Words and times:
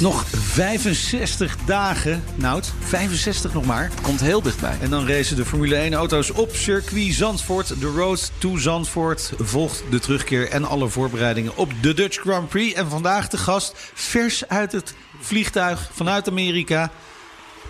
Nog 0.00 0.24
65 0.28 1.56
dagen, 1.66 2.24
Nout. 2.34 2.72
65 2.78 3.54
nog 3.54 3.64
maar. 3.64 3.90
Komt 4.02 4.20
heel 4.20 4.42
dichtbij. 4.42 4.76
En 4.80 4.90
dan 4.90 5.06
racen 5.06 5.36
de 5.36 5.44
Formule 5.44 5.90
1-auto's 5.90 6.30
op 6.30 6.54
circuit 6.54 7.14
Zandvoort. 7.14 7.80
De 7.80 7.86
Road 7.86 8.32
to 8.38 8.56
Zandvoort 8.56 9.32
volgt 9.38 9.82
de 9.90 9.98
terugkeer 9.98 10.48
en 10.48 10.64
alle 10.64 10.88
voorbereidingen 10.88 11.56
op 11.56 11.72
de 11.82 11.94
Dutch 11.94 12.18
Grand 12.18 12.48
Prix. 12.48 12.74
En 12.74 12.90
vandaag 12.90 13.28
de 13.28 13.36
gast, 13.36 13.72
vers 13.94 14.48
uit 14.48 14.72
het 14.72 14.94
vliegtuig 15.20 15.90
vanuit 15.92 16.28
Amerika. 16.28 16.90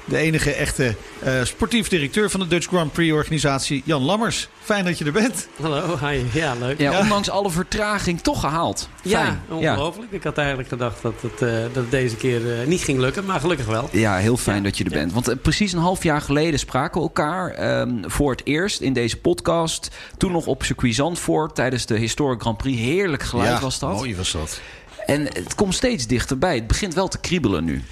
De 0.04 0.16
enige 0.16 0.52
echte 0.52 0.94
uh, 1.24 1.44
sportief 1.44 1.88
directeur 1.88 2.30
van 2.30 2.40
de 2.40 2.46
Dutch 2.46 2.66
Grand 2.66 2.92
Prix 2.92 3.12
organisatie, 3.12 3.82
Jan 3.84 4.02
Lammers. 4.02 4.48
Fijn 4.62 4.84
dat 4.84 4.98
je 4.98 5.04
er 5.04 5.12
bent. 5.12 5.48
Hallo, 5.60 5.98
hi. 6.06 6.24
Ja, 6.32 6.54
leuk. 6.54 6.78
Ja, 6.78 6.98
ondanks 6.98 7.30
alle 7.30 7.50
vertraging 7.50 8.20
toch 8.20 8.40
gehaald. 8.40 8.88
Fijn. 9.00 9.42
Ja, 9.48 9.54
ongelooflijk. 9.54 10.12
Ik 10.12 10.22
had 10.22 10.38
eigenlijk 10.38 10.68
gedacht 10.68 11.02
dat 11.02 11.14
het, 11.20 11.42
uh, 11.42 11.50
dat 11.50 11.74
het 11.74 11.90
deze 11.90 12.16
keer 12.16 12.40
uh, 12.40 12.66
niet 12.66 12.82
ging 12.82 12.98
lukken, 12.98 13.24
maar 13.24 13.40
gelukkig 13.40 13.66
wel. 13.66 13.88
Ja, 13.92 14.16
heel 14.16 14.36
fijn 14.36 14.56
ja. 14.56 14.62
dat 14.62 14.78
je 14.78 14.84
er 14.84 14.90
bent. 14.90 15.12
Want 15.12 15.42
precies 15.42 15.72
een 15.72 15.78
half 15.78 16.02
jaar 16.02 16.20
geleden 16.20 16.58
spraken 16.58 17.00
we 17.00 17.06
elkaar 17.06 17.80
um, 17.80 18.02
voor 18.06 18.30
het 18.30 18.40
eerst 18.44 18.80
in 18.80 18.92
deze 18.92 19.16
podcast. 19.16 19.88
Toen 20.16 20.32
nog 20.32 20.46
op 20.46 20.62
circuit 20.62 20.94
Zandvoort 20.94 21.54
tijdens 21.54 21.86
de 21.86 21.96
Historic 21.96 22.40
Grand 22.40 22.56
Prix. 22.56 22.80
Heerlijk 22.80 23.22
geluid 23.22 23.60
was 23.60 23.78
dat. 23.78 23.92
mooi 23.92 24.16
was 24.16 24.32
dat. 24.32 24.60
En 25.06 25.24
het 25.24 25.54
komt 25.54 25.74
steeds 25.74 26.06
dichterbij. 26.06 26.54
Het 26.54 26.66
begint 26.66 26.94
wel 26.94 27.08
te 27.08 27.18
kriebelen 27.18 27.64
nu. 27.64 27.82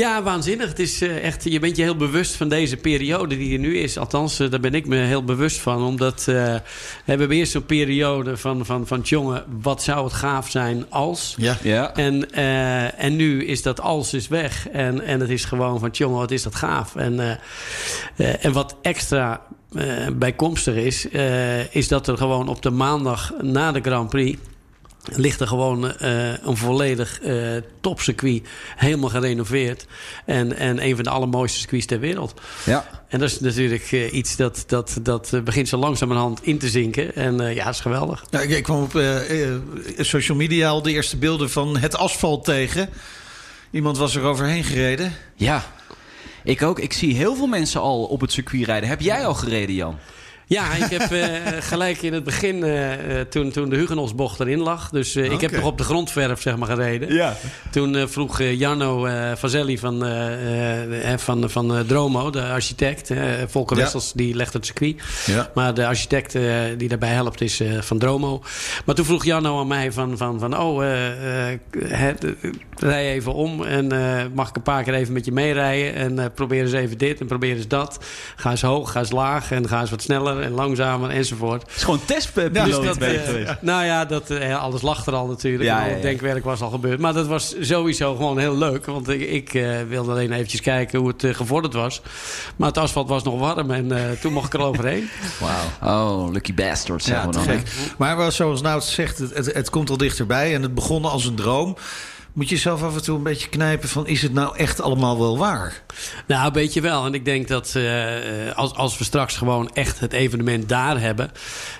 Ja, 0.00 0.22
waanzinnig. 0.22 0.68
Het 0.68 0.78
is 0.78 1.02
uh, 1.02 1.24
echt, 1.24 1.44
je 1.44 1.58
bent 1.58 1.76
je 1.76 1.82
heel 1.82 1.96
bewust 1.96 2.34
van 2.34 2.48
deze 2.48 2.76
periode 2.76 3.36
die 3.36 3.52
er 3.52 3.58
nu 3.58 3.78
is. 3.78 3.98
Althans, 3.98 4.40
uh, 4.40 4.50
daar 4.50 4.60
ben 4.60 4.74
ik 4.74 4.86
me 4.86 4.96
heel 4.96 5.24
bewust 5.24 5.58
van. 5.58 5.82
Omdat 5.82 6.26
uh, 6.28 6.34
we 6.34 6.62
hebben 7.04 7.30
eerst 7.30 7.52
zo'n 7.52 7.66
periode 7.66 8.36
van, 8.36 8.66
van, 8.66 8.86
van 8.86 9.00
jongen, 9.00 9.44
wat 9.62 9.82
zou 9.82 10.04
het 10.04 10.12
gaaf 10.12 10.50
zijn 10.50 10.84
als? 10.88 11.34
Ja. 11.38 11.56
ja. 11.62 11.94
En, 11.94 12.32
en 12.96 13.16
nu 13.16 13.44
is 13.44 13.62
dat 13.62 13.80
als 13.80 14.14
is 14.14 14.28
weg. 14.28 14.68
En, 14.68 15.00
en 15.00 15.20
het 15.20 15.30
is 15.30 15.44
gewoon 15.44 15.78
van 15.78 15.90
jongen, 15.92 16.18
wat 16.18 16.30
is 16.30 16.42
dat 16.42 16.54
gaaf? 16.54 16.96
En, 16.96 17.38
en 18.16 18.52
wat 18.52 18.76
extra 18.82 19.40
bijkomstig 20.12 20.74
is, 20.74 21.06
is 21.70 21.88
dat 21.88 22.08
er 22.08 22.16
gewoon 22.16 22.48
op 22.48 22.62
de 22.62 22.70
maandag 22.70 23.32
na 23.40 23.72
de 23.72 23.80
Grand 23.80 24.10
Prix 24.10 24.38
ligt 25.04 25.40
er 25.40 25.46
gewoon 25.46 25.84
uh, 25.84 26.44
een 26.44 26.56
volledig 26.56 27.20
uh, 27.22 27.56
topcircuit, 27.80 28.48
helemaal 28.76 29.08
gerenoveerd. 29.08 29.86
En, 30.24 30.56
en 30.56 30.84
een 30.84 30.94
van 30.94 31.04
de 31.04 31.10
allermooiste 31.10 31.58
circuits 31.58 31.86
ter 31.86 32.00
wereld. 32.00 32.40
Ja. 32.64 33.02
En 33.08 33.18
dat 33.18 33.30
is 33.30 33.40
natuurlijk 33.40 33.92
uh, 33.92 34.12
iets 34.12 34.36
dat, 34.36 34.64
dat, 34.66 34.98
dat 35.02 35.40
begint 35.44 35.68
zo 35.68 35.76
langzamerhand 35.76 36.42
in 36.42 36.58
te 36.58 36.68
zinken. 36.68 37.14
En 37.14 37.54
ja, 37.54 37.64
dat 37.64 37.74
is 37.74 37.80
geweldig. 37.80 38.24
Ja, 38.30 38.40
ik, 38.40 38.50
ik 38.50 38.62
kwam 38.62 38.82
op 38.82 39.00
social 39.98 40.36
media 40.36 40.68
al 40.68 40.82
de 40.82 40.92
eerste 40.92 41.16
beelden 41.16 41.50
van 41.50 41.76
het 41.76 41.96
asfalt 41.96 42.44
tegen. 42.44 42.88
Iemand 43.70 43.98
was 43.98 44.14
er 44.14 44.22
overheen 44.22 44.64
gereden. 44.64 45.12
Ja, 45.34 45.64
ik 46.44 46.62
ook. 46.62 46.78
Ik 46.78 46.92
zie 46.92 47.14
heel 47.14 47.36
veel 47.36 47.46
mensen 47.46 47.80
al 47.80 48.04
op 48.04 48.20
het 48.20 48.32
circuit 48.32 48.64
rijden. 48.64 48.88
Heb 48.88 49.00
jij 49.00 49.26
al 49.26 49.34
gereden, 49.34 49.74
Jan? 49.74 49.98
Ja, 50.50 50.74
ik 50.74 50.98
heb 50.98 51.12
uh, 51.12 51.26
gelijk 51.60 52.02
in 52.02 52.12
het 52.12 52.24
begin, 52.24 52.56
uh, 52.56 53.20
toen, 53.28 53.50
toen 53.50 53.68
de 53.68 53.76
Hugenholtsbocht 53.76 54.40
erin 54.40 54.58
lag. 54.58 54.88
Dus 54.88 55.16
uh, 55.16 55.24
okay. 55.24 55.34
ik 55.34 55.40
heb 55.40 55.50
nog 55.50 55.64
op 55.64 55.78
de 55.78 55.84
grondverf 55.84 56.40
zeg 56.40 56.56
maar, 56.56 56.68
gereden. 56.68 57.14
Ja. 57.14 57.36
Toen 57.70 58.08
vroeg 58.08 58.42
Jarno 58.42 59.08
Vazelli 59.34 59.78
van, 59.78 60.04
van, 61.16 61.50
van 61.50 61.84
Dromo, 61.86 62.30
de 62.30 62.42
architect. 62.42 63.12
Volker 63.46 63.76
ja. 63.76 63.82
Wessels, 63.82 64.12
die 64.12 64.34
legt 64.34 64.52
het 64.52 64.66
circuit. 64.66 65.02
Ja. 65.26 65.50
Maar 65.54 65.74
de 65.74 65.86
architect 65.86 66.32
die 66.76 66.88
daarbij 66.88 67.12
helpt 67.12 67.40
is 67.40 67.62
van 67.80 67.98
Dromo. 67.98 68.42
Maar 68.84 68.94
toen 68.94 69.04
vroeg 69.04 69.24
Jarno 69.24 69.60
aan 69.60 69.66
mij 69.66 69.92
van, 69.92 70.16
van, 70.16 70.38
van 70.38 70.58
oh, 70.58 70.84
rij 72.76 73.12
even 73.12 73.34
om. 73.34 73.64
En 73.64 73.86
mag 74.34 74.48
ik 74.48 74.56
een 74.56 74.62
paar 74.62 74.82
keer 74.82 74.94
even 74.94 75.12
met 75.12 75.24
je 75.24 75.32
meerijden. 75.32 75.94
En 75.94 76.32
probeer 76.32 76.62
eens 76.62 76.72
even 76.72 76.98
dit 76.98 77.20
en 77.20 77.26
probeer 77.26 77.56
eens 77.56 77.68
dat. 77.68 78.04
Ga 78.36 78.50
eens 78.50 78.62
hoog, 78.62 78.92
ga 78.92 78.98
eens 78.98 79.10
laag 79.10 79.52
en 79.52 79.68
ga 79.68 79.80
eens 79.80 79.90
wat 79.90 80.02
sneller 80.02 80.38
en 80.42 80.50
langzamer 80.50 81.10
enzovoort. 81.10 81.62
Het 81.62 81.76
is 81.76 81.82
gewoon 81.82 82.04
testpiloot 82.04 82.64
dus 82.64 82.74
dat, 82.74 83.02
uh, 83.02 83.08
geweest. 83.24 83.56
Nou 83.60 83.84
ja, 83.84 84.04
dat, 84.04 84.30
uh, 84.30 84.62
alles 84.62 84.82
lag 84.82 85.06
er 85.06 85.14
al 85.14 85.26
natuurlijk. 85.26 85.64
Ja, 85.64 85.84
ja, 85.84 85.94
ja. 85.94 86.02
denkwerk 86.02 86.44
was 86.44 86.60
al 86.60 86.70
gebeurd. 86.70 87.00
Maar 87.00 87.12
dat 87.12 87.26
was 87.26 87.54
sowieso 87.60 88.14
gewoon 88.14 88.38
heel 88.38 88.56
leuk. 88.56 88.86
Want 88.86 89.08
ik, 89.08 89.20
ik 89.20 89.54
uh, 89.54 89.80
wilde 89.88 90.10
alleen 90.10 90.32
eventjes 90.32 90.60
kijken 90.60 90.98
hoe 90.98 91.08
het 91.08 91.36
gevorderd 91.36 91.74
was. 91.74 92.02
Maar 92.56 92.68
het 92.68 92.78
asfalt 92.78 93.08
was 93.08 93.22
nog 93.22 93.38
warm 93.38 93.70
en 93.70 94.18
toen 94.20 94.32
mocht 94.32 94.54
ik 94.54 94.60
er 94.60 94.66
overheen. 94.66 95.08
Wauw. 95.80 96.24
Oh, 96.24 96.32
lucky 96.32 96.54
bastard. 96.54 97.04
Ja, 97.04 97.26
we 97.26 97.32
dan, 97.32 97.42
gek. 97.42 97.72
Maar 97.98 98.32
zoals 98.32 98.62
Nout 98.62 98.84
zegt, 98.84 99.18
het, 99.18 99.34
het, 99.34 99.54
het 99.54 99.70
komt 99.70 99.90
al 99.90 99.96
dichterbij. 99.96 100.54
En 100.54 100.62
het 100.62 100.74
begon 100.74 101.04
als 101.04 101.24
een 101.24 101.34
droom. 101.34 101.76
Moet 102.32 102.48
je 102.48 102.56
zelf 102.56 102.82
af 102.82 102.94
en 102.94 103.02
toe 103.02 103.16
een 103.16 103.22
beetje 103.22 103.48
knijpen 103.48 103.88
van... 103.88 104.06
is 104.06 104.22
het 104.22 104.32
nou 104.32 104.56
echt 104.56 104.80
allemaal 104.80 105.18
wel 105.18 105.38
waar? 105.38 105.82
Nou, 106.26 106.46
een 106.46 106.52
beetje 106.52 106.80
wel. 106.80 107.06
En 107.06 107.14
ik 107.14 107.24
denk 107.24 107.48
dat 107.48 107.74
uh, 107.76 108.52
als, 108.54 108.74
als 108.74 108.98
we 108.98 109.04
straks 109.04 109.36
gewoon 109.36 109.70
echt 109.72 110.00
het 110.00 110.12
evenement 110.12 110.68
daar 110.68 111.00
hebben... 111.00 111.30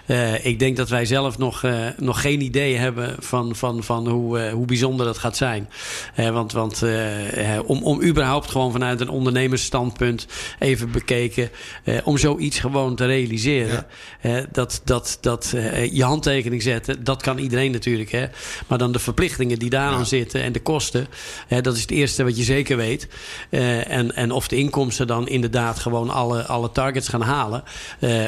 Uh, 0.06 0.44
ik 0.44 0.59
denk 0.59 0.77
dat 0.77 0.88
wij 0.88 1.05
zelf 1.05 1.38
nog, 1.38 1.62
uh, 1.62 1.87
nog 1.97 2.21
geen 2.21 2.41
idee 2.41 2.77
hebben 2.77 3.16
van, 3.19 3.56
van, 3.56 3.83
van 3.83 4.09
hoe, 4.09 4.50
hoe 4.50 4.66
bijzonder 4.66 5.06
dat 5.06 5.19
gaat 5.19 5.37
zijn. 5.37 5.69
want 6.16 6.53
want 6.53 6.84
om, 7.67 7.82
om 7.82 8.03
überhaupt 8.03 8.50
gewoon 8.50 8.72
vanuit 8.72 9.00
een 9.00 9.09
ondernemersstandpunt 9.09 10.27
even 10.59 10.91
bekeken... 10.91 11.50
om 12.05 12.19
zoiets 12.19 12.59
gewoon 12.59 12.97
te 12.97 13.06
realiseren. 13.06 13.87
Ja. 14.22 14.47
dat 14.53 14.81
dat, 14.84 15.19
dat 15.21 15.55
je 15.93 16.05
handtekening 16.05 16.62
zetten, 16.62 17.05
dat 17.05 17.22
kan 17.22 17.38
iedereen 17.38 17.72
natuurlijk. 17.72 18.11
Hè? 18.11 18.27
Maar 18.67 18.78
dan 18.78 18.93
de 18.93 18.99
verplichtingen 18.99 19.59
die 19.59 19.71
daaraan 19.71 19.99
ja. 19.99 20.05
zitten 20.05 20.40
en 20.41 20.53
de 20.53 20.61
kosten... 20.61 21.06
dat 21.62 21.75
is 21.75 21.81
het 21.81 21.91
eerste 21.91 22.25
wat 22.25 22.37
je 22.37 22.43
zeker 22.43 22.77
weet. 22.77 23.09
en, 23.51 24.15
en 24.17 24.31
of 24.31 24.49
de 24.49 24.56
inkomsten 24.56 25.06
dan 25.06 25.28
inderdaad 25.28 25.78
gewoon 25.78 26.11
alle, 26.11 26.43
alle 26.47 26.73
targets 26.73 27.09
gaan 27.09 27.23
halen... 27.23 27.62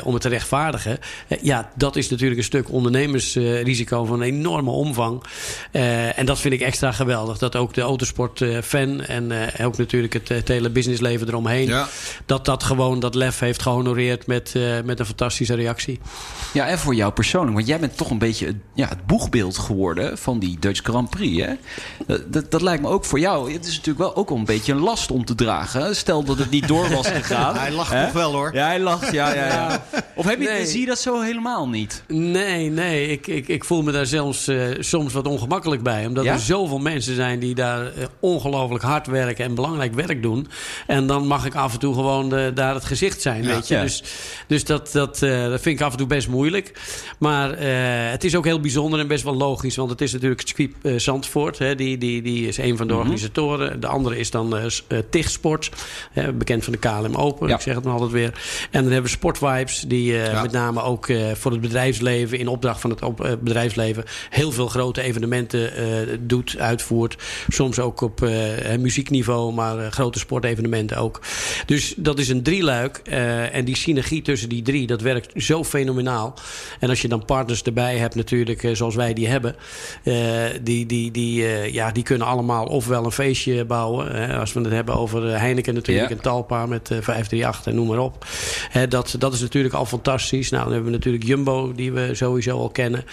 om 0.04 0.12
het 0.12 0.22
te 0.22 0.28
rechtvaardigen... 0.28 0.98
ja, 1.42 1.70
dat 1.76 1.96
is 1.96 2.08
natuurlijk 2.08 2.38
een 2.38 2.46
stuk 2.46 2.70
ondernemersrisico 2.70 4.04
van 4.04 4.20
een 4.20 4.26
enorme 4.26 4.70
omvang. 4.70 5.22
Uh, 5.72 6.18
en 6.18 6.26
dat 6.26 6.40
vind 6.40 6.54
ik 6.54 6.60
extra 6.60 6.92
geweldig. 6.92 7.38
Dat 7.38 7.56
ook 7.56 7.74
de 7.74 7.80
autosport-fan 7.80 9.00
en 9.00 9.30
uh, 9.30 9.66
ook 9.66 9.76
natuurlijk 9.76 10.12
het, 10.12 10.28
het, 10.28 10.48
hele 10.48 10.70
businessleven 10.70 11.28
eromheen... 11.28 11.66
Ja. 11.66 11.88
dat 12.26 12.44
dat 12.44 12.62
gewoon 12.62 13.00
dat 13.00 13.14
lef 13.14 13.38
heeft 13.38 13.62
gehonoreerd 13.62 14.26
met, 14.26 14.52
uh, 14.56 14.80
met 14.84 15.00
een 15.00 15.06
fantastische 15.06 15.54
reactie. 15.54 16.00
Ja, 16.52 16.66
en 16.68 16.78
voor 16.78 16.94
jou 16.94 17.12
persoonlijk. 17.12 17.54
Want 17.54 17.66
jij 17.66 17.80
bent 17.80 17.96
toch 17.96 18.10
een 18.10 18.18
beetje 18.18 18.46
het, 18.46 18.56
ja, 18.74 18.88
het 18.88 19.06
boegbeeld 19.06 19.58
geworden 19.58 20.18
van 20.18 20.38
die 20.38 20.56
Dutch 20.58 20.80
Grand 20.82 21.10
Prix. 21.10 21.44
Hè? 21.44 21.52
Dat, 22.06 22.32
dat, 22.32 22.50
dat, 22.50 22.62
lijkt 22.62 22.82
me 22.82 22.88
ook 22.88 23.04
voor 23.04 23.18
jou. 23.18 23.52
Het 23.52 23.64
is 23.66 23.76
natuurlijk 23.76 23.98
wel 23.98 24.16
ook 24.16 24.28
wel 24.28 24.38
een 24.38 24.44
beetje 24.44 24.72
een 24.72 24.80
last 24.80 25.10
om 25.10 25.24
te 25.24 25.34
dragen. 25.34 25.96
Stel 25.96 26.24
dat 26.24 26.38
het 26.38 26.50
niet 26.50 26.68
door 26.68 26.88
was 26.90 27.06
gegaan. 27.20 27.56
hij 27.56 27.72
lacht 27.72 27.94
nog 27.94 28.12
wel 28.12 28.32
hoor. 28.32 28.54
Ja, 28.54 28.66
hij 28.66 28.80
lacht. 28.80 29.12
Ja, 29.12 29.34
ja, 29.34 29.46
ja. 29.46 29.84
Of 30.14 30.24
heb 30.24 30.40
je, 30.40 30.48
nee. 30.48 30.66
zie 30.66 30.80
je 30.80 30.86
dat 30.86 30.98
zo 30.98 31.20
helemaal 31.20 31.68
niet? 31.68 32.02
Nee, 32.08 32.70
nee. 32.70 33.08
Ik, 33.08 33.26
ik, 33.26 33.48
ik 33.48 33.64
voel 33.64 33.82
me 33.82 33.92
daar 33.92 34.06
zelfs 34.06 34.48
uh, 34.48 34.66
soms 34.78 35.12
wat 35.12 35.26
ongemakkelijk 35.26 35.82
bij. 35.82 36.06
Omdat 36.06 36.24
ja? 36.24 36.32
er 36.32 36.40
zoveel 36.40 36.78
mensen 36.78 37.14
zijn 37.14 37.38
die 37.38 37.54
daar 37.54 37.82
uh, 37.84 38.04
ongelooflijk 38.20 38.84
hard 38.84 39.06
werken 39.06 39.44
en 39.44 39.54
belangrijk 39.54 39.94
werk 39.94 40.22
doen. 40.22 40.48
En 40.86 41.06
dan 41.06 41.26
mag 41.26 41.46
ik 41.46 41.54
af 41.54 41.72
en 41.72 41.78
toe 41.78 41.94
gewoon 41.94 42.28
de, 42.28 42.50
daar 42.54 42.74
het 42.74 42.84
gezicht 42.84 43.22
zijn, 43.22 43.42
Ja. 43.42 43.48
weet 43.54 43.68
je. 43.68 43.74
Ja. 43.74 43.82
Dus, 43.82 44.02
dus 44.46 44.64
dat, 44.64 44.92
dat, 44.92 45.22
uh, 45.22 45.48
dat 45.48 45.60
vind 45.60 45.80
ik 45.80 45.86
af 45.86 45.92
en 45.92 45.98
toe 45.98 46.06
best 46.06 46.28
moeilijk. 46.28 46.80
Maar 47.18 47.58
het 48.10 48.24
is 48.24 48.34
ook 48.34 48.44
heel 48.44 48.60
bijzonder 48.60 49.00
en 49.00 49.06
best 49.06 49.24
wel 49.24 49.36
logisch. 49.36 49.76
Want 49.76 49.90
het 49.90 50.00
is 50.00 50.12
natuurlijk 50.12 50.40
het 50.40 50.48
circuit 50.48 51.02
Zandvoort. 51.02 51.58
Hè, 51.58 51.74
die, 51.74 51.91
die, 51.98 52.22
die 52.22 52.48
is 52.48 52.56
een 52.58 52.76
van 52.76 52.86
de 52.86 52.92
Mhm. 52.92 53.02
organisatoren. 53.02 53.80
De 53.80 53.86
andere 53.86 54.18
is 54.18 54.30
dan 54.30 54.56
uh, 54.56 54.64
TIG 55.10 55.30
Sports. 55.30 55.70
bekend 56.34 56.64
van 56.64 56.72
de 56.72 56.78
KLM 56.78 57.14
Open. 57.14 57.48
Ja. 57.48 57.54
Ik 57.54 57.60
zeg 57.60 57.74
het 57.74 57.84
maar 57.84 57.92
altijd 57.92 58.10
weer. 58.10 58.32
En 58.70 58.82
dan 58.82 58.92
hebben 58.92 59.02
we 59.02 59.08
Sportvibes. 59.08 59.84
Die 59.88 60.12
uh, 60.12 60.26
Ja. 60.32 60.42
met 60.42 60.52
name 60.52 60.82
ook 60.82 61.06
voor 61.34 61.50
het 61.52 61.60
bedrijfsleven. 61.60 62.38
In 62.38 62.48
opdracht 62.48 62.80
van 62.80 62.90
het 62.90 63.02
op, 63.02 63.38
bedrijfsleven. 63.42 64.04
Heel 64.30 64.52
veel 64.52 64.66
grote 64.68 65.02
evenementen 65.02 65.70
doet, 66.26 66.56
uitvoert. 66.58 67.16
Soms 67.48 67.78
ook 67.78 68.00
op 68.00 68.20
muziekniveau. 68.78 69.52
Maar 69.52 69.92
grote 69.92 70.18
sportevenementen 70.18 70.96
ook. 70.96 71.20
Dus 71.66 71.94
dat 71.96 72.18
is 72.18 72.28
een 72.28 72.42
drieluik. 72.42 72.96
En 73.52 73.64
die 73.64 73.76
synergie 73.76 74.22
tussen 74.22 74.48
die 74.48 74.62
drie. 74.62 74.86
Dat 74.86 75.00
werkt 75.00 75.42
zo 75.42 75.64
fenomenaal. 75.64 76.34
En 76.80 76.88
als 76.88 77.02
je 77.02 77.08
dan 77.08 77.24
partners 77.24 77.62
erbij 77.62 77.96
hebt 77.96 78.14
natuurlijk. 78.14 78.68
Zoals 78.72 78.94
wij 78.94 79.12
die 79.14 79.28
hebben. 79.28 79.56
Die, 80.62 80.86
die, 80.86 81.10
die, 81.10 81.44
ja, 81.72 81.81
ja, 81.82 81.92
die 81.92 82.02
kunnen 82.02 82.26
allemaal 82.26 82.64
ofwel 82.66 83.04
een 83.04 83.12
feestje 83.12 83.64
bouwen. 83.64 84.12
Hè, 84.16 84.38
als 84.38 84.52
we 84.52 84.60
het 84.60 84.72
hebben 84.72 84.94
over 84.94 85.38
Heineken 85.38 85.74
natuurlijk. 85.74 86.08
Ja. 86.08 86.14
En 86.16 86.22
Talpa 86.22 86.66
met 86.66 86.80
eh, 86.90 86.96
538 87.00 87.66
en 87.66 87.74
noem 87.74 87.86
maar 87.86 87.98
op. 87.98 88.26
Hè, 88.70 88.88
dat, 88.88 89.14
dat 89.18 89.32
is 89.34 89.40
natuurlijk 89.40 89.74
al 89.74 89.86
fantastisch. 89.86 90.50
Nou, 90.50 90.62
dan 90.64 90.72
hebben 90.72 90.90
we 90.90 90.96
natuurlijk 90.96 91.24
Jumbo, 91.24 91.72
die 91.74 91.92
we 91.92 92.08
sowieso 92.12 92.58
al 92.58 92.68
kennen. 92.70 93.04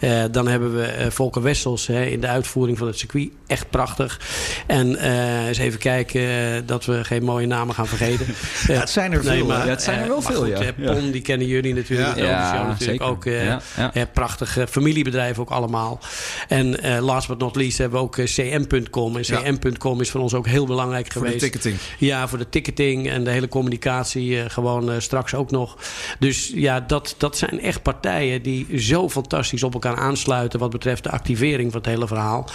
Eh, 0.00 0.22
dan 0.30 0.48
hebben 0.48 0.74
we 0.76 0.82
eh, 0.84 1.10
Volker 1.10 1.42
Wessels 1.42 1.86
hè, 1.86 2.04
in 2.04 2.20
de 2.20 2.26
uitvoering 2.26 2.78
van 2.78 2.86
het 2.86 2.98
circuit. 2.98 3.28
Echt 3.46 3.70
prachtig. 3.70 4.20
En 4.66 4.96
eh, 4.96 5.46
eens 5.46 5.58
even 5.58 5.78
kijken 5.78 6.20
eh, 6.20 6.62
dat 6.66 6.84
we 6.84 7.04
geen 7.04 7.24
mooie 7.24 7.46
namen 7.46 7.74
gaan 7.74 7.86
vergeten. 7.86 8.26
Ja, 8.66 8.80
het 8.80 8.90
zijn 8.90 9.12
er 9.12 9.22
veel? 9.24 9.46
Ja, 9.46 9.66
het 9.66 9.82
zijn 9.82 9.96
er 9.96 10.02
eh, 10.02 10.08
wel 10.08 10.22
veel, 10.22 10.40
goed, 10.40 10.48
ja. 10.48 10.60
eh, 10.60 10.92
Pon, 10.92 11.10
die 11.10 11.20
kennen 11.22 11.46
jullie 11.46 11.74
natuurlijk. 11.74 12.16
Ja. 12.16 12.52
Natuurlijk 12.52 12.80
zeker. 12.82 13.06
ook. 13.06 13.24
eh, 13.24 13.44
Ja, 13.46 13.60
ja. 13.76 13.94
eh, 13.94 14.02
prachtig 14.12 14.56
eh, 14.58 14.64
familiebedrijf 14.66 15.38
ook 15.38 15.50
allemaal. 15.50 16.00
En 16.48 16.82
eh, 16.82 16.98
last 17.04 17.28
but 17.28 17.38
not 17.38 17.56
least 17.56 17.78
hebben 17.78 17.98
we 17.98 18.04
ook 18.04 18.15
eh, 18.18 18.26
cm.com. 18.26 19.16
En 19.16 19.22
cm.com 19.22 20.00
is 20.00 20.10
voor 20.10 20.20
ons 20.20 20.34
ook 20.34 20.46
heel 20.46 20.66
belangrijk 20.66 21.12
Voor 21.12 21.20
de 21.22 21.26
geweest. 21.26 21.44
ticketing. 21.44 21.76
Ja, 21.98 22.28
voor 22.28 22.38
de 22.38 22.48
ticketing 22.48 23.08
en 23.10 23.24
de 23.24 23.30
hele 23.30 23.48
communicatie 23.48 24.40
eh, 24.40 24.50
gewoon 24.50 24.90
eh, 24.90 24.96
straks 25.00 25.34
ook 25.34 25.50
nog. 25.50 25.76
Dus 26.18 26.50
ja, 26.54 26.80
dat, 26.80 27.14
dat 27.18 27.36
zijn 27.36 27.60
echt 27.60 27.82
partijen 27.82 28.42
die 28.42 28.80
zo 28.80 29.08
fantastisch 29.08 29.62
op 29.62 29.72
elkaar 29.74 29.96
aansluiten... 29.96 30.58
wat 30.58 30.70
betreft 30.70 31.02
de 31.02 31.10
activering 31.10 31.72
van 31.72 31.80
het 31.80 31.90
hele 31.90 32.06
verhaal. 32.06 32.48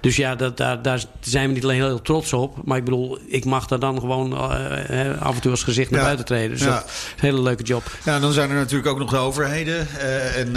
Dus 0.00 0.16
ja, 0.16 0.34
dat, 0.34 0.56
daar, 0.56 0.82
daar 0.82 1.04
zijn 1.20 1.48
we 1.48 1.54
niet 1.54 1.64
alleen 1.64 1.82
heel 1.82 2.02
trots 2.02 2.32
op. 2.32 2.56
Maar 2.64 2.78
ik 2.78 2.84
bedoel, 2.84 3.18
ik 3.26 3.44
mag 3.44 3.66
daar 3.66 3.78
dan 3.78 4.00
gewoon 4.00 4.32
af 5.20 5.34
en 5.34 5.40
toe 5.40 5.50
als 5.50 5.62
gezicht 5.62 5.90
naar 5.90 5.98
Ja. 6.00 6.04
buiten 6.06 6.24
treden. 6.26 6.50
Dus 6.50 6.60
Ja. 6.60 6.74
dat 6.74 6.84
is 6.84 7.12
een 7.14 7.20
hele 7.20 7.42
leuke 7.42 7.62
job. 7.62 7.82
Ja, 8.04 8.18
dan 8.20 8.32
zijn 8.32 8.50
er 8.50 8.56
natuurlijk 8.56 8.88
ook 8.88 8.98
nog 8.98 9.10
de 9.10 9.16
overheden. 9.16 9.86
en 10.34 10.54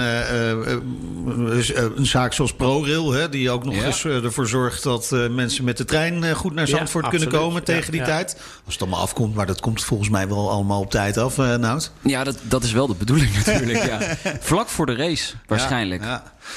een 1.95 2.05
zaak 2.05 2.33
zoals 2.33 2.53
ProRail, 2.53 3.11
hè, 3.11 3.29
die 3.29 3.49
ook 3.51 3.65
nog 3.65 3.75
Ja. 3.75 3.85
eens 3.85 4.05
eh, 4.05 4.21
ervoor 4.53 4.69
zorgt 4.69 4.83
dat 4.83 5.11
eh, 5.11 5.29
mensen 5.35 5.63
met 5.63 5.77
de 5.77 5.85
trein 5.85 6.23
eh, 6.23 6.31
goed 6.35 6.53
naar 6.53 6.67
Ja, 6.67 6.75
Zandvoort 6.77 7.07
kunnen 7.07 7.27
komen 7.27 7.63
tegen 7.63 7.85
Ja, 7.85 7.91
die 7.91 7.99
ja. 7.99 8.05
tijd. 8.05 8.33
Als 8.65 8.73
het 8.73 8.81
allemaal 8.81 9.01
afkomt, 9.01 9.35
maar 9.35 9.45
dat 9.45 9.59
komt 9.59 9.83
volgens 9.83 10.09
mij 10.09 10.27
wel 10.27 10.51
allemaal 10.51 10.81
op 10.81 10.91
tijd 10.91 11.17
af, 11.17 11.37
eh 11.37 11.55
Nout. 11.55 11.91
Ja, 12.01 12.23
dat, 12.23 12.37
dat 12.41 12.63
is 12.63 12.71
wel 12.71 12.87
de 12.87 12.95
bedoeling 12.95 13.35
natuurlijk. 13.45 13.85
Ja. 13.85 13.99
Vlak 14.39 14.67
voor 14.67 14.85
de 14.85 14.95
race, 14.95 15.33
waarschijnlijk. 15.47 16.03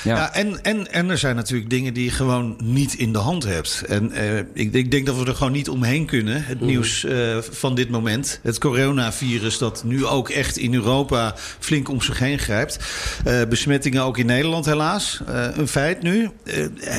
Ja, 0.04 0.34
en, 0.34 0.62
en, 0.62 0.92
en 0.92 1.10
er 1.10 1.18
zijn 1.18 1.36
natuurlijk 1.36 1.70
dingen 1.70 1.94
die 1.94 2.04
je 2.04 2.10
gewoon 2.10 2.56
niet 2.62 2.94
in 2.94 3.12
de 3.12 3.18
hand 3.18 3.44
hebt. 3.44 3.82
En 3.88 4.12
eh, 4.12 4.38
ik, 4.38 4.72
ik 4.72 4.90
denk 4.90 5.06
dat 5.06 5.16
we 5.16 5.26
er 5.26 5.34
gewoon 5.34 5.52
niet 5.52 5.68
omheen 5.68 6.06
kunnen. 6.06 6.44
Het 6.44 6.60
nieuws 6.60 7.04
eh, 7.04 7.38
van 7.50 7.74
dit 7.74 7.90
moment. 7.90 8.40
Het 8.42 8.58
coronavirus 8.58 9.58
dat 9.58 9.84
nu 9.84 10.06
ook 10.06 10.28
echt 10.28 10.56
in 10.56 10.74
Europa 10.74 11.34
flink 11.58 11.88
om 11.88 12.02
zich 12.02 12.18
heen 12.18 12.38
grijpt. 12.38 12.78
Eh, 13.24 13.42
besmettingen 13.48 14.02
ook 14.02 14.18
in 14.18 14.26
Nederland 14.26 14.64
helaas. 14.64 15.20
Een 15.26 15.68
feit 15.68 16.02
nu. 16.02 16.30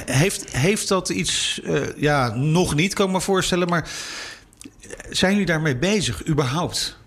Heeft, 0.06 0.56
heeft 0.58 0.88
dat 0.88 1.10
iets... 1.10 1.62
ja, 1.98 2.36
nog 2.36 2.76
niet 2.76 2.94
kan 2.94 3.06
ik 3.06 3.12
me 3.12 3.22
voorstellen. 3.22 3.70
Maar 3.70 3.90
zijn 5.10 5.32
jullie 5.32 5.46
daarmee 5.46 5.78
bezig 5.78 6.28
überhaupt? 6.28 7.00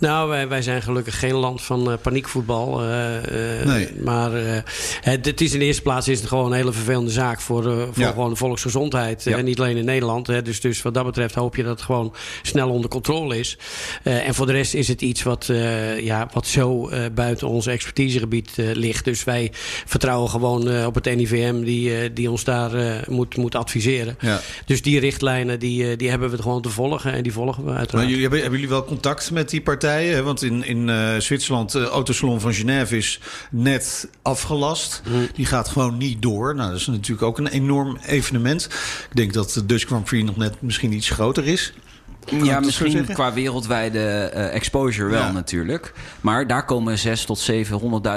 Nou, 0.00 0.28
wij, 0.28 0.48
wij 0.48 0.62
zijn 0.62 0.82
gelukkig 0.82 1.18
geen 1.18 1.34
land 1.34 1.62
van 1.62 1.90
eh, 1.90 1.98
paniekvoetbal. 2.02 2.82
eh, 2.82 3.60
eh, 3.60 3.66
Nee. 3.66 3.88
Maar 4.02 4.30
het, 5.00 5.26
het 5.26 5.40
is 5.40 5.52
in 5.52 5.58
de 5.58 5.64
eerste 5.64 5.82
plaats 5.82 6.08
is 6.08 6.18
het 6.18 6.28
gewoon 6.28 6.46
een 6.46 6.52
hele 6.56 6.72
vervelende 6.72 7.10
zaak 7.10 7.40
voor, 7.40 7.62
voor 7.62 8.04
Ja. 8.04 8.10
gewoon 8.10 8.30
de 8.30 8.36
volksgezondheid. 8.36 9.26
En 9.26 9.44
niet 9.44 9.60
alleen 9.60 9.76
in 9.76 9.84
Nederland. 9.84 10.26
Hè. 10.26 10.42
Dus, 10.42 10.60
dus 10.60 10.82
wat 10.82 10.94
dat 10.94 11.04
betreft 11.04 11.34
hoop 11.34 11.56
je 11.56 11.62
dat 11.62 11.72
het 11.72 11.82
gewoon 11.82 12.14
snel 12.42 12.70
onder 12.70 12.90
controle 12.90 13.38
is. 13.38 13.58
En 14.02 14.34
voor 14.34 14.46
de 14.46 14.52
rest 14.52 14.74
is 14.74 14.88
het 14.88 15.02
iets 15.02 15.22
wat, 15.22 15.50
ja, 16.00 16.28
wat 16.32 16.46
zo 16.46 16.90
buiten 17.14 17.48
ons 17.48 17.66
expertisegebied 17.66 18.50
ligt. 18.56 19.04
Dus 19.04 19.24
wij 19.24 19.50
vertrouwen 19.86 20.30
gewoon 20.30 20.84
op 20.86 20.94
het 20.94 21.04
NIVM 21.04 21.62
die, 21.62 22.12
die 22.12 22.30
ons 22.30 22.44
daar 22.44 23.04
moet, 23.08 23.36
moet 23.36 23.54
adviseren. 23.54 24.16
Ja. 24.20 24.40
Dus 24.66 24.82
die 24.82 25.00
richtlijnen 25.00 25.58
die, 25.58 25.96
die 25.96 26.10
hebben 26.10 26.30
we 26.30 26.42
gewoon 26.42 26.62
te 26.62 26.68
volgen. 26.70 27.12
En 27.12 27.22
die 27.22 27.32
volgen 27.32 27.64
we 27.64 27.70
uiteraard. 27.70 27.92
Maar 27.92 28.04
jullie, 28.04 28.20
hebben, 28.22 28.40
hebben 28.40 28.58
jullie 28.60 28.74
wel 28.74 28.84
contact 28.84 29.30
met 29.30 29.50
die 29.50 29.60
partijen? 29.90 30.24
Want 30.24 30.42
in, 30.42 30.64
in 30.64 30.88
eh, 30.88 31.16
Zwitserland, 31.18 31.72
de 31.72 31.88
Autosalon 31.88 32.40
van 32.40 32.54
Genève 32.54 32.96
is 32.96 33.20
net 33.50 34.08
afgelast. 34.22 35.02
Die 35.34 35.46
gaat 35.46 35.68
gewoon 35.68 35.96
niet 35.96 36.22
door. 36.22 36.54
Nou, 36.54 36.70
dat 36.70 36.80
is 36.80 36.86
natuurlijk 36.86 37.22
ook 37.22 37.38
een 37.38 37.46
enorm 37.46 37.98
evenement. 38.06 38.64
Ik 39.10 39.16
denk 39.16 39.32
dat 39.32 39.50
de 39.52 39.66
Dutch 39.66 39.86
Grand 39.86 40.04
Prix 40.04 40.24
nog 40.26 40.36
net 40.36 40.62
misschien 40.62 40.92
iets 40.92 41.10
groter 41.10 41.46
is. 41.46 41.72
Kan 42.24 42.44
Ja, 42.44 42.60
misschien 42.60 43.06
qua 43.06 43.32
wereldwijde 43.32 43.98
eh, 44.00 44.54
exposure 44.54 45.10
wel 45.10 45.20
Ja. 45.22 45.32
natuurlijk. 45.32 45.92
Maar 46.20 46.46
daar 46.46 46.64
komen 46.64 46.98
6 46.98 47.24
tot 47.24 47.50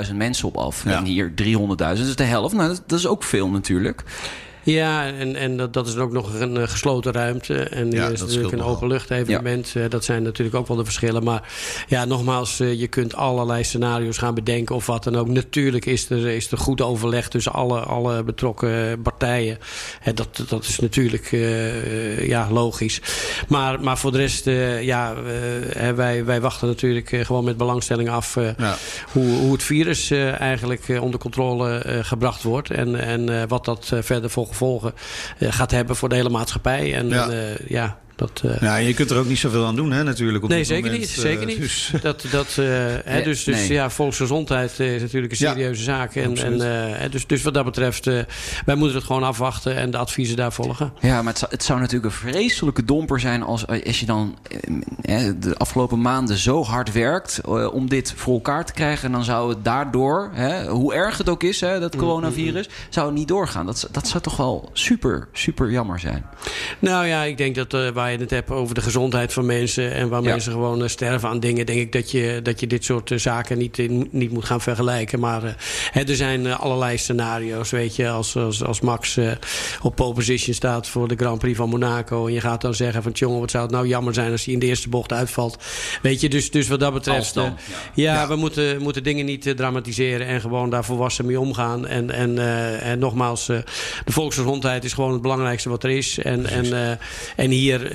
700.000 0.07 0.15
mensen 0.15 0.47
op 0.47 0.57
af. 0.57 0.83
Ja. 0.83 0.97
En 0.97 1.03
hier 1.03 1.33
300.000, 1.35 1.35
dus 2.05 2.15
de 2.15 2.23
helft. 2.23 2.55
Nou, 2.55 2.67
dat, 2.67 2.83
dat 2.87 2.99
is 2.99 3.07
ook 3.07 3.23
veel 3.23 3.49
natuurlijk. 3.49 4.03
Ja, 4.63 5.05
en, 5.07 5.35
en 5.35 5.57
dat, 5.57 5.73
dat 5.73 5.87
is 5.87 5.95
ook 5.95 6.11
nog 6.11 6.39
een 6.39 6.57
eh, 6.57 6.67
gesloten 6.67 7.11
ruimte. 7.11 7.55
En 7.55 7.91
Ja, 7.91 8.07
is 8.07 8.19
natuurlijk 8.19 8.51
een 8.51 8.57
nogal. 8.57 8.75
openlucht 8.75 9.11
evenement. 9.11 9.71
Eh, 9.75 9.83
dat 9.89 10.03
zijn 10.03 10.23
natuurlijk 10.23 10.57
ook 10.57 10.67
wel 10.67 10.77
de 10.77 10.83
verschillen. 10.83 11.23
Maar 11.23 11.51
ja, 11.87 12.05
nogmaals, 12.05 12.59
eh, 12.59 12.79
je 12.79 12.87
kunt 12.87 13.15
allerlei 13.15 13.63
scenario's 13.63 14.17
gaan 14.17 14.33
bedenken 14.33 14.75
of 14.75 14.85
wat 14.85 15.03
dan 15.03 15.15
ook. 15.15 15.27
Natuurlijk 15.27 15.85
is 15.85 16.09
er, 16.09 16.27
is 16.27 16.51
er 16.51 16.57
goed 16.57 16.81
overleg 16.81 17.29
tussen 17.29 17.51
alle, 17.51 17.79
alle 17.79 18.23
betrokken 18.23 19.01
partijen. 19.01 19.57
Hè, 19.99 20.13
dat, 20.13 20.43
dat 20.47 20.63
is 20.63 20.79
natuurlijk 20.79 21.27
ja, 22.27 22.47
logisch. 22.51 23.01
Maar, 23.47 23.81
maar 23.81 23.97
voor 23.97 24.11
de 24.11 24.17
rest, 24.17 24.45
ja, 24.81 25.15
wij, 25.95 26.25
wij 26.25 26.41
wachten 26.41 26.67
natuurlijk 26.67 27.09
gewoon 27.09 27.43
met 27.43 27.57
belangstelling 27.57 28.09
af... 28.09 28.35
Ja. 28.57 28.77
hoe, 29.11 29.37
hoe 29.37 29.51
het 29.51 29.63
virus 29.63 30.11
eigenlijk 30.11 30.97
onder 31.01 31.19
controle 31.19 31.81
gebracht 32.03 32.43
wordt. 32.43 32.69
En, 32.69 32.95
en 32.95 33.47
wat 33.47 33.65
dat 33.65 33.91
verder 34.01 34.29
voor 34.29 34.47
gevolgen 34.53 34.93
eh, 35.37 35.51
gaat 35.51 35.71
hebben 35.71 35.95
voor 35.95 36.09
de 36.09 36.15
hele 36.15 36.29
maatschappij. 36.29 36.93
En 36.95 37.07
Ja. 37.09 37.29
eh, 37.29 37.57
ja, 37.67 37.97
dat. 38.15 38.41
eh, 38.45 38.61
Ja, 38.61 38.75
je 38.75 38.93
kunt 38.93 39.09
er 39.11 39.17
ook 39.17 39.25
niet 39.27 39.37
zoveel 39.37 39.65
aan 39.65 39.75
doen, 39.75 39.91
hè, 39.91 40.03
natuurlijk. 40.03 40.43
Op 40.43 40.49
Nee, 40.49 40.57
dit 40.57 40.67
zeker 40.67 40.83
moment. 40.83 41.01
niet. 41.01 41.09
Zeker 41.09 41.41
Eh, 41.41 41.47
niet. 41.47 41.59
dus- 41.59 41.91
Dat, 42.01 42.25
dat, 42.31 42.47
eh, 42.47 42.65
hè, 43.03 43.21
dus 43.23 43.43
dus 43.43 43.55
nee. 43.57 43.71
ja, 43.73 43.89
volksgezondheid 43.89 44.79
is 44.79 45.01
natuurlijk 45.01 45.31
een 45.33 45.37
Ja, 45.45 45.51
serieuze 45.51 45.83
zaak. 45.83 46.15
En, 46.15 46.37
en, 46.37 46.53
eh, 46.61 46.97
hè, 46.99 47.09
dus, 47.09 47.27
dus 47.27 47.41
wat 47.43 47.53
dat 47.53 47.65
betreft, 47.65 48.07
eh, 48.07 48.19
wij 48.65 48.75
moeten 48.75 48.95
het 48.97 49.05
gewoon 49.05 49.23
afwachten 49.23 49.75
en 49.75 49.91
de 49.91 49.97
adviezen 49.97 50.35
daar 50.35 50.53
volgen. 50.53 50.93
Ja, 50.99 51.15
maar 51.21 51.31
het 51.31 51.37
zou, 51.37 51.51
het 51.51 51.63
zou 51.63 51.79
natuurlijk 51.79 52.05
een 52.05 52.19
vreselijke 52.31 52.85
domper 52.85 53.19
zijn 53.19 53.43
als, 53.43 53.67
als 53.67 53.99
je 53.99 54.05
dan 54.05 54.37
de 55.39 55.53
afgelopen 55.57 56.01
maanden 56.01 56.37
zo 56.37 56.63
hard 56.63 56.91
werkt 56.91 57.41
eh, 57.45 57.73
om 57.73 57.89
dit 57.89 58.13
voor 58.15 58.33
elkaar 58.33 58.65
te 58.65 58.73
krijgen. 58.73 59.05
En 59.05 59.11
dan 59.11 59.23
zou 59.23 59.49
het 59.49 59.63
daardoor, 59.65 60.29
hè, 60.33 60.67
hoe 60.67 60.93
erg 60.93 61.17
het 61.17 61.29
ook 61.29 61.43
is, 61.43 61.59
hè, 61.61 61.79
dat 61.79 61.95
coronavirus, 61.95 62.69
zou 62.89 63.05
het 63.07 63.15
niet 63.15 63.27
doorgaan. 63.27 63.65
Dat, 63.65 63.87
dat 63.91 64.07
zou 64.07 64.23
toch 64.23 64.37
wel 64.37 64.69
super, 64.73 65.27
super 65.33 65.71
jammer 65.71 65.99
zijn. 65.99 66.25
Nou 66.79 67.05
ja, 67.05 67.23
ik 67.23 67.37
denk 67.37 67.55
dat 67.55 67.73
eh, 67.73 67.89
waar 67.89 68.11
je 68.13 68.19
het 68.19 68.29
hebt 68.29 68.49
over 68.49 68.75
de 68.75 68.81
gezondheid 68.81 69.33
van 69.33 69.45
mensen 69.45 69.93
en 69.93 70.09
waar 70.09 70.23
Ja. 70.23 70.29
mensen 70.29 70.51
gewoon 70.51 70.83
eh, 70.83 70.89
sterven 70.89 71.29
aan 71.29 71.39
dingen, 71.39 71.65
denk 71.65 71.79
ik 71.79 71.91
dat 71.91 72.11
je, 72.11 72.39
dat 72.43 72.59
je 72.59 72.67
dit 72.67 72.83
soort 72.83 73.11
eh, 73.11 73.17
zaken 73.17 73.57
niet, 73.57 73.79
eh, 73.79 73.89
niet 74.09 74.31
moet 74.31 74.45
gaan 74.45 74.61
vergelijken. 74.61 75.19
Maar 75.19 75.55
hè, 75.91 76.01
er 76.01 76.15
zijn 76.15 76.53
allerlei 76.53 76.97
scenario's, 76.97 77.69
weet 77.69 77.95
je, 77.95 78.09
als, 78.09 78.35
als, 78.35 78.63
als 78.63 78.81
Max 78.81 79.19
op 79.81 79.95
pole 79.95 80.13
position 80.13 80.55
staat 80.55 80.87
voor 80.87 81.07
de 81.07 81.15
Grand 81.15 81.39
Prix 81.39 81.57
van 81.57 81.69
Monaco 81.69 82.27
en 82.27 82.33
je 82.33 82.41
gaat 82.41 82.61
dan 82.61 82.73
zeggen 82.73 83.03
van 83.03 83.11
jongen, 83.11 83.39
wat 83.39 83.51
zou 83.51 83.63
het 83.63 83.71
nou 83.71 83.87
jammer 83.87 84.13
zijn 84.13 84.31
als 84.31 84.45
hij 84.45 84.53
in 84.53 84.59
de 84.59 84.65
eerste 84.65 84.89
bocht 84.89 85.13
uitvalt. 85.13 85.63
Weet 86.01 86.21
je, 86.21 86.29
dus, 86.29 86.51
dus 86.51 86.67
wat 86.67 86.79
dat 86.79 86.93
betreft, 86.93 87.33
dan, 87.33 87.45
eh, 87.45 87.51
ja, 87.93 88.27
we 88.27 88.35
moeten, 88.35 88.81
moeten 88.81 89.03
dingen 89.03 89.25
niet 89.25 89.53
dramatiseren 89.57 90.27
en 90.27 90.41
gewoon 90.41 90.69
daar 90.69 90.85
volwassen 90.85 91.25
mee 91.25 91.39
omgaan. 91.39 91.87
En, 91.87 92.11
en, 92.11 92.37
en 92.81 92.99
nogmaals, 92.99 93.45
de 93.45 93.63
volksgezondheid 94.05 94.83
is 94.83 94.93
gewoon 94.93 95.11
het 95.13 95.21
belangrijkste 95.21 95.69
wat 95.69 95.83
er 95.83 95.89
is. 95.89 96.17
En, 96.17 96.45
en, 96.45 96.99
en 97.35 97.49
hier, 97.49 97.92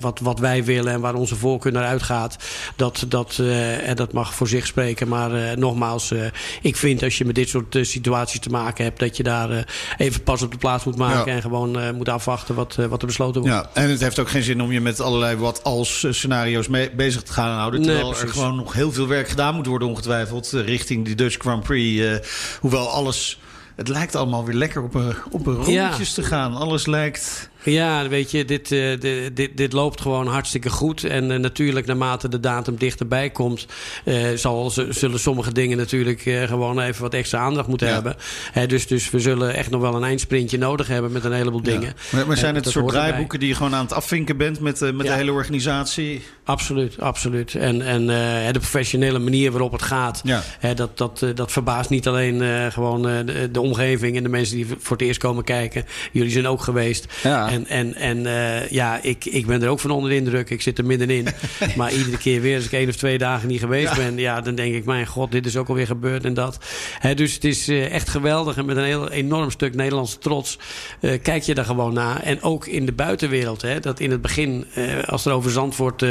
wat, 0.00 0.20
wat 0.20 0.38
wij 0.38 0.64
willen 0.64 0.92
en 0.92 1.00
waar 1.00 1.14
onze 1.14 1.36
voorkeur 1.36 1.72
naar 1.72 1.84
uitgaat, 1.86 2.36
dat, 2.76 3.04
dat, 3.08 3.36
eh, 3.40 3.88
en 3.88 3.96
dat 3.96 4.12
mag 4.12 4.34
voor 4.34 4.48
zich 4.48 4.66
spreken. 4.66 5.08
Maar 5.08 5.32
eh, 5.34 5.56
nogmaals, 5.56 6.10
eh, 6.10 6.26
ik 6.62 6.76
vind 6.76 7.02
als 7.02 7.18
je 7.18 7.24
met 7.24 7.34
dit 7.34 7.48
soort 7.48 7.74
eh, 7.74 7.84
situaties 7.84 8.40
te 8.40 8.48
maken 8.50 8.84
hebt, 8.84 8.98
dat 8.98 9.16
je 9.16 9.22
daar 9.22 9.50
eh, 9.50 9.58
even 9.96 10.22
pas 10.22 10.42
op 10.42 10.50
de 10.52 10.58
plaats 10.58 10.84
moet 10.84 10.96
maken 10.96 11.30
Ja. 11.30 11.36
en 11.36 11.42
gewoon 11.42 11.78
eh, 11.78 11.90
moet 11.90 12.08
afwachten 12.08 12.54
wat, 12.54 12.76
eh, 12.78 12.86
wat 12.86 13.00
er 13.00 13.06
besloten 13.06 13.40
wordt. 13.40 13.56
Ja, 13.56 13.70
en 13.82 13.90
het 13.90 14.00
heeft 14.00 14.18
ook 14.18 14.28
geen 14.28 14.42
zin 14.42 14.62
om 14.62 14.72
je 14.72 14.80
met 14.80 15.00
allerlei 15.00 15.36
wat 15.36 15.64
als 15.64 16.04
eh, 16.04 16.12
scenario's 16.12 16.68
mee, 16.68 16.90
bezig 16.90 17.22
te 17.22 17.32
gaan 17.32 17.58
houden. 17.58 17.80
Nee, 17.80 17.88
Terwijl 17.88 18.16
er 18.20 18.28
gewoon 18.28 18.56
nog 18.56 18.72
heel 18.72 18.92
veel 18.92 19.06
werk 19.06 19.28
gedaan 19.28 19.54
moet 19.54 19.66
worden, 19.66 19.88
ongetwijfeld, 19.88 20.52
eh, 20.52 20.64
richting 20.66 21.04
die 21.04 21.14
Dutch 21.14 21.36
Grand 21.38 21.62
Prix. 21.62 22.04
eh, 22.04 22.12
hoewel 22.60 22.88
alles. 22.88 23.38
Het 23.76 23.88
lijkt 23.88 24.14
allemaal 24.14 24.44
weer 24.44 24.54
lekker 24.54 24.82
op 24.82 24.94
een, 24.94 25.14
op 25.30 25.46
een 25.46 25.72
Ja. 25.72 25.86
rondjes 25.86 26.12
te 26.14 26.22
gaan. 26.22 26.54
Alles 26.56 26.86
lijkt. 26.86 27.50
Ja, 27.64 28.08
weet 28.08 28.30
je, 28.30 28.44
dit, 28.44 28.70
uh, 28.70 29.00
dit, 29.34 29.56
dit, 29.56 29.72
loopt 29.72 30.00
gewoon 30.00 30.26
hartstikke 30.26 30.70
goed. 30.70 31.04
En 31.04 31.30
uh, 31.30 31.38
natuurlijk, 31.38 31.86
naarmate 31.86 32.28
de 32.28 32.40
datum 32.40 32.76
dichterbij 32.76 33.30
komt, 33.30 33.66
uh, 34.04 34.16
zal, 34.34 34.70
zullen 34.88 35.20
sommige 35.20 35.52
dingen 35.52 35.76
natuurlijk 35.76 36.20
gewoon 36.20 36.80
even 36.80 37.02
wat 37.02 37.14
extra 37.14 37.38
aandacht 37.38 37.68
moeten 37.68 37.86
ja. 37.86 37.92
hebben. 37.92 38.16
Hè, 38.52 38.66
dus, 38.66 38.86
dus 38.86 39.10
we 39.10 39.18
zullen 39.18 39.54
echt 39.54 39.70
nog 39.70 39.80
wel 39.80 39.94
een 39.94 40.04
eindsprintje 40.04 40.58
nodig 40.58 40.86
hebben 40.86 41.12
met 41.12 41.24
een 41.24 41.32
heleboel 41.32 41.60
ja. 41.64 41.70
dingen. 41.70 41.94
Maar, 42.10 42.26
maar 42.26 42.36
zijn 42.36 42.54
het 42.54 42.68
soort 42.68 42.88
draaiboeken 42.88 43.38
die 43.38 43.48
je 43.48 43.54
gewoon 43.54 43.74
aan 43.74 43.84
het 43.84 43.92
afvinken 43.92 44.36
bent 44.36 44.60
met, 44.60 44.80
met 44.80 45.06
ja. 45.06 45.12
de 45.12 45.18
hele 45.18 45.32
organisatie? 45.32 46.22
Absoluut, 46.44 47.00
absoluut. 47.00 47.54
En, 47.54 47.82
en 47.82 48.06
de 48.52 48.58
professionele 48.58 49.18
manier 49.18 49.50
waarop 49.50 49.72
het 49.72 49.82
gaat, 49.82 50.22
hè, 50.58 50.74
dat, 50.74 50.98
dat, 50.98 51.26
dat 51.34 51.52
verbaast 51.52 51.90
niet 51.90 52.08
alleen 52.08 52.72
gewoon 52.72 53.02
de, 53.02 53.48
de, 53.52 53.60
omgeving 53.60 54.16
en 54.16 54.22
de 54.22 54.28
mensen 54.28 54.56
die 54.56 54.66
voor 54.78 54.96
het 54.96 55.06
eerst 55.06 55.20
komen 55.20 55.44
kijken. 55.44 55.84
Jullie 56.12 56.30
zijn 56.30 56.46
ook 56.46 56.62
geweest. 56.62 57.06
Ja. 57.22 57.52
En, 57.54 57.66
en, 57.66 57.94
en 57.94 58.18
uh, 58.18 58.68
ja, 58.68 58.98
ik, 59.02 59.24
ik 59.24 59.46
ben 59.46 59.62
er 59.62 59.68
ook 59.68 59.80
van 59.80 59.90
onder 59.90 60.10
de 60.10 60.16
indruk. 60.16 60.50
Ik 60.50 60.62
zit 60.62 60.78
er 60.78 60.84
middenin. 60.84 61.28
maar 61.76 61.92
iedere 61.92 62.16
keer 62.16 62.40
weer, 62.40 62.56
als 62.56 62.64
ik 62.64 62.72
één 62.72 62.88
of 62.88 62.96
twee 62.96 63.18
dagen 63.18 63.48
niet 63.48 63.60
geweest 63.60 63.90
ja. 63.90 63.96
ben... 63.96 64.18
ja, 64.18 64.40
dan 64.40 64.54
denk 64.54 64.74
ik, 64.74 64.84
mijn 64.84 65.06
god, 65.06 65.32
dit 65.32 65.46
is 65.46 65.56
ook 65.56 65.68
alweer 65.68 65.86
gebeurd 65.86 66.24
en 66.24 66.34
dat. 66.34 66.58
He, 66.98 67.14
dus 67.14 67.34
het 67.34 67.44
is 67.44 67.68
uh, 67.68 67.92
echt 67.92 68.08
geweldig. 68.08 68.56
En 68.56 68.64
met 68.64 68.76
een 68.76 68.84
heel 68.84 69.10
enorm 69.10 69.50
stuk 69.50 69.74
Nederlandse 69.74 70.18
trots 70.18 70.58
uh, 71.00 71.22
kijk 71.22 71.42
je 71.42 71.54
daar 71.54 71.64
gewoon 71.64 71.94
naar. 71.94 72.22
En 72.22 72.42
ook 72.42 72.66
in 72.66 72.86
de 72.86 72.92
buitenwereld. 72.92 73.62
Hè, 73.62 73.80
dat 73.80 74.00
in 74.00 74.10
het 74.10 74.22
begin, 74.22 74.66
als 75.06 75.26
er 75.26 75.32
over 75.32 75.50
Zandvoort 75.50 76.04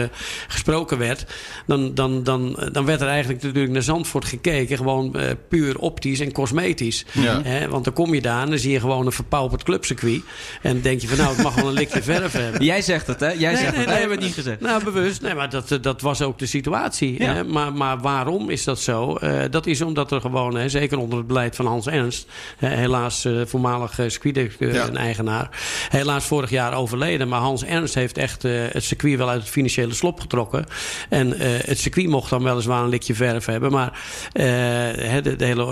gesproken 0.48 0.98
werd... 0.98 1.26
Dan, 1.66 1.94
dan, 1.94 2.24
dan, 2.24 2.70
dan 2.72 2.86
werd 2.86 3.02
er 3.02 3.08
eigenlijk 3.08 3.44
natuurlijk 3.44 3.74
naar 3.74 3.82
Zandvoort 3.82 4.26
gekeken. 4.26 4.78
Gewoon 4.78 5.16
puur 5.50 5.80
optisch 5.80 6.20
en 6.20 6.32
cosmetisch. 6.32 7.06
Ja. 7.12 7.42
He, 7.44 7.68
want 7.68 7.84
dan 7.84 7.94
kom 7.94 8.14
je 8.14 8.22
daar 8.22 8.42
en 8.42 8.50
dan 8.50 8.60
zie 8.60 8.72
je 8.72 8.80
gewoon 8.80 9.06
een 9.06 9.12
verpauperd 9.12 9.64
clubcircuit. 9.64 10.22
En 10.62 10.74
dan 10.74 10.82
denk 10.82 11.02
je 11.02 11.08
van, 11.08 11.18
nou, 11.18 11.33
het 11.34 11.44
mag 11.44 11.56
wel 11.56 11.68
een 11.68 11.74
likje 11.74 12.04
verf 12.14 12.32
hebben. 12.32 12.64
Jij 12.64 12.82
zegt 12.82 13.08
het, 13.08 13.20
hè? 13.20 13.28
Jij 13.32 13.52
Nee, 13.52 13.62
zegt 13.62 13.72
nee, 13.72 13.80
het. 13.80 13.90
nee, 13.90 14.00
hebben 14.00 14.18
het 14.18 14.26
niet 14.26 14.36
gezegd. 14.36 14.60
Nou, 14.62 14.84
bewust. 14.84 15.22
Nee, 15.22 15.34
maar 15.34 15.50
dat, 15.50 15.78
dat 15.82 16.02
was 16.02 16.22
ook 16.22 16.40
de 16.40 16.46
situatie. 16.46 17.22
Ja. 17.24 17.34
Hè? 17.34 17.44
Maar, 17.44 17.74
maar 17.74 18.00
waarom 18.00 18.50
is 18.50 18.64
dat 18.64 18.80
zo? 18.80 19.16
Eh, 19.16 19.42
dat 19.50 19.66
is 19.66 19.82
omdat 19.82 20.12
er 20.12 20.22
gewoon, 20.22 20.56
hè, 20.56 20.70
zeker 20.70 20.98
onder 20.98 21.18
het 21.18 21.28
beleid 21.28 21.56
van 21.56 21.66
Hans 21.66 21.88
Ernst... 21.88 22.28
hè, 22.58 22.68
helaas 22.68 23.26
uh, 23.26 23.42
voormalig 23.46 24.00
uh, 24.00 24.10
circuit-eigenaar... 24.10 25.50
helaas 25.90 26.26
vorig 26.26 26.50
jaar 26.50 26.74
overleden. 26.74 27.28
Maar 27.28 27.40
Hans 27.40 27.64
Ernst 27.64 27.96
heeft 27.96 28.18
echt 28.18 28.44
uh, 28.44 28.62
het 28.72 28.84
circuit 28.84 29.18
wel 29.18 29.30
uit 29.30 29.42
het 29.42 29.50
financiële 29.50 29.94
slop 29.94 30.20
getrokken. 30.20 30.66
En 31.10 31.34
het 31.66 31.80
circuit 31.80 32.08
mocht 32.08 32.30
dan 32.30 32.44
weliswaar 32.44 32.84
een 32.84 32.90
likje 32.90 33.16
verf 33.16 33.46
hebben. 33.46 33.72
Maar 33.72 34.00
de, 34.32 35.36
de, 35.38 35.46
hele 35.46 35.72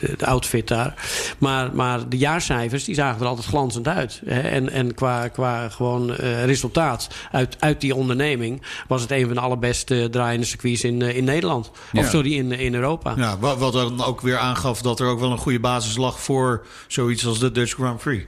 de, 0.00 0.14
de 0.16 0.26
outfit 0.26 0.68
daar. 0.68 0.94
Maar, 1.38 1.74
maar 1.74 2.08
de 2.08 2.16
jaarcijfers 2.16 2.84
die 2.84 2.94
zagen 2.94 3.20
er 3.20 3.26
altijd 3.26 3.46
glanzend 3.46 3.88
uit. 3.88 4.20
Hè? 4.26 4.40
En, 4.56 4.70
en 4.70 4.94
qua, 4.94 5.28
qua 5.28 5.68
gewoon 5.68 6.10
uh, 6.10 6.44
resultaat 6.44 7.08
uit, 7.32 7.56
uit 7.58 7.80
die 7.80 7.94
onderneming... 7.94 8.62
was 8.88 9.02
het 9.02 9.10
een 9.10 9.26
van 9.26 9.34
de 9.34 9.40
allerbeste 9.40 10.08
draaiende 10.10 10.46
circuits 10.46 10.84
in, 10.84 11.00
uh, 11.00 11.16
in 11.16 11.24
Nederland. 11.24 11.70
Ja. 11.92 12.00
Of 12.00 12.08
sorry, 12.08 12.34
in, 12.34 12.52
in 12.52 12.74
Europa. 12.74 13.14
Ja, 13.16 13.38
wat, 13.38 13.58
wat 13.58 13.72
dan 13.72 14.04
ook 14.04 14.20
weer 14.20 14.38
aangaf 14.38 14.82
dat 14.82 15.00
er 15.00 15.06
ook 15.06 15.20
wel 15.20 15.30
een 15.30 15.38
goede 15.38 15.60
basis 15.60 15.96
lag... 15.96 16.20
voor 16.20 16.66
zoiets 16.86 17.26
als 17.26 17.38
de 17.38 17.52
Dutch 17.52 17.74
Grand 17.74 18.00
Prix. 18.00 18.24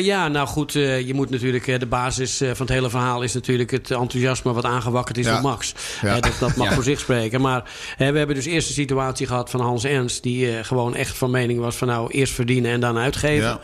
Ja, 0.00 0.28
nou 0.28 0.46
goed, 0.46 0.72
je 0.72 1.10
moet 1.14 1.30
natuurlijk... 1.30 1.80
de 1.80 1.86
basis 1.86 2.36
van 2.36 2.66
het 2.66 2.68
hele 2.68 2.90
verhaal 2.90 3.22
is 3.22 3.34
natuurlijk 3.34 3.70
het 3.70 3.90
enthousiasme... 3.90 4.52
wat 4.52 4.64
aangewakkerd 4.64 5.18
is 5.18 5.24
Ja. 5.26 5.32
door 5.32 5.42
Max. 5.42 5.74
Ja. 6.02 6.20
dat, 6.20 6.36
dat 6.40 6.56
mag 6.56 6.74
voor 6.74 6.82
zich 6.82 7.00
spreken. 7.00 7.40
Maar 7.40 7.62
we 7.98 8.04
hebben 8.04 8.34
dus 8.34 8.46
eerst 8.46 8.68
de 8.68 8.74
situatie 8.74 9.26
gehad 9.26 9.50
van 9.50 9.60
Hans 9.60 9.84
Ernst... 9.84 10.22
die 10.22 10.64
gewoon 10.64 10.94
echt 10.94 11.18
van 11.18 11.30
mening 11.30 11.60
was 11.60 11.76
van 11.76 11.88
nou 11.88 12.10
eerst 12.10 12.32
verdienen 12.32 12.70
en 12.70 12.80
dan 12.80 12.98
uitgeven. 12.98 13.60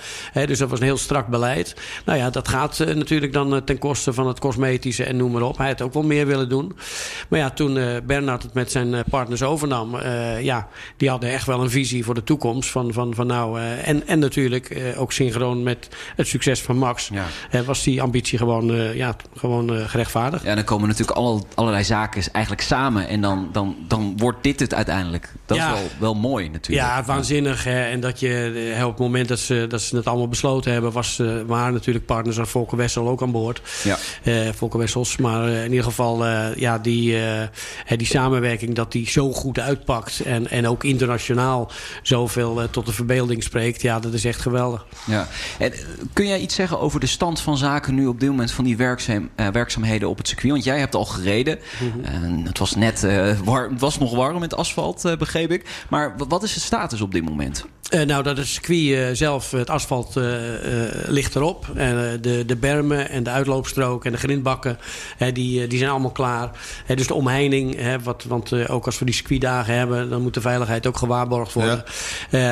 Dus 0.47 0.59
dat 0.59 0.71
was 0.71 0.79
een 0.79 0.85
heel 0.85 0.97
strak 0.97 1.27
beleid. 1.27 1.75
Nou 2.05 2.19
ja, 2.19 2.31
dat 2.31 2.49
gaat 2.49 2.79
uh, 2.79 2.95
natuurlijk 2.95 3.33
dan 3.33 3.55
uh, 3.55 3.61
ten 3.61 3.79
koste 3.79 4.13
van 4.13 4.27
het 4.27 4.39
cosmetische 4.39 5.05
en 5.05 5.17
noem 5.17 5.33
maar 5.33 5.43
op. 5.43 5.59
Hij 5.59 5.69
had 5.69 5.83
ook 5.83 5.93
wel 5.93 6.03
meer 6.03 6.27
willen 6.27 6.49
doen. 6.49 6.77
Maar 7.29 7.39
ja, 7.39 7.51
toen 7.51 7.77
uh, 7.77 7.97
Bernard 8.07 8.43
het 8.43 8.55
met 8.55 8.71
zijn 8.71 9.05
partners 9.11 9.43
overnam... 9.43 9.97
ja, 10.41 10.69
die 10.97 11.09
hadden 11.09 11.31
echt 11.31 11.47
wel 11.47 11.63
een 11.63 11.71
visie 11.71 12.05
voor 12.05 12.15
de 12.15 12.25
toekomst. 12.25 12.71
Van, 12.71 12.93
van, 12.93 13.15
van 13.15 13.27
nou, 13.27 13.61
en, 13.61 14.07
en 14.07 14.19
natuurlijk 14.19 14.95
ook 14.97 15.13
synchroon 15.13 15.63
met 15.63 15.89
het 16.17 16.27
succes 16.27 16.63
van 16.63 16.77
Max... 16.77 17.11
Ja. 17.51 17.65
was 17.65 17.83
die 17.83 18.03
ambitie 18.03 18.39
gewoon, 18.39 18.95
ja, 18.95 19.17
gewoon 19.37 19.71
gerechtvaardigd. 19.89 20.45
Ja, 20.45 20.55
dan 20.55 20.65
komen 20.65 20.89
natuurlijk 20.89 21.19
alle, 21.19 21.43
allerlei 21.55 21.85
zaken 21.85 22.23
eigenlijk 22.33 22.65
samen. 22.65 23.09
En 23.09 23.21
dan, 23.21 23.49
dan, 23.53 23.77
dan 23.89 24.15
wordt 24.17 24.43
dit 24.43 24.61
het 24.61 24.75
uiteindelijk. 24.75 25.33
Dat 25.47 25.57
Ja. 25.57 25.73
is 25.73 25.81
wel, 25.81 25.89
wel 25.99 26.15
mooi 26.15 26.49
natuurlijk. 26.49 26.89
Ja, 26.89 27.05
waanzinnig. 27.05 27.65
Hè? 27.65 27.83
En 27.85 28.01
dat 28.01 28.21
je 28.21 28.73
eh, 28.77 28.85
op 28.85 28.91
het 28.91 29.01
moment 29.01 29.29
dat 29.29 29.39
ze, 29.39 29.67
dat 29.69 29.81
ze 29.81 29.97
het 29.97 30.07
allemaal 30.07 30.29
besloten 30.29 30.73
hebben, 30.73 30.93
was, 30.93 31.19
eh, 31.19 31.27
waren 31.73 31.87
natuurlijk 31.87 32.07
partners 32.07 32.39
aan 32.39 32.47
Volker 32.47 32.77
Wessel 32.77 33.09
ook 33.09 33.23
aan 33.23 33.31
boord. 33.33 33.63
Ja. 33.85 33.99
Volker 34.55 34.79
Wessels. 34.79 35.17
Maar 35.17 35.49
eh, 35.49 35.65
in 35.65 35.71
ieder 35.71 35.85
geval, 35.85 36.27
eh, 36.27 36.57
ja, 36.57 36.79
die, 36.79 37.17
die 37.97 38.07
samenwerking 38.07 38.75
dat 38.75 38.93
die 38.93 39.11
zo 39.11 39.33
goed 39.33 39.59
uitpakt. 39.59 40.21
En, 40.21 40.51
en 40.51 40.69
ook 40.69 40.85
internationaal 40.85 41.71
zoveel 42.03 42.71
tot 42.71 42.87
de 42.87 42.93
verbeelding 42.93 43.43
spreekt. 43.43 43.83
Ja, 43.83 44.01
dat 44.01 44.13
is 44.13 44.25
echt 44.25 44.41
geweldig. 44.41 44.87
Ja. 45.07 45.29
En, 45.59 45.73
kun 46.13 46.27
jij 46.27 46.41
iets 46.41 46.55
zeggen 46.55 46.81
over 46.81 47.01
de 47.01 47.07
stand 47.07 47.41
van 47.41 47.57
zaken 47.57 47.95
nu 47.95 48.07
op 48.07 48.21
dit 48.21 48.29
moment 48.29 48.53
van 48.53 48.65
die 48.65 48.77
werkzaam, 48.77 49.31
werkzaamheden 49.53 50.09
op 50.09 50.19
het 50.19 50.29
circuit? 50.29 50.53
Want 50.53 50.65
jij 50.65 50.79
hebt 50.79 50.95
al 50.95 51.05
gereden. 51.05 51.59
En 52.03 52.43
het 52.47 52.59
was 52.59 52.75
net 52.75 53.05
eh, 53.05 53.39
war, 53.45 53.71
het 53.71 53.81
was 53.81 53.99
nog 53.99 54.15
warm 54.15 54.41
met 54.41 54.55
asfalt, 54.57 55.05
eh, 55.05 55.17
begreep 55.17 55.51
ik. 55.51 55.65
Maar 55.89 56.15
wat- 56.29 56.41
is 56.43 56.55
de 56.55 56.61
status 56.61 57.01
op 57.01 57.13
dit 57.13 57.25
moment? 57.25 57.65
Nou, 58.07 58.23
dat 58.23 58.37
het 58.37 58.47
circuit 58.47 59.17
zelf, 59.17 59.51
het 59.51 59.71
asfalt 59.71 60.15
ligt 61.07 61.37
erop. 61.37 61.62
Eh, 61.69 61.91
de, 62.21 62.45
de 62.47 62.57
bermen 62.57 63.11
en 63.11 63.23
de 63.23 63.31
uitloopstrook 63.31 64.05
en 64.05 64.13
de 64.13 64.19
grindbakken, 64.19 64.79
die, 65.33 65.63
eh, 65.63 65.69
die 65.69 65.79
zijn 65.79 65.91
allemaal 65.91 66.11
klaar. 66.11 66.51
Dus 66.95 67.07
de 67.07 67.15
omheining, 67.15 67.77
wat, 68.03 68.25
want 68.29 68.53
eh, 68.53 68.75
ook 68.75 68.87
als 68.87 68.99
we 68.99 69.05
die 69.05 69.15
circuitdagen 69.15 69.75
hebben... 69.75 70.11
dan 70.11 70.23
moet 70.23 70.35
de 70.35 70.41
veiligheid 70.41 70.87
ook 70.87 70.97
gewaarborgd 70.97 71.53
worden. 71.53 71.85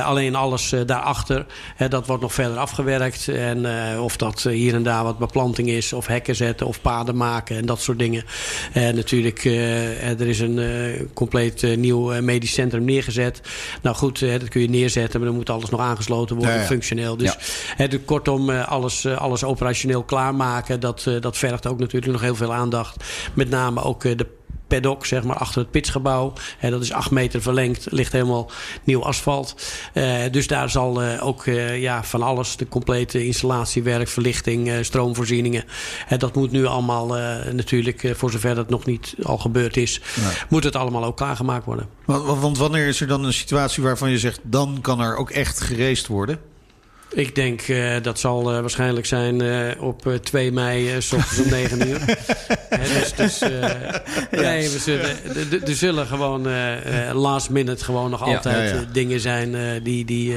Alleen 0.05 0.35
alles 0.35 0.75
daarachter, 0.87 1.47
dat 1.89 2.07
wordt 2.07 2.23
nog 2.23 2.35
verder 2.35 2.59
afgewerkt. 2.59 3.29
En 3.29 3.67
of 3.99 4.17
dat 4.17 4.43
hier 4.43 4.75
en 4.75 4.83
daar 4.83 5.05
wat 5.05 5.19
beplanting 5.19 5.69
is, 5.69 5.93
of 5.93 6.07
hekken 6.07 6.37
zetten... 6.37 6.67
of 6.67 6.81
paden 6.81 7.17
maken 7.17 7.57
en 7.57 7.67
dat 7.67 7.81
soort 7.81 7.99
dingen. 7.99 8.25
En 8.73 8.95
natuurlijk, 8.95 9.45
er 9.45 10.29
is 10.29 10.41
een 10.41 11.11
compleet 11.15 11.77
nieuw 11.77 12.23
medisch 12.23 12.53
centrum 12.53 12.85
neergezet. 12.85 13.41
Nou 13.83 13.97
goed, 13.97 14.21
dat 14.21 14.49
kun 14.49 14.61
je 14.61 14.69
neerzetten... 14.69 15.21
maar 15.21 15.29
dan 15.29 15.39
moet 15.39 15.51
alles 15.51 15.71
nog 15.71 15.81
aangesloten 15.81 16.37
worden, 16.37 16.55
Ja, 16.55 16.61
ja. 16.61 16.67
functioneel. 16.67 17.17
Dus 17.17 17.37
kortom, 18.05 18.51
eh, 18.51 18.69
alles, 19.05 19.19
eh, 19.19 19.25
alles 19.25 19.45
operationeel 19.45 20.03
klaarmaken... 20.03 20.81
Dat, 20.81 21.07
eh, 21.07 21.21
dat 21.21 21.37
vergt 21.37 21.67
ook 21.67 21.79
natuurlijk 21.79 22.13
nog 22.13 22.21
heel 22.21 22.35
veel 22.35 22.55
aandacht. 22.55 23.05
Met 23.35 23.51
name 23.51 23.83
ook 23.83 24.05
eh, 24.05 24.17
de 24.17 24.27
paddock, 24.69 25.07
zeg 25.07 25.23
maar, 25.23 25.37
achter 25.37 25.61
het 25.61 25.71
pitsgebouw. 25.71 26.33
Hè, 26.59 26.71
dat 26.71 26.83
is 26.83 26.93
acht 26.93 27.11
meter 27.11 27.43
verlengd, 27.43 27.87
ligt 27.91 28.13
helemaal 28.13 28.51
nieuw 28.85 29.05
asfalt. 29.05 29.55
Dus 30.31 30.47
daar 30.47 30.71
zal 30.71 31.03
ook 31.03 31.45
ja, 31.75 32.05
van 32.05 32.23
alles, 32.23 32.57
de 32.57 32.69
complete 32.69 33.27
installatiewerk, 33.27 34.09
verlichting, 34.09 34.85
stroomvoorzieningen. 34.85 35.65
Dat 36.19 36.35
moet 36.35 36.51
nu 36.51 36.67
allemaal 36.67 37.07
natuurlijk, 37.53 38.13
voor 38.17 38.31
zover 38.31 38.55
dat 38.55 38.69
nog 38.69 38.87
niet 38.87 39.15
al 39.23 39.39
gebeurd 39.39 39.77
is... 39.77 40.01
moet 40.49 40.65
het 40.65 40.77
allemaal 40.77 41.05
ook 41.05 41.17
klaargemaakt 41.17 41.65
worden. 41.65 41.89
Want, 42.05 42.41
want 42.41 42.59
wanneer 42.59 42.87
is 42.87 43.01
er 43.01 43.07
dan 43.07 43.25
een 43.25 43.33
situatie 43.33 43.83
waarvan 43.83 44.11
je 44.11 44.19
zegt... 44.19 44.41
dan 44.43 44.79
kan 44.81 45.01
er 45.01 45.17
ook 45.17 45.31
echt 45.31 45.61
gereest 45.61 46.07
worden? 46.07 46.50
Ik 47.13 47.35
denk 47.35 47.69
uh, 47.69 47.95
dat 48.03 48.19
zal 48.19 48.55
uh, 48.55 48.61
waarschijnlijk 48.61 49.07
zijn 49.07 49.43
uh, 49.43 49.83
op 49.83 50.19
2 50.23 50.53
mei, 50.53 51.03
s 51.03 51.13
ochtends 51.13 51.41
om 51.41 51.51
9 51.51 51.89
uur. 51.89 52.01
Dus 52.71 53.15
dus 53.15 53.41
nee, 54.31 54.71
we 54.71 54.79
zullen, 54.79 55.17
er 55.67 55.77
zullen 55.77 56.07
gewoon 56.07 56.49
last 57.13 57.51
minute 57.51 57.85
gewoon 57.85 58.11
nog 58.11 58.23
altijd 58.23 58.71
ja, 58.71 58.77
ja. 58.77 58.85
dingen 58.93 59.21
zijn 59.21 59.83
die... 59.83 60.05
die 60.05 60.35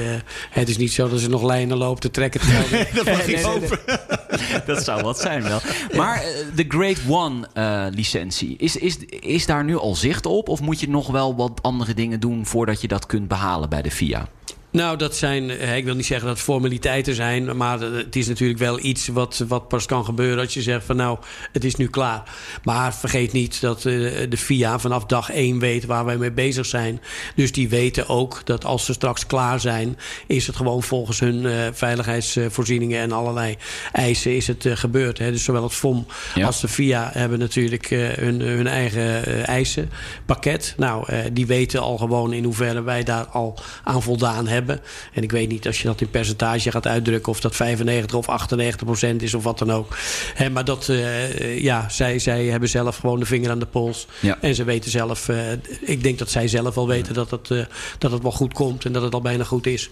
het 0.50 0.68
is 0.68 0.76
niet 0.76 0.92
zo 0.92 1.08
dat 1.08 1.20
ze 1.20 1.28
nog 1.28 1.42
lijnen 1.42 1.76
lopen 1.76 2.00
te 2.00 2.10
trekken. 2.10 2.40
dat 2.94 3.04
mag 3.04 3.26
ik 3.26 3.38
hopen. 3.38 3.78
dat 4.66 4.84
zou 4.84 5.02
wat 5.02 5.20
zijn 5.20 5.42
wel. 5.42 5.60
Maar 5.92 6.22
de 6.54 6.64
Great 6.68 6.98
One 7.08 7.48
licentie, 7.94 8.56
is, 8.58 8.76
is, 8.76 8.96
is 9.20 9.46
daar 9.46 9.64
nu 9.64 9.76
al 9.76 9.94
zicht 9.94 10.26
op? 10.26 10.48
Of 10.48 10.60
moet 10.60 10.80
je 10.80 10.88
nog 10.88 11.06
wel 11.06 11.36
wat 11.36 11.62
andere 11.62 11.94
dingen 11.94 12.20
doen 12.20 12.46
voordat 12.46 12.80
je 12.80 12.88
dat 12.88 13.06
kunt 13.06 13.28
behalen 13.28 13.68
bij 13.68 13.82
de 13.82 13.90
FIA? 13.90 14.28
Nou, 14.74 14.96
dat 14.96 15.16
zijn, 15.16 15.76
ik 15.76 15.84
wil 15.84 15.94
niet 15.94 16.06
zeggen 16.06 16.26
dat 16.26 16.36
het 16.36 16.46
formaliteiten 16.46 17.14
zijn, 17.14 17.56
maar 17.56 17.80
het 17.80 18.16
is 18.16 18.28
natuurlijk 18.28 18.58
wel 18.58 18.84
iets 18.84 19.08
wat, 19.08 19.44
wat 19.48 19.68
pas 19.68 19.86
kan 19.86 20.04
gebeuren 20.04 20.44
als 20.44 20.54
je 20.54 20.62
zegt 20.62 20.84
van 20.84 20.96
nou, 20.96 21.18
het 21.52 21.64
is 21.64 21.76
nu 21.76 21.88
klaar. 21.88 22.22
Maar 22.64 22.94
vergeet 22.94 23.32
niet 23.32 23.60
dat 23.60 23.82
de 23.82 24.36
FIA 24.36 24.78
vanaf 24.78 25.04
dag 25.04 25.30
één 25.30 25.58
weet 25.58 25.84
waar 25.84 26.04
wij 26.04 26.16
mee 26.16 26.32
bezig 26.32 26.66
zijn. 26.66 27.00
Dus 27.34 27.52
die 27.52 27.68
weten 27.68 28.08
ook 28.08 28.40
dat 28.44 28.64
als 28.64 28.84
ze 28.84 28.92
straks 28.92 29.26
klaar 29.26 29.60
zijn, 29.60 29.98
is 30.26 30.46
het 30.46 30.56
gewoon 30.56 30.82
volgens 30.82 31.20
hun 31.20 31.74
veiligheidsvoorzieningen 31.74 33.00
en 33.00 33.12
allerlei 33.12 33.56
eisen 33.92 34.36
is 34.36 34.46
het 34.46 34.66
gebeurd. 34.68 35.16
Dus 35.16 35.44
zowel 35.44 35.62
het 35.62 35.72
FOM 35.72 36.06
ja. 36.34 36.46
als 36.46 36.60
de 36.60 36.68
FIA 36.68 37.10
hebben 37.12 37.38
natuurlijk 37.38 37.88
hun, 37.88 38.40
hun, 38.40 38.66
eigen 38.66 39.46
eisenpakket. 39.46 40.74
Nou, 40.76 41.06
die 41.32 41.46
weten 41.46 41.80
al 41.80 41.96
gewoon 41.96 42.32
in 42.32 42.44
hoeverre 42.44 42.82
wij 42.82 43.02
daar 43.02 43.24
al 43.24 43.58
aan 43.84 44.02
voldaan 44.02 44.46
hebben. 44.46 44.62
Hebben. 44.66 44.80
En 45.12 45.22
ik 45.22 45.30
weet 45.30 45.48
niet 45.48 45.66
als 45.66 45.80
je 45.80 45.86
dat 45.86 46.00
in 46.00 46.10
percentage 46.10 46.70
gaat 46.70 46.86
uitdrukken... 46.86 47.32
of 47.32 47.40
dat 47.40 47.56
95 47.56 48.16
of 48.16 48.28
98 48.28 48.86
procent 48.86 49.22
is 49.22 49.34
of 49.34 49.42
wat 49.42 49.58
dan 49.58 49.72
ook. 49.72 49.96
Hè, 50.34 50.50
maar 50.50 50.64
dat, 50.64 50.88
eh, 50.88 51.62
ja, 51.62 51.88
zij, 51.88 52.18
zij 52.18 52.44
hebben 52.44 52.68
zelf 52.68 52.96
gewoon 52.96 53.20
de 53.20 53.26
vinger 53.26 53.50
aan 53.50 53.58
de 53.58 53.66
pols. 53.66 54.06
Ja. 54.20 54.38
En 54.40 54.54
ze 54.54 54.64
weten 54.64 54.90
zelf... 54.90 55.28
eh, 55.28 55.52
ik 55.80 56.02
denk 56.02 56.18
dat 56.18 56.30
zij 56.30 56.48
zelf 56.48 56.74
wel 56.74 56.88
weten 56.88 57.14
dat 57.14 57.30
het, 57.30 57.50
eh, 57.50 57.64
dat 57.98 58.10
het 58.10 58.22
wel 58.22 58.32
goed 58.32 58.52
komt... 58.52 58.84
en 58.84 58.92
dat 58.92 59.02
het 59.02 59.14
al 59.14 59.20
bijna 59.20 59.44
goed 59.44 59.66
is. 59.66 59.90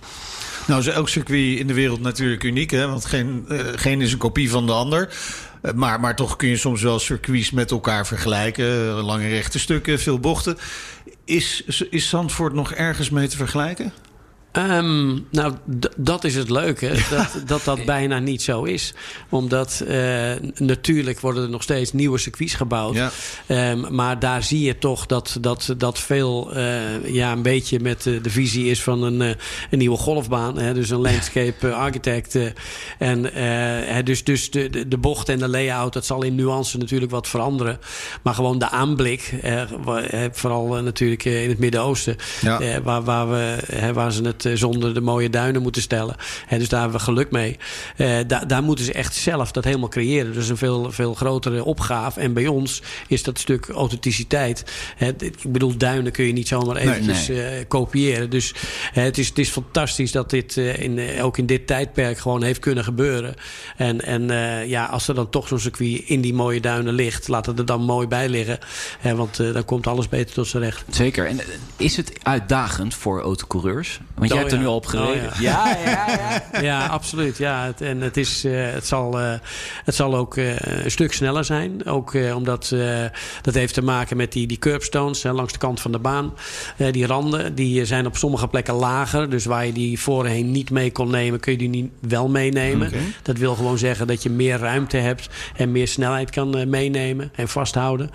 Nou 0.67 0.81
is 0.81 0.87
elk 0.87 1.09
circuit 1.09 1.59
in 1.59 1.67
de 1.67 1.75
wereld 1.75 2.01
natuurlijk 2.01 2.43
uniek, 2.43 2.71
hè? 2.71 2.89
want 2.89 3.05
geen, 3.05 3.45
geen 3.75 4.01
is 4.01 4.13
een 4.13 4.19
kopie 4.19 4.51
van 4.51 4.67
de 4.67 4.73
ander. 4.73 5.09
Maar, 5.75 6.01
maar 6.01 6.17
toch 6.17 6.37
kun 6.37 6.49
je 6.49 6.57
soms 6.57 6.83
wel 6.83 6.99
circuits 6.99 7.51
met 7.51 7.71
elkaar 7.71 8.07
vergelijken. 8.07 8.67
Lange 8.93 9.29
rechte 9.29 9.59
stukken, 9.59 10.01
veel 10.01 10.19
bochten. 10.19 10.59
Is, 11.25 11.65
is 11.91 12.09
Zandvoort 12.09 12.53
nog 12.53 12.73
ergens 12.73 13.11
mee 13.11 13.29
te 13.29 13.37
vergelijken? 13.37 13.93
Ehm, 14.53 15.19
nou, 15.31 15.53
dat 15.97 16.25
is 16.25 16.35
het 16.35 16.51
leuke. 16.51 16.91
Dat, 17.11 17.43
dat 17.47 17.65
dat 17.65 17.85
bijna 17.85 18.19
niet 18.19 18.43
zo 18.43 18.63
is. 18.63 18.95
Omdat 19.29 19.85
eh, 19.89 20.31
natuurlijk 20.57 21.21
worden 21.21 21.43
er 21.43 21.51
nog 21.51 21.63
steeds 21.63 21.93
nieuwe 21.93 22.19
circuits 22.19 22.55
gebouwd. 22.55 22.95
Ja. 22.95 23.11
Ehm, 23.47 23.95
maar 23.95 24.19
daar 24.19 24.43
zie 24.43 24.61
je 24.61 24.79
toch 24.79 25.07
dat, 25.07 25.37
dat, 25.41 25.75
dat 25.77 25.99
veel 25.99 26.53
eh, 26.55 27.15
ja, 27.15 27.33
een 27.33 27.43
beetje 27.43 27.81
met 27.81 28.03
de 28.03 28.31
visie 28.31 28.71
is 28.71 28.83
van 28.83 29.03
een, 29.03 29.23
eh, 29.23 29.29
een 29.71 29.79
nieuwe 29.79 29.97
golfbaan. 29.97 30.59
Hè? 30.59 30.75
Dus 30.75 30.91
een 30.91 31.01
landscape 31.01 31.73
architect. 31.73 32.39
en 32.99 33.23
dus, 34.05 34.25
dus 34.25 34.51
de, 34.51 34.89
de, 34.89 34.99
bocht 34.99 35.29
en 35.29 35.39
de 35.39 35.49
layout, 35.49 35.93
dat 35.93 36.07
zal 36.07 36.23
in 36.23 36.35
nuance 36.35 36.79
natuurlijk 36.79 37.11
wat 37.11 37.29
veranderen. 37.29 37.79
Maar 38.23 38.35
gewoon 38.35 38.59
de 38.59 38.71
aanblik, 38.71 39.35
vooral 40.33 40.83
natuurlijk 40.83 41.25
in 41.25 41.49
het 41.49 41.59
Midden-Oosten, 41.59 42.17
Ja. 42.41 42.81
waar, 42.83 43.03
waar, 43.03 43.31
we, 43.31 43.59
waar 43.93 44.13
ze 44.13 44.23
het 44.23 44.42
eh, 44.45 44.53
zonder 44.55 44.95
de 44.95 45.01
mooie 45.01 45.31
duinen 45.31 45.63
moeten 45.63 45.83
stellen. 45.83 46.17
Dus 46.49 46.69
daar 46.69 46.81
hebben 46.81 46.99
we 46.99 47.05
geluk 47.05 47.31
mee. 47.31 47.57
Eh, 47.97 48.19
daar, 48.27 48.47
daar 48.47 48.63
moeten 48.63 48.85
ze 48.85 48.93
echt 48.93 49.15
zelf 49.15 49.53
dat 49.53 49.65
helemaal 49.65 49.89
creëren. 49.89 50.33
Dus 50.33 50.49
een 50.49 50.57
veel, 50.57 50.93
veel 50.93 51.15
grotere 51.15 51.65
opgave. 51.65 52.21
En 52.21 52.33
bij 52.33 52.47
ons 52.47 52.83
is 53.09 53.23
dat 53.23 53.39
stuk 53.39 53.69
authenticiteit. 53.69 54.65
Hè, 54.97 55.09
ik 55.09 55.37
bedoel, 55.49 55.77
duinen 55.77 56.13
kun 56.13 56.25
je 56.25 56.33
niet 56.33 56.49
zomaar 56.49 56.77
eventjes 56.77 57.29
nee. 57.29 57.45
eh, 57.45 57.65
kopiëren. 57.69 58.31
Dus 58.31 58.55
het, 58.93 59.19
is, 59.19 59.29
het 59.29 59.39
is 59.39 59.49
fantastisch 59.49 60.13
dat 60.13 60.31
dit 60.31 60.57
in, 60.57 61.21
ook 61.21 61.39
in 61.39 61.47
dit 61.47 61.67
tijdperk 61.67 62.19
gewoon 62.19 62.43
heeft 62.43 62.61
kunnen 62.61 62.85
gebeuren. 62.85 63.35
En, 63.77 64.01
en 64.05 64.23
ja, 64.69 64.85
als 64.85 65.09
er 65.09 65.15
dan 65.15 65.31
toch 65.31 65.49
zo'n 65.49 65.59
circuit 65.59 66.03
in 66.05 66.21
die 66.21 66.35
mooie 66.35 66.61
duinen 66.61 66.95
ligt, 66.95 67.29
laat 67.29 67.47
het 67.47 67.59
er 67.59 67.67
dan 67.67 67.83
mooi 67.83 68.07
bij 68.07 68.29
liggen. 68.29 68.59
Hè, 68.99 69.15
want 69.15 69.37
dan 69.37 69.65
komt 69.65 69.87
alles 69.87 70.09
beter 70.09 70.35
tot 70.35 70.47
zijn 70.47 70.63
recht. 70.63 70.85
Zeker. 70.91 71.27
En 71.27 71.41
is 71.77 71.97
het 71.97 72.13
uitdagend 72.23 72.95
voor 72.95 73.21
autocoureurs? 73.21 74.01
Want 74.15 74.32
jij 74.33 74.41
hebt 74.41 74.53
er 74.53 74.59
ja. 74.59 74.63
nu 74.65 74.69
al 74.69 74.75
op 74.77 74.87
gereden. 74.87 75.31
Oh, 75.31 75.41
ja. 75.41 75.77
ja, 75.85 76.43
ja, 76.53 76.61
Ja, 76.71 76.87
absoluut. 76.87 77.39
Ja, 77.39 77.65
het, 77.65 77.81
en 77.81 78.01
het, 78.01 78.17
is, 78.17 78.45
eh, 78.45 78.53
het, 78.73 78.87
zal, 78.87 79.21
eh, 79.21 79.33
het 79.85 79.95
zal 79.95 80.15
ook 80.17 80.37
eh, 80.37 80.57
een 80.85 80.91
stuk 80.91 81.13
sneller 81.13 81.45
zijn. 81.45 81.87
Ook 81.87 82.15
eh, 82.15 82.37
omdat 82.37 82.71
eh, 82.75 83.05
dat 83.43 83.55
heeft 83.55 83.75
te 83.75 83.83
maken 83.83 84.17
met 84.17 84.33
die, 84.33 84.47
die 84.47 84.59
curbstones 84.59 85.23
hè, 85.23 85.33
langs 85.33 85.53
de 85.53 85.59
kant 85.59 85.81
van 85.81 85.93
de 85.93 85.99
baan. 85.99 86.35
Die 86.91 87.07
randen 87.07 87.55
die 87.55 87.85
zijn 87.85 88.07
op 88.07 88.17
sommige 88.17 88.49
plekken 88.49 88.75
lager. 88.75 89.31
Dus 89.31 89.45
waar 89.45 89.67
je 89.67 89.73
die 89.73 90.01
voorheen 90.01 90.51
niet 90.51 90.71
mee 90.71 90.93
kon 90.93 91.11
nemen, 91.11 91.41
kun 91.41 91.53
je 91.53 91.59
die 91.59 91.69
nu 91.69 91.91
wel 92.01 92.29
meenemen. 92.29 92.91
Dat 93.23 93.37
wil 93.37 93.55
gewoon 93.55 93.79
zeggen 93.79 94.07
dat 94.07 94.23
je 94.23 94.31
meer 94.31 94.59
ruimte 94.59 94.97
hebt 94.97 95.29
en 95.57 95.73
meer 95.73 95.89
snelheid 95.89 96.31
kan 96.31 96.69
meenemen 96.69 97.31
en 97.35 97.49
vasthouden. 97.49 98.11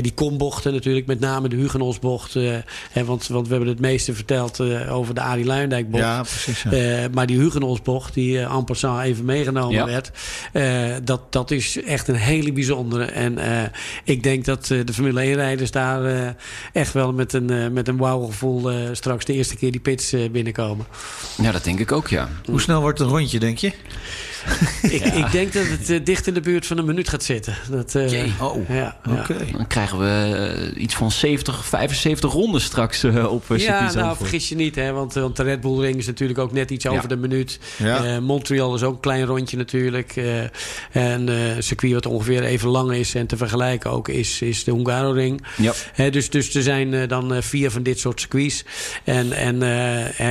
Die 0.00 0.12
kombochten 0.14 0.72
natuurlijk, 0.72 1.06
met 1.06 1.20
name 1.20 1.48
de 1.48 1.56
Hugenholzbocht. 1.56 2.36
eh, 2.36 2.56
hè, 2.90 3.04
want, 3.04 3.26
want 3.26 3.46
we 3.46 3.52
hebben 3.54 3.70
het 3.72 3.80
meeste 3.80 4.14
verteld 4.14 4.60
eh, 4.60 4.94
over 4.96 5.14
de 5.14 5.20
Arie 5.20 5.44
Ja, 6.00 6.20
precies. 6.22 6.62
ja. 6.62 6.70
Eh, 6.70 7.04
maar 7.12 7.26
die 7.26 7.38
Hugenholzbocht, 7.38 8.14
die 8.14 8.32
uh, 8.34 8.54
en 8.54 8.64
passant 8.64 9.02
even 9.02 9.24
meegenomen 9.24 9.74
Ja. 9.74 9.84
werd... 9.86 10.10
eh, 10.52 10.96
dat, 11.04 11.32
dat 11.32 11.50
is 11.50 11.82
echt 11.82 12.08
een 12.08 12.14
hele 12.14 12.52
bijzondere. 12.52 13.04
En 13.04 13.38
eh, 13.38 13.62
ik 14.04 14.22
denk 14.22 14.44
dat 14.44 14.70
eh, 14.70 14.78
de 14.84 14.92
Formule 14.92 15.32
1-rijders 15.34 15.70
daar 15.70 16.04
eh, 16.04 16.28
echt 16.72 16.92
wel 16.92 17.12
met 17.12 17.32
een, 17.32 17.50
eh, 17.50 17.68
met 17.68 17.88
een 17.88 17.96
wauw-gevoel... 17.96 18.70
eh, 18.70 18.76
straks 18.92 19.24
de 19.24 19.32
eerste 19.32 19.56
keer 19.56 19.70
die 19.72 19.80
pits 19.80 20.12
eh, 20.12 20.30
binnenkomen. 20.30 20.86
Ja, 21.42 21.52
dat 21.52 21.64
denk 21.64 21.78
ik 21.80 21.92
ook, 21.92 22.08
ja. 22.08 22.28
Hoe 22.46 22.60
snel 22.60 22.80
wordt 22.80 23.00
een 23.00 23.06
rondje, 23.08 23.38
denk 23.38 23.58
je? 23.58 23.72
Ik, 24.82 25.04
ik 25.04 25.32
denk 25.32 25.52
dat 25.52 25.66
het 25.66 25.90
eh, 25.90 26.04
dicht 26.04 26.26
in 26.26 26.34
de 26.34 26.40
buurt 26.40 26.66
van 26.66 26.78
een 26.78 26.84
minuut 26.84 27.08
gaat 27.08 27.22
zitten. 27.22 27.56
Dat, 27.70 27.94
eh, 27.94 28.10
Jee. 28.10 28.32
Oh, 28.40 28.68
ja. 28.68 28.96
Dan 29.52 29.66
krijgen 29.66 29.98
we 29.98 30.36
eh, 30.74 30.82
iets 30.82 30.94
van 30.94 31.10
70, 31.10 31.64
75 31.64 32.32
ronden 32.32 32.60
straks 32.60 33.04
op 33.04 33.44
uh, 33.48 33.58
Ja, 33.58 33.92
nou 33.92 34.16
vergis 34.16 34.48
je 34.48 34.54
niet, 34.54 34.74
hè, 34.74 34.92
want, 34.92 35.14
want 35.14 35.36
de 35.36 35.42
Red 35.42 35.60
Bull 35.60 35.80
Ring 35.80 35.96
is 35.96 36.06
natuurlijk 36.06 36.38
ook 36.38 36.52
net 36.52 36.70
iets 36.70 36.86
over 36.86 37.08
de 37.08 37.16
minuut. 37.16 37.58
Ja. 37.76 38.04
Eh, 38.04 38.18
Montreal 38.18 38.74
is 38.74 38.82
ook 38.82 38.94
een 38.94 39.00
klein 39.00 39.24
rondje 39.24 39.56
natuurlijk. 39.56 40.16
Eh, 40.16 40.40
en 40.92 41.28
eh, 41.28 41.56
een 41.56 41.62
circuit 41.62 41.92
wat 41.92 42.06
ongeveer 42.06 42.42
even 42.42 42.68
lang 42.68 42.92
is 42.92 43.14
en 43.14 43.26
te 43.26 43.36
vergelijken 43.36 43.90
ook 43.90 44.08
is, 44.08 44.42
is 44.42 44.64
de 44.64 44.72
Hungaroring. 44.72 45.46
Ja. 45.56 45.72
Hè, 45.92 46.10
dus, 46.10 46.30
dus 46.30 46.54
er 46.54 46.62
zijn 46.62 47.08
dan 47.08 47.34
eh, 47.34 47.42
vier 47.42 47.70
van 47.70 47.82
dit 47.82 47.98
soort 47.98 48.20
circuits. 48.20 48.64
En, 49.04 49.32
en 49.32 49.58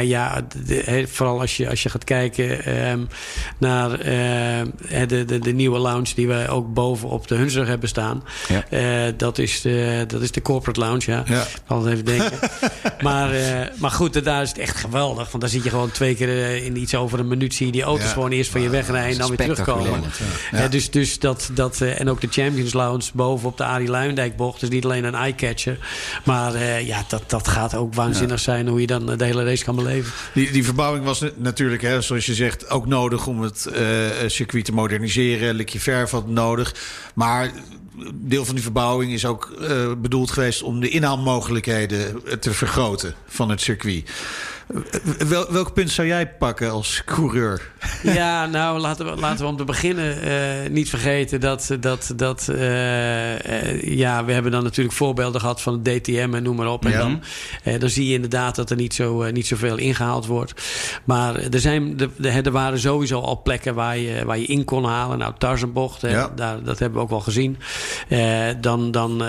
ja, 0.07 0.47
de- 0.65 1.05
vooral 1.07 1.39
als 1.39 1.57
je, 1.57 1.69
als 1.69 1.83
je 1.83 1.89
gaat 1.89 2.03
kijken 2.03 2.65
ehm, 2.65 2.99
naar 3.57 4.00
de, 5.07 5.25
de, 5.25 5.39
de 5.39 5.53
nieuwe 5.53 5.79
lounge 5.79 6.13
die 6.15 6.27
wij 6.27 6.49
ook 6.49 6.73
boven 6.73 7.09
op 7.09 7.27
de 7.27 7.35
Hunsrug 7.35 7.67
hebben 7.67 7.89
staan. 7.89 8.23
Ja. 8.47 8.65
Eh, 8.69 9.13
dat, 9.17 9.37
is 9.37 9.61
de, 9.61 10.03
dat 10.07 10.21
is 10.21 10.31
de 10.31 10.41
corporate 10.41 10.79
lounge, 10.79 11.01
ja. 11.05 11.23
Ja. 11.27 11.45
Het 11.75 11.85
even 11.85 12.05
denken. 12.05 12.31
maar, 13.01 13.31
eh, 13.33 13.67
maar 13.77 13.91
goed, 13.91 14.23
daar 14.23 14.41
is 14.41 14.49
het 14.49 14.57
echt 14.57 14.75
geweldig. 14.77 15.29
Want 15.31 15.41
dan 15.43 15.49
zit 15.49 15.63
je 15.63 15.69
gewoon 15.69 15.91
twee 15.91 16.15
keer 16.15 16.29
eh, 16.29 16.65
in 16.65 16.77
iets 16.77 16.95
over 16.95 17.19
een 17.19 17.27
minuut... 17.27 17.53
zie 17.53 17.65
je 17.65 17.71
die 17.71 17.81
auto's 17.83 18.05
Ja. 18.05 18.11
gewoon 18.11 18.31
eerst 18.31 18.51
van 18.51 18.61
je 18.61 18.69
wegrijden 18.69 19.11
en 19.11 19.17
dan 19.17 19.27
weer 19.35 19.37
terugkomen. 19.37 20.03
Eh, 20.51 20.69
dus 20.69 20.89
dus 20.91 21.19
dat, 21.19 21.49
dat, 21.53 21.81
eh, 21.81 21.99
en 21.99 22.09
ook 22.09 22.21
de 22.21 22.27
Champions 22.29 22.73
Lounge 22.73 23.03
boven 23.13 23.47
op 23.47 23.57
de 23.57 23.63
Arie 23.63 23.87
Luijendijk 23.89 24.35
bocht. 24.35 24.59
Dus 24.59 24.69
niet 24.69 24.83
alleen 24.85 25.03
een 25.03 25.15
eye-catcher. 25.15 25.77
Maar 26.23 26.53
eh, 26.53 26.87
ja, 26.87 27.03
dat, 27.07 27.23
dat 27.27 27.47
gaat 27.47 27.75
ook 27.75 27.93
waanzinnig 27.93 28.39
zijn... 28.39 28.67
hoe 28.67 28.81
je 28.81 28.87
dan 28.87 29.11
eh, 29.11 29.17
de 29.17 29.25
hele 29.25 29.43
race 29.43 29.63
kan 29.63 29.75
beleven. 29.75 30.11
Die, 30.33 30.51
die 30.51 30.63
verbouwing 30.65 31.05
was 31.05 31.19
na- 31.19 31.29
natuurlijk, 31.37 31.81
hè, 31.81 32.01
zoals 32.01 32.25
je 32.25 32.33
zegt, 32.33 32.69
ook 32.69 32.85
nodig 32.87 33.27
om 33.27 33.41
het 33.41 33.65
eh, 33.65 33.90
circuit 34.27 34.65
te 34.65 34.73
moderniseren. 34.73 35.55
Likje 35.55 35.79
verf 35.79 36.11
had 36.11 36.27
nodig. 36.27 36.75
Maar 37.13 37.51
deel 38.13 38.45
van 38.45 38.55
die 38.55 38.63
verbouwing 38.63 39.11
is 39.11 39.25
ook 39.25 39.51
eh, 39.59 39.91
bedoeld 39.97 40.31
geweest 40.31 40.61
om 40.63 40.79
de 40.79 40.89
inhaalmogelijkheden 40.89 42.25
eh, 42.25 42.33
te 42.33 42.53
vergroten 42.53 43.15
van 43.27 43.49
het 43.49 43.61
circuit. 43.61 44.09
Wel, 45.27 45.51
welk 45.51 45.73
punt 45.73 45.91
zou 45.91 46.07
jij 46.07 46.27
pakken 46.27 46.71
als 46.71 47.01
coureur? 47.05 47.71
Ja, 48.03 48.45
nou 48.45 48.79
laten 48.79 49.05
we, 49.05 49.19
laten 49.19 49.45
we 49.45 49.51
om 49.51 49.57
te 49.57 49.63
beginnen 49.63 50.21
eh, 50.21 50.69
niet 50.69 50.89
vergeten 50.89 51.39
dat, 51.39 51.77
dat, 51.79 52.13
dat 52.15 52.47
eh, 52.49 53.69
eh, 53.69 53.81
ja, 53.97 54.25
we 54.25 54.33
hebben 54.33 54.51
dan 54.51 54.63
natuurlijk 54.63 54.95
voorbeelden 54.95 55.41
gehad 55.41 55.61
van 55.61 55.73
het 55.73 56.03
DTM 56.03 56.29
en 56.33 56.43
noem 56.43 56.55
maar 56.55 56.71
op. 56.71 56.85
En 56.85 56.91
dan, 56.91 57.21
dan 57.79 57.89
zie 57.89 58.07
je 58.07 58.13
inderdaad 58.13 58.55
dat 58.55 58.69
er 58.69 58.75
niet, 58.75 58.93
zo, 58.93 59.31
niet 59.31 59.47
zoveel 59.47 59.77
ingehaald 59.77 60.25
wordt. 60.25 60.53
Maar 61.03 61.35
er, 61.35 61.59
zijn, 61.59 61.99
er, 61.99 62.45
er 62.45 62.51
waren 62.51 62.79
sowieso 62.79 63.19
al 63.19 63.41
plekken 63.41 63.75
waar 63.75 63.97
je, 63.97 64.25
waar 64.25 64.37
je 64.37 64.45
in 64.45 64.65
kon 64.65 64.85
halen. 64.85 65.17
Nou, 65.17 65.33
Tarzanbocht, 65.37 66.01
Ja. 66.01 66.31
daar, 66.35 66.63
dat 66.63 66.79
hebben 66.79 66.97
we 66.97 67.03
ook 67.03 67.09
wel 67.09 67.19
gezien. 67.19 67.57
Dan, 68.61 68.91
dan 68.91 69.23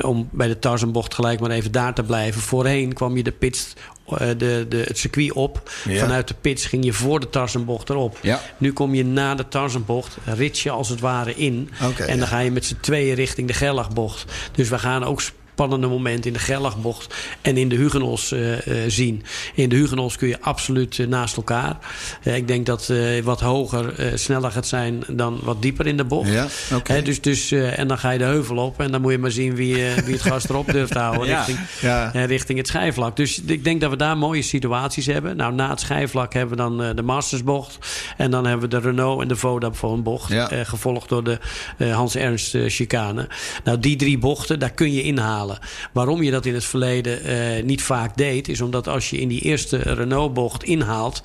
om 0.00 0.28
bij 0.30 0.48
de 0.48 0.58
Tarzanbocht 0.58 1.14
gelijk 1.14 1.40
maar 1.40 1.50
even 1.50 1.72
daar 1.72 1.94
te 1.94 2.02
blijven. 2.02 2.40
Voorheen 2.40 2.92
kwam 2.92 3.16
je 3.16 3.22
de 3.22 3.32
pits, 3.32 3.72
de, 4.06 4.66
de, 4.68 4.82
het 4.86 4.98
circuit 4.98 5.32
op. 5.32 5.70
Ja. 5.88 6.00
Vanuit 6.00 6.28
de 6.28 6.34
pits 6.40 6.66
ging 6.66 6.84
je 6.84 6.92
voor 6.92 7.20
de 7.20 7.30
Tarzanbocht 7.30 7.90
erop. 7.90 8.18
Ja. 8.22 8.40
Nu 8.58 8.72
kom 8.72 8.94
je 8.94 9.04
na 9.04 9.34
de 9.34 9.48
Tarzanbocht, 9.48 10.16
rit 10.24 10.58
je 10.58 10.70
als 10.70 10.88
het 10.88 11.00
ware 11.00 11.34
in. 11.34 11.70
En 11.80 12.06
dan 12.06 12.16
ja. 12.16 12.26
ga 12.26 12.38
je 12.38 12.50
met 12.50 12.64
z'n 12.64 12.76
tweeën 12.80 13.14
richting 13.14 13.46
de 13.46 13.54
Gerlachbocht. 13.54 14.24
Dus 14.52 14.68
we 14.68 14.78
gaan 14.78 15.04
ook 15.04 15.20
spannende 15.54 15.86
momenten 15.86 16.24
in 16.24 16.32
de 16.32 16.38
Gerlachbocht 16.38 17.14
en 17.40 17.56
in 17.56 17.68
de 17.68 17.76
Hugenholz 17.76 18.32
eh, 18.32 18.52
eh, 18.84 18.90
zien. 18.90 19.22
In 19.54 19.68
de 19.68 19.76
Hugenholz 19.76 20.16
kun 20.16 20.28
je 20.28 20.40
absoluut 20.40 20.98
eh, 20.98 21.06
naast 21.06 21.36
elkaar. 21.36 21.76
Ik 22.22 22.48
denk 22.48 22.66
dat 22.66 22.92
wat 23.24 23.40
hoger 23.40 24.12
sneller 24.14 24.50
gaat 24.50 24.66
zijn 24.66 25.02
dan 25.08 25.40
wat 25.42 25.62
dieper 25.62 25.86
in 25.86 25.96
de 25.96 26.04
bocht. 26.04 26.30
Ja, 26.30 26.46
dus, 27.00 27.20
dus, 27.20 27.52
en 27.52 27.88
dan 27.88 27.98
ga 27.98 28.10
je 28.10 28.18
de 28.18 28.24
heuvel 28.24 28.56
op 28.56 28.80
en 28.80 28.90
dan 28.92 29.00
moet 29.00 29.12
je 29.12 29.18
maar 29.18 29.30
zien 29.30 29.54
wie, 29.54 29.74
wie 30.04 30.12
het 30.14 30.22
gas 30.22 30.48
erop 30.48 30.72
durft 30.72 30.92
te 30.92 30.98
houden 30.98 31.26
Ja. 31.34 31.36
richting, 31.44 31.58
Ja. 31.80 32.10
richting 32.10 32.58
het 32.58 32.66
schijfvlak. 32.66 33.16
Dus 33.16 33.42
ik 33.46 33.64
denk 33.64 33.80
dat 33.80 33.90
we 33.90 33.96
daar 33.96 34.16
mooie 34.18 34.42
situaties 34.42 35.06
hebben. 35.06 35.36
Nou, 35.36 35.54
na 35.54 35.70
het 35.70 35.80
schijfvlak 35.80 36.32
hebben 36.32 36.56
we 36.56 36.62
dan 36.62 36.96
de 36.96 37.02
Mastersbocht. 37.02 37.78
En 38.16 38.30
dan 38.30 38.46
hebben 38.46 38.70
we 38.70 38.80
de 38.80 38.88
Renault 38.88 39.22
en 39.22 39.28
de 39.28 39.36
Vodafone 39.36 40.02
bocht. 40.02 40.32
Gevolgd 40.50 41.08
door 41.08 41.24
de 41.24 41.38
Hans 41.90 42.14
Ernst 42.16 42.56
chicane. 42.66 43.28
Nou, 43.64 43.78
die 43.78 43.96
drie 43.96 44.18
bochten, 44.18 44.58
daar 44.58 44.72
kun 44.72 44.92
je 44.92 45.02
inhalen. 45.02 45.43
Waarom 45.92 46.22
je 46.22 46.30
dat 46.30 46.46
in 46.46 46.54
het 46.54 46.64
verleden 46.64 47.22
eh, 47.24 47.62
niet 47.64 47.82
vaak 47.82 48.16
deed, 48.16 48.48
is 48.48 48.60
omdat 48.60 48.88
als 48.88 49.10
je 49.10 49.20
in 49.20 49.28
die 49.28 49.40
eerste 49.40 49.76
Renault-bocht 49.76 50.64
inhaalt, 50.64 51.22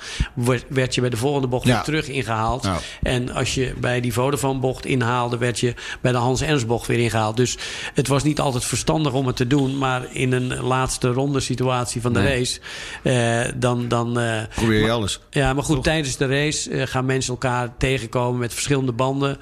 werd- 0.68 0.96
je 0.96 1.02
bij 1.02 1.10
de 1.10 1.18
volgende 1.18 1.48
bocht 1.48 1.68
Ja. 1.68 1.74
weer 1.74 1.84
terug 1.84 2.08
ingehaald. 2.08 2.70
En 3.04 3.32
als 3.34 3.54
je 3.54 3.74
bij 3.80 4.02
die 4.02 4.14
Vodafone-bocht 4.14 4.86
inhaalde, 4.86 5.38
werd 5.38 5.60
je 5.60 5.74
bij 6.02 6.12
de 6.12 6.18
Hans 6.18 6.42
Ernst-bocht 6.42 6.88
weer 6.88 7.00
ingehaald. 7.00 7.38
Dus 7.38 7.58
het 7.94 8.08
was 8.08 8.24
niet 8.24 8.40
altijd 8.40 8.66
verstandig 8.66 9.14
om 9.14 9.28
het 9.28 9.36
te 9.36 9.48
doen, 9.48 9.78
maar 9.78 10.02
in 10.12 10.32
een 10.32 10.60
laatste 10.62 11.08
ronde 11.12 11.40
situatie 11.40 12.02
van 12.02 12.14
de 12.14 12.20
Nee. 12.20 12.38
race, 12.38 12.60
eh, 13.04 13.52
dan. 13.56 13.88
dan 13.88 14.20
eh, 14.20 14.42
Probeer 14.56 14.80
je 14.86 14.92
alles. 14.92 15.20
ja, 15.30 15.54
maar 15.54 15.64
goed, 15.64 15.84
tijdens 15.84 16.18
de 16.18 16.26
race 16.28 16.88
gaan 16.88 17.06
mensen 17.06 17.32
elkaar 17.34 17.74
tegenkomen 17.78 18.40
met 18.40 18.54
verschillende 18.54 18.92
banden. 18.92 19.38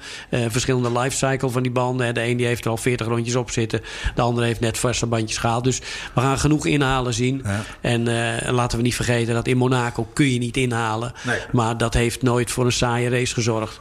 verschillende 0.48 0.92
lifecycle 0.98 1.48
van 1.50 1.62
die 1.62 1.72
banden. 1.72 2.14
De 2.14 2.22
een 2.24 2.36
die 2.36 2.46
heeft 2.46 2.64
er 2.64 2.70
al 2.70 2.76
40 2.76 3.06
rondjes 3.06 3.34
op 3.34 3.50
zitten. 3.50 3.80
De 4.14 4.22
andere 4.22 4.46
heeft 4.46 4.60
net 4.60 4.67
verse 4.76 5.06
bandjes 5.06 5.38
gehaald. 5.38 5.64
Dus 5.64 5.78
we 6.14 6.20
gaan 6.20 6.38
genoeg 6.38 6.66
inhalen 6.66 7.14
zien. 7.14 7.42
Ja. 7.44 7.60
En 7.80 8.08
eh, 8.08 8.52
laten 8.52 8.76
we 8.78 8.84
niet 8.84 8.94
vergeten 8.94 9.34
dat 9.34 9.46
in 9.46 9.56
Monaco 9.56 10.06
kun 10.12 10.32
je 10.32 10.38
niet 10.38 10.56
inhalen. 10.56 11.12
Nee. 11.22 11.38
Maar 11.52 11.76
dat 11.76 11.94
heeft 11.94 12.22
nooit 12.22 12.50
voor 12.50 12.64
een 12.64 12.72
saaie 12.72 13.08
race 13.08 13.34
gezorgd. 13.34 13.80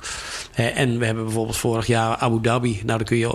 Eh, 0.54 0.78
en 0.78 1.00
we 1.00 1.06
hebben 1.06 1.24
bijvoorbeeld 1.24 1.58
vorig 1.58 1.88
jaar 1.88 2.16
Abu 2.18 2.42
Dhabi. 2.42 2.82
Nou, 2.86 2.98
dan 2.98 3.08
kun 3.08 3.18
je, 3.18 3.28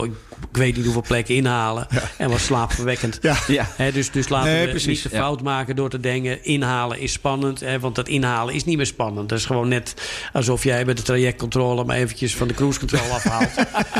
ik 0.51 0.57
weet 0.57 0.75
niet 0.77 0.85
hoeveel 0.85 1.03
plekken 1.07 1.35
inhalen. 1.35 1.87
En 2.19 2.31
was 2.31 2.45
slaapverwekkend. 2.45 3.19
Ja. 3.21 3.67
Dus, 3.93 4.11
dus 4.11 4.29
laten 4.29 4.51
Nee, 4.53 4.65
we 4.65 4.71
precies. 4.71 5.03
niet 5.03 5.11
de 5.12 5.17
Ja. 5.17 5.23
fout 5.23 5.43
maken 5.43 5.77
door 5.77 5.91
te 5.91 6.01
denken... 6.01 6.45
inhalen 6.45 6.99
is 7.01 7.12
spannend. 7.12 7.61
Hè, 7.61 7.81
want 7.81 7.95
dat 7.95 8.09
inhalen 8.09 8.55
is 8.55 8.65
niet 8.65 8.77
meer 8.77 8.87
spannend. 8.87 9.29
Dat 9.29 9.38
is 9.38 9.45
gewoon 9.45 9.69
net 9.69 9.95
alsof 10.33 10.65
jij 10.65 10.85
bij 10.85 10.95
de 10.95 11.03
trajectcontrole... 11.03 11.85
maar 11.85 11.97
eventjes 11.97 12.37
van 12.37 12.49
de 12.49 12.55
cruise 12.55 12.79
control 12.79 13.11
afhaalt. 13.11 13.51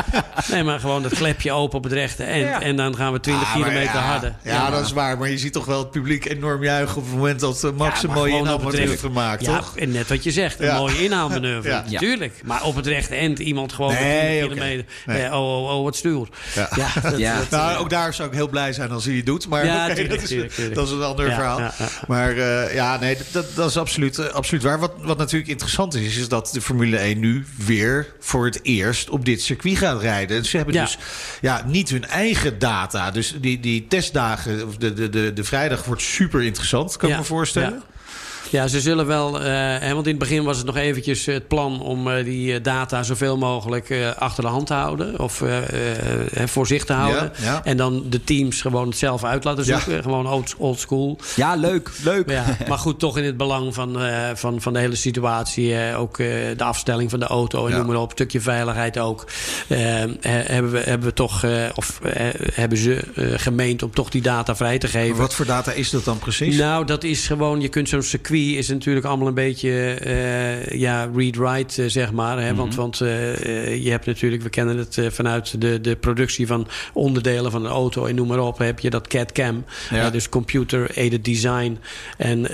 nee, 0.53 0.63
maar 0.63 0.81
gewoon 0.81 1.03
dat 1.03 1.15
klepje 1.15 1.53
open 1.53 1.79
op 1.79 1.85
het 1.85 1.93
rechte 1.93 2.25
end. 2.25 2.63
En 2.63 2.77
dan 2.77 2.97
gaan 2.97 3.13
we 3.13 3.21
20 3.21 3.42
Kilometer 3.53 3.95
ja, 3.95 4.01
harder. 4.01 4.35
Ja, 4.43 4.71
dat 4.71 4.85
is 4.85 4.93
waar. 4.93 5.19
Maar 5.19 5.31
je 5.31 5.39
ziet 5.39 5.53
toch 5.53 5.65
wel 5.65 5.79
het 5.79 5.91
publiek 5.91 6.25
enorm 6.25 6.63
juichen 6.63 6.97
op 6.97 7.05
het 7.05 7.15
moment 7.15 7.41
dat 7.41 7.73
Max 7.77 8.03
een 8.03 8.11
mooie 8.11 8.23
gewoon 8.25 8.39
inhaal 8.39 8.55
op 8.55 8.61
het 8.65 8.73
wordt 8.75 8.77
rechte- 8.89 9.07
gemaakt, 9.07 9.45
ja, 9.45 9.57
toch? 9.59 9.77
en 9.77 9.91
net 9.91 10.09
wat 10.09 10.25
je 10.25 10.31
zegt, 10.31 10.61
een 10.61 10.75
mooie 10.75 11.05
inhaalmanoeuvre. 11.05 11.71
Ja. 11.71 11.85
Ja. 11.93 11.99
Tuurlijk. 11.99 12.41
Maar 12.45 12.63
op 12.63 12.77
het 12.77 12.87
rechte 12.87 13.15
end 13.15 13.39
iemand 13.39 13.73
gewoon 13.73 13.93
Nee, 13.93 14.01
met 14.01 14.21
20 14.21 14.45
oké. 14.45 14.55
kilometer. 14.55 14.85
Nee. 15.07 15.23
Eh, 15.23 15.33
oh, 15.33 15.63
oh, 15.65 15.77
oh, 15.77 15.85
wat 15.85 15.97
stuur. 15.97 16.29
Ja. 16.55 16.69
dat, 17.03 17.19
Ja. 17.19 17.37
dat- 17.39 17.51
Nou, 17.51 17.77
ook 17.79 17.91
daar 17.91 18.15
zou 18.15 18.29
ik 18.29 18.35
heel 18.35 18.49
blij 18.49 18.73
zijn 18.73 18.91
als 18.91 19.05
hij 19.05 19.15
het 19.15 19.27
doet. 19.27 19.49
Maar 19.49 19.63
tuurlijk, 19.95 20.09
dat, 20.11 20.23
is, 20.23 20.29
tuurlijk, 20.29 20.53
tuurlijk. 20.53 20.75
dat 20.75 20.87
is 20.87 20.93
een 20.93 21.03
ander 21.03 21.25
verhaal. 21.33 21.61
Maar 22.07 22.37
eh, 22.37 22.75
ja, 22.75 22.99
nee, 22.99 23.17
dat, 23.33 23.47
dat 23.55 23.69
is 23.71 23.77
absoluut, 23.77 24.19
eh, 24.19 24.27
absoluut 24.27 24.63
waar. 24.63 24.79
Wat, 24.79 24.93
wat 25.03 25.19
natuurlijk 25.19 25.51
interessant 25.51 25.95
is, 25.95 26.17
is 26.17 26.29
dat 26.29 26.51
de 26.53 26.61
Formule 26.61 26.97
1 26.97 27.19
nu 27.19 27.45
weer 27.57 28.07
voor 28.21 28.45
het 28.45 28.61
eerst 28.63 29.11
op 29.11 29.25
dit 29.25 29.43
circuit 29.43 29.77
gaat 29.79 30.01
rijden. 30.01 30.37
En 30.37 30.45
ze 30.45 30.57
hebben 30.57 30.75
dus 30.75 30.99
ja, 31.41 31.63
niet 31.67 31.89
hun 31.91 32.07
eigen 32.07 32.59
data. 32.59 33.11
Dus 33.11 33.32
die, 33.41 33.61
die 33.61 33.87
testdagen, 33.87 34.67
of 34.67 34.77
de, 34.77 34.93
de, 34.93 35.09
de, 35.09 35.33
de 35.33 35.45
vrijdag 35.45 35.85
wordt 35.85 36.03
super 36.03 36.43
interessant, 36.43 36.97
kan 36.97 37.09
ik 37.09 37.15
Ja, 37.15 37.21
me 37.21 37.27
voorstellen. 37.27 37.83
Ja. 38.51 38.67
Ze 38.67 38.81
zullen 38.81 39.07
wel. 39.07 39.41
hè, 39.41 39.95
want 39.95 40.05
in 40.07 40.11
het 40.11 40.19
begin 40.21 40.45
was 40.45 40.57
het 40.57 40.67
nog 40.67 40.77
eventjes 40.77 41.27
het 41.27 41.49
plan 41.49 41.81
om 41.83 42.11
eh, 42.11 42.25
die 42.25 42.55
eh, 42.55 42.63
data 42.63 43.03
zoveel 43.03 43.39
mogelijk 43.39 44.15
achter 44.19 44.43
de 44.45 44.49
hand 44.51 44.67
te 44.67 44.75
houden. 44.75 45.19
Of 45.21 45.43
voor 46.45 46.67
zich 46.67 46.85
te 46.85 46.93
houden. 46.93 47.33
Ja, 47.43 47.45
ja. 47.45 47.65
En 47.65 47.77
dan 47.77 48.05
de 48.09 48.25
teams 48.25 48.61
gewoon 48.61 48.89
het 48.89 48.99
zelf 48.99 49.25
uit 49.25 49.45
laten 49.45 49.65
Ja. 49.65 49.79
zoeken. 49.81 50.03
Gewoon 50.03 50.27
old, 50.27 50.55
old 50.59 50.79
school. 50.79 51.19
Ja, 51.37 51.55
leuk, 51.55 51.91
leuk. 52.05 52.41
Maar, 52.69 52.79
goed, 52.79 52.99
toch 52.99 53.19
in 53.19 53.25
het 53.25 53.37
belang 53.37 53.75
van, 53.75 53.97
van, 54.35 54.61
van 54.61 54.73
de 54.73 54.79
hele 54.79 54.95
situatie. 54.97 55.77
ook 55.97 56.17
de 56.17 56.55
afstelling 56.59 57.11
van 57.11 57.19
de 57.21 57.27
auto 57.27 57.67
en 57.67 57.77
noem 57.77 57.87
maar 57.87 57.97
op. 57.97 58.05
Een 58.05 58.11
stukje 58.17 58.41
veiligheid 58.41 58.99
ook. 58.99 59.25
he- 59.69 60.17
hebben, 60.21 60.71
we, 60.73 60.79
hebben 60.79 61.09
we 61.09 61.15
toch, 61.15 61.45
of 61.75 62.01
hebben 62.55 62.79
ze 62.79 62.99
gemeend 63.37 63.83
om 63.83 63.91
toch 63.91 64.11
die 64.11 64.23
data 64.23 64.57
vrij 64.57 64.79
te 64.79 64.89
geven. 64.89 65.17
Wat 65.17 65.35
voor 65.35 65.47
data 65.47 65.73
is 65.73 65.91
dat 65.91 66.05
dan 66.05 66.19
precies? 66.19 66.57
Nou, 66.57 66.85
dat 66.85 67.05
is 67.05 67.27
gewoon, 67.27 67.61
je 67.61 67.69
kunt 67.69 67.89
zo'n 67.89 68.03
circuit 68.03 68.32
is 68.39 68.69
natuurlijk 68.69 69.07
allemaal 69.07 69.27
een 69.27 69.35
beetje 69.35 69.95
eh, 69.95 70.81
ja, 70.81 71.11
read-write, 71.15 71.83
eh, 71.83 71.89
zeg 71.89 72.13
maar. 72.13 72.43
Hè? 72.43 72.55
Want, 72.55 72.75
want 72.75 73.01
eh, 73.01 73.85
je 73.85 73.91
hebt 73.91 74.07
natuurlijk, 74.07 74.43
we 74.43 74.51
kennen 74.51 74.77
het 74.77 75.01
vanuit 75.09 75.61
de, 75.61 75.81
de 75.81 75.97
productie 75.97 76.47
van 76.47 76.69
onderdelen 76.93 77.51
van 77.51 77.65
een 77.65 77.71
auto 77.71 78.07
en 78.07 78.15
noem 78.15 78.29
maar 78.29 78.39
op, 78.39 78.59
heb 78.59 78.81
je 78.81 78.91
dat 78.91 79.07
CAD-CAM. 79.07 79.65
Ja. 79.91 80.11
Dus 80.11 80.29
computer-aided 80.29 81.25
design 81.25 81.79
en 82.17 82.47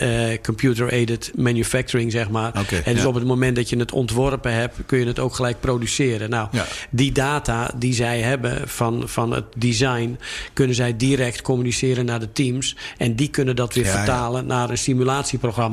computer-aided 0.43 1.33
manufacturing, 1.35 2.13
zeg 2.13 2.31
maar. 2.31 2.53
En 2.85 2.93
dus 2.95 3.03
ja. 3.03 3.09
op 3.09 3.15
het 3.15 3.25
moment 3.25 3.57
dat 3.57 3.69
je 3.69 3.79
het 3.79 3.93
ontworpen 3.93 4.53
hebt, 4.55 4.77
kun 4.87 4.99
je 4.99 5.07
het 5.07 5.19
ook 5.19 5.35
gelijk 5.35 5.61
produceren. 5.61 6.31
Nou, 6.31 6.49
Ja. 6.51 6.67
die 6.91 7.13
data 7.13 7.71
die 7.77 7.93
zij 7.93 8.21
hebben 8.21 8.69
van, 8.69 9.03
van 9.09 9.33
het 9.33 9.45
design, 9.57 10.19
kunnen 10.53 10.77
zij 10.77 10.97
direct 10.97 11.43
communiceren 11.43 12.05
naar 12.05 12.21
de 12.21 12.33
teams. 12.33 12.77
En 12.97 13.15
die 13.15 13.29
kunnen 13.29 13.57
dat 13.57 13.75
weer 13.75 13.87
vertalen 13.87 14.47
naar 14.47 14.71
een 14.71 14.79
simulatieprogramma. 14.79 15.68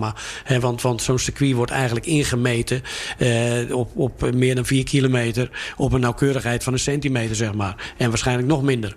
Want 0.60 0.82
want 0.82 1.02
zo'n 1.02 1.20
circuit 1.20 1.54
wordt 1.54 1.72
eigenlijk 1.72 2.06
ingemeten 2.06 2.82
eh, 3.18 3.76
op, 3.78 3.90
op 3.96 4.32
meer 4.34 4.56
dan 4.56 4.66
4 4.66 4.84
kilometer. 4.84 5.50
op 5.78 5.94
een 5.94 6.00
nauwkeurigheid 6.02 6.64
van 6.64 6.74
een 6.74 6.80
centimeter, 6.80 7.36
zeg 7.36 7.54
maar. 7.54 7.94
En 7.98 8.10
waarschijnlijk 8.10 8.48
nog 8.48 8.62
minder. 8.62 8.96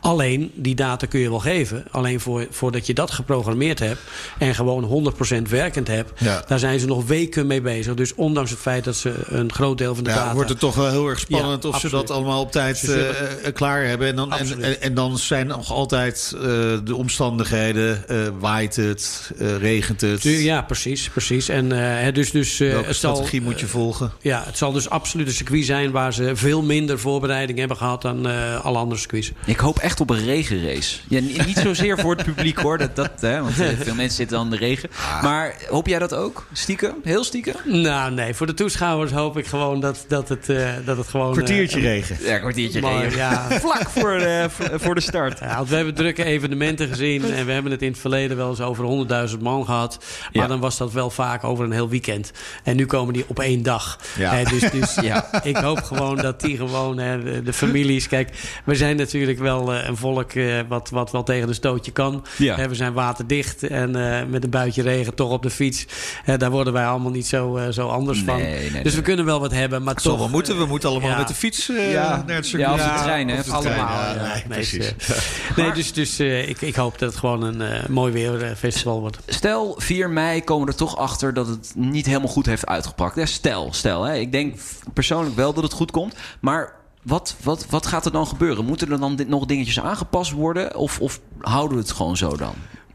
Alleen, 0.00 0.50
die 0.54 0.74
data 0.74 1.06
kun 1.06 1.20
je 1.20 1.30
wel 1.30 1.38
geven. 1.38 1.84
Alleen 1.90 2.20
voor, 2.20 2.46
voordat 2.50 2.86
je 2.86 2.94
dat 2.94 3.10
geprogrammeerd 3.10 3.78
hebt. 3.78 4.00
en 4.38 4.54
gewoon 4.54 5.12
100% 5.38 5.42
werkend 5.48 5.88
hebt. 5.88 6.20
Ja. 6.20 6.44
daar 6.46 6.58
zijn 6.58 6.80
ze 6.80 6.86
nog 6.86 7.06
weken 7.06 7.46
mee 7.46 7.60
bezig. 7.60 7.94
Dus 7.94 8.14
ondanks 8.14 8.50
het 8.50 8.58
feit 8.58 8.84
dat 8.84 8.96
ze 8.96 9.14
een 9.26 9.52
groot 9.52 9.78
deel 9.78 9.94
van 9.94 10.04
de 10.04 10.10
Ja, 10.10 10.16
data. 10.16 10.34
wordt 10.34 10.48
het 10.50 10.58
toch 10.58 10.74
wel 10.74 10.90
heel 10.90 11.08
erg 11.08 11.18
spannend 11.18 11.62
Ja, 11.62 11.68
of 11.68 11.80
ze 11.80 11.88
dat 11.88 12.10
allemaal 12.10 12.40
op 12.40 12.52
tijd 12.52 12.88
eh, 12.88 13.08
eh, 13.08 13.54
klaar 13.54 13.84
hebben. 13.84 14.08
En 14.08 14.16
dan, 14.16 14.32
en, 14.32 14.62
en, 14.62 14.80
en 14.80 14.94
dan 14.94 15.18
zijn 15.18 15.46
nog 15.46 15.72
altijd 15.72 16.32
eh, 16.34 16.40
de 16.84 16.94
omstandigheden. 16.94 18.08
eh, 18.08 18.16
waait 18.38 18.76
het, 18.76 19.30
eh, 19.38 19.56
regent 19.56 20.00
het. 20.00 20.22
Ja, 20.42 20.62
precies. 20.62 21.08
precies. 21.08 21.48
En, 21.48 21.72
eh, 21.72 21.78
hè, 22.02 22.12
dus, 22.12 22.30
dus, 22.30 22.60
eh, 22.60 22.70
Welke 22.72 22.86
het 22.86 22.96
zal, 22.96 23.14
strategie 23.14 23.42
moet 23.42 23.60
je 23.60 23.66
volgen? 23.66 24.12
Ja, 24.20 24.42
het 24.46 24.58
zal 24.58 24.72
dus 24.72 24.88
absoluut 24.90 25.26
een 25.26 25.32
circuit 25.32 25.64
zijn 25.64 25.90
waar 25.90 26.12
ze 26.12 26.36
veel 26.36 26.62
minder 26.62 26.98
voorbereiding 26.98 27.58
hebben 27.58 27.76
gehad 27.76 28.02
dan 28.02 28.28
eh, 28.28 28.64
alle 28.64 28.78
andere 28.78 29.00
circuits. 29.00 29.32
Ik 29.46 29.58
hoop 29.58 29.78
echt 29.78 30.00
op 30.00 30.10
een 30.10 30.24
regenrace. 30.24 30.96
Ja, 31.08 31.20
ni- 31.20 31.36
niet 31.46 31.58
zozeer 31.58 31.98
voor 31.98 32.16
het 32.16 32.24
publiek 32.24 32.58
hoor. 32.58 32.78
Dat, 32.78 32.96
dat, 32.96 33.10
hè, 33.20 33.42
want 33.42 33.60
eh, 33.60 33.68
veel 33.80 33.94
mensen 33.94 34.16
zitten 34.16 34.36
dan 34.36 34.44
in 34.44 34.50
de 34.50 34.56
regen. 34.66 34.90
Maar 35.22 35.54
hoop 35.68 35.86
jij 35.86 35.98
dat 35.98 36.14
ook? 36.14 36.46
Stiekem? 36.52 36.94
Heel 37.04 37.24
stiekem? 37.24 37.54
Nou, 37.64 38.12
nee, 38.12 38.34
voor 38.34 38.46
de 38.46 38.54
toeschouwers 38.54 39.12
hoop 39.12 39.38
ik 39.38 39.46
gewoon 39.46 39.80
dat, 39.80 40.04
dat, 40.08 40.28
het, 40.28 40.48
eh, 40.48 40.68
dat 40.84 40.96
het 40.96 41.08
gewoon. 41.08 41.32
Kwartiertje 41.32 41.76
eh, 41.78 41.82
regen. 41.84 42.16
Ja, 42.22 42.34
een 42.34 42.40
kwartiertje 42.40 42.80
maar, 42.80 43.02
regen. 43.02 43.18
ja, 43.18 43.46
Vlak 43.60 43.90
voor, 43.90 44.12
eh, 44.12 44.44
voor 44.74 44.94
de 44.94 45.00
start. 45.00 45.38
Ja, 45.38 45.56
want 45.56 45.68
we 45.68 45.74
hebben 45.76 45.94
drukke 45.94 46.24
evenementen 46.24 46.88
gezien. 46.88 47.32
En 47.32 47.46
we 47.46 47.52
hebben 47.52 47.72
het 47.72 47.82
in 47.82 47.90
het 47.90 47.98
verleden 48.00 48.36
wel 48.36 48.48
eens 48.50 48.60
over 48.60 48.84
100.000 49.30 49.38
man 49.40 49.64
gehad. 49.64 50.04
Maar 50.32 50.42
Ja. 50.42 50.46
dan 50.48 50.60
was 50.60 50.76
dat 50.76 50.92
wel 50.92 51.10
vaak 51.10 51.44
over 51.44 51.64
een 51.64 51.72
heel 51.72 51.88
weekend. 51.88 52.32
En 52.64 52.76
nu 52.76 52.86
komen 52.86 53.14
die 53.14 53.24
op 53.28 53.38
één 53.38 53.62
dag. 53.62 53.98
Ja. 54.18 54.34
Hè, 54.34 54.44
dus 54.44 54.70
dus 54.80 54.94
Ja. 54.94 55.42
ik 55.42 55.56
hoop 55.56 55.82
gewoon 55.82 56.16
dat 56.16 56.40
die 56.40 56.56
gewoon, 56.56 56.98
hè, 56.98 57.22
de, 57.22 57.42
de 57.42 57.52
families. 57.52 58.08
Kijk, 58.08 58.30
we 58.64 58.74
zijn 58.74 58.96
natuurlijk 58.96 59.38
wel 59.38 59.74
eh, 59.74 59.88
een 59.88 59.96
volk 59.96 60.32
eh, 60.32 60.60
wat, 60.68 60.90
wat 60.90 61.10
wel 61.12 61.22
tegen 61.22 61.48
een 61.48 61.54
stootje 61.54 61.90
kan. 61.92 62.24
Ja. 62.36 62.56
Hè, 62.56 62.68
we 62.68 62.74
zijn 62.74 62.92
waterdicht 62.92 63.62
en 63.62 63.96
eh, 64.18 64.26
met 64.28 64.44
een 64.44 64.50
buitje 64.50 64.82
regen 64.82 65.14
toch 65.14 65.30
op 65.30 65.42
de 65.42 65.50
fiets. 65.50 65.86
Hè, 66.24 66.36
daar 66.36 66.50
worden 66.50 66.72
wij 66.72 66.86
allemaal 66.86 67.10
niet 67.10 67.26
zo, 67.26 67.56
eh, 67.56 67.68
zo 67.70 67.88
anders 67.88 68.22
van. 68.26 68.36
Nee, 68.36 68.62
dus 68.70 68.82
nee. 68.82 68.92
we 68.94 69.02
kunnen 69.02 69.24
wel 69.24 69.40
wat 69.40 69.52
hebben, 69.52 69.82
maar 69.82 69.94
toch. 69.94 70.18
wel 70.18 70.28
moeten. 70.28 70.58
We 70.58 70.66
moeten 70.66 70.88
allemaal 70.88 71.10
ja. 71.10 71.16
met 71.18 71.28
de 71.28 71.34
fiets 71.34 71.68
eh, 71.68 71.92
Ja. 71.92 72.22
naar 72.26 72.36
het 72.36 72.46
circuit. 72.46 72.78
Ja, 72.78 72.90
of 72.92 72.96
de 72.98 73.02
trein, 73.04 73.28
hè. 73.28 73.36
De 73.42 73.50
Allemaal. 73.50 73.60
trein, 73.62 73.78
ja, 73.86 74.14
ja. 74.14 74.22
nee, 74.22 74.32
Nee, 74.32 74.42
precies. 74.48 74.94
nee, 75.56 75.72
dus, 75.72 75.92
dus 75.92 76.18
eh, 76.18 76.48
ik, 76.48 76.60
ik 76.60 76.74
hoop 76.74 76.98
dat 76.98 77.10
het 77.10 77.18
gewoon 77.18 77.42
een 77.42 77.60
eh, 77.60 77.88
mooi 77.88 78.12
weerfestival 78.12 79.00
wordt. 79.00 79.18
Stel, 79.26 79.74
4 79.78 80.10
mei 80.10 80.19
komen 80.44 80.66
we 80.66 80.72
er 80.72 80.78
toch 80.78 80.96
achter 80.96 81.34
dat 81.34 81.46
het 81.46 81.72
niet 81.76 82.06
helemaal 82.06 82.28
goed 82.28 82.46
heeft 82.46 82.66
uitgepakt. 82.66 83.16
Hè? 83.16 83.26
Stel, 83.26 83.72
stel. 83.72 84.02
Hè? 84.02 84.14
Ik 84.16 84.32
denk 84.32 84.60
persoonlijk 84.94 85.36
wel 85.36 85.52
dat 85.52 85.62
het 85.62 85.72
goed 85.72 85.90
komt. 85.90 86.14
Maar 86.40 86.72
wat, 87.02 87.36
wat, 87.42 87.66
wat 87.70 87.86
gaat 87.86 88.04
er 88.04 88.12
dan 88.12 88.26
gebeuren? 88.26 88.64
Moeten 88.64 88.90
er 88.90 89.00
dan 89.00 89.16
dit- 89.16 89.28
nog 89.28 89.46
dingetjes 89.46 89.80
aangepast 89.80 90.30
worden? 90.32 90.76
Of, 90.76 91.00
of 91.00 91.20
houden 91.40 91.76
we 91.76 91.82
het 91.82 91.92
gewoon 91.92 92.16
zo 92.16 92.36
dan? 92.36 92.54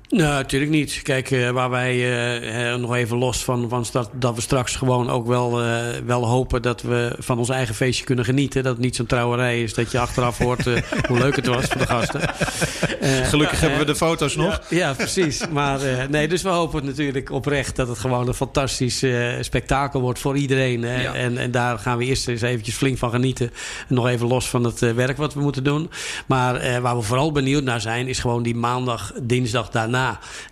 Nee, 0.10 0.28
natuurlijk 0.28 0.72
niet. 0.72 1.00
Kijk, 1.04 1.32
eh, 1.32 1.50
waar 1.50 1.70
wij 1.70 1.94
eh, 1.94 2.72
eh, 2.72 2.80
nog 2.80 2.96
even 2.96 3.18
los 3.18 3.44
van, 3.44 3.70
van 3.70 3.86
dat, 3.92 4.10
dat 4.14 4.36
we 4.36 4.42
straks 4.42 4.76
gewoon 4.76 5.10
ook 5.10 5.28
wel, 5.28 5.62
wel 6.06 6.28
hopen 6.28 6.62
dat 6.62 6.82
we 6.82 7.16
van 7.20 7.38
ons 7.38 7.50
eigen 7.50 7.76
feestje 7.76 8.06
kunnen 8.06 8.26
genieten. 8.26 8.64
Dat 8.64 8.74
het 8.74 8.82
niet 8.82 8.96
zo'n 8.96 9.06
trouwerij 9.06 9.64
is 9.64 9.74
dat 9.74 9.92
je 9.92 10.00
achteraf 10.00 10.38
hoort 10.38 10.64
hoe 11.08 11.20
leuk 11.20 11.36
het 11.36 11.48
was 11.48 11.66
voor 11.66 11.82
de 11.82 11.88
gasten. 11.88 12.22
Gelukkig 13.26 13.60
hebben 13.60 13.80
we 13.80 13.86
de 13.86 13.96
foto's 13.96 14.36
nog. 14.36 14.62
Ja, 14.70 14.78
ja, 14.78 14.94
precies. 14.94 15.48
Maar 15.48 15.80
nee, 16.10 16.28
dus 16.28 16.42
we 16.42 16.50
hopen 16.50 16.86
natuurlijk 16.86 17.32
oprecht 17.32 17.76
dat 17.76 17.88
het 17.88 17.98
gewoon 17.98 18.28
een 18.28 18.34
fantastisch 18.34 19.04
spektakel 19.40 20.02
wordt 20.02 20.20
voor 20.20 20.38
iedereen. 20.38 20.82
Ja. 20.82 21.14
En, 21.14 21.38
en 21.38 21.52
daar 21.52 21.80
gaan 21.80 21.98
we 21.98 22.06
eerst 22.06 22.28
eens 22.28 22.42
eventjes 22.42 22.76
flink 22.76 22.98
van 22.98 23.10
genieten. 23.10 23.52
Nog 23.88 24.08
even 24.08 24.28
los 24.28 24.50
van 24.50 24.64
het 24.64 24.80
werk 24.80 25.18
wat 25.18 25.34
we 25.34 25.42
moeten 25.42 25.64
doen. 25.64 25.90
Maar 26.26 26.82
waar 26.82 26.96
we 26.96 27.02
vooral 27.02 27.32
benieuwd 27.32 27.64
naar 27.64 27.82
zijn, 27.82 28.08
is 28.08 28.20
gewoon 28.20 28.44
die 28.44 28.56
maandag, 28.56 29.12
dinsdag 29.22 29.70
daarna. 29.70 29.95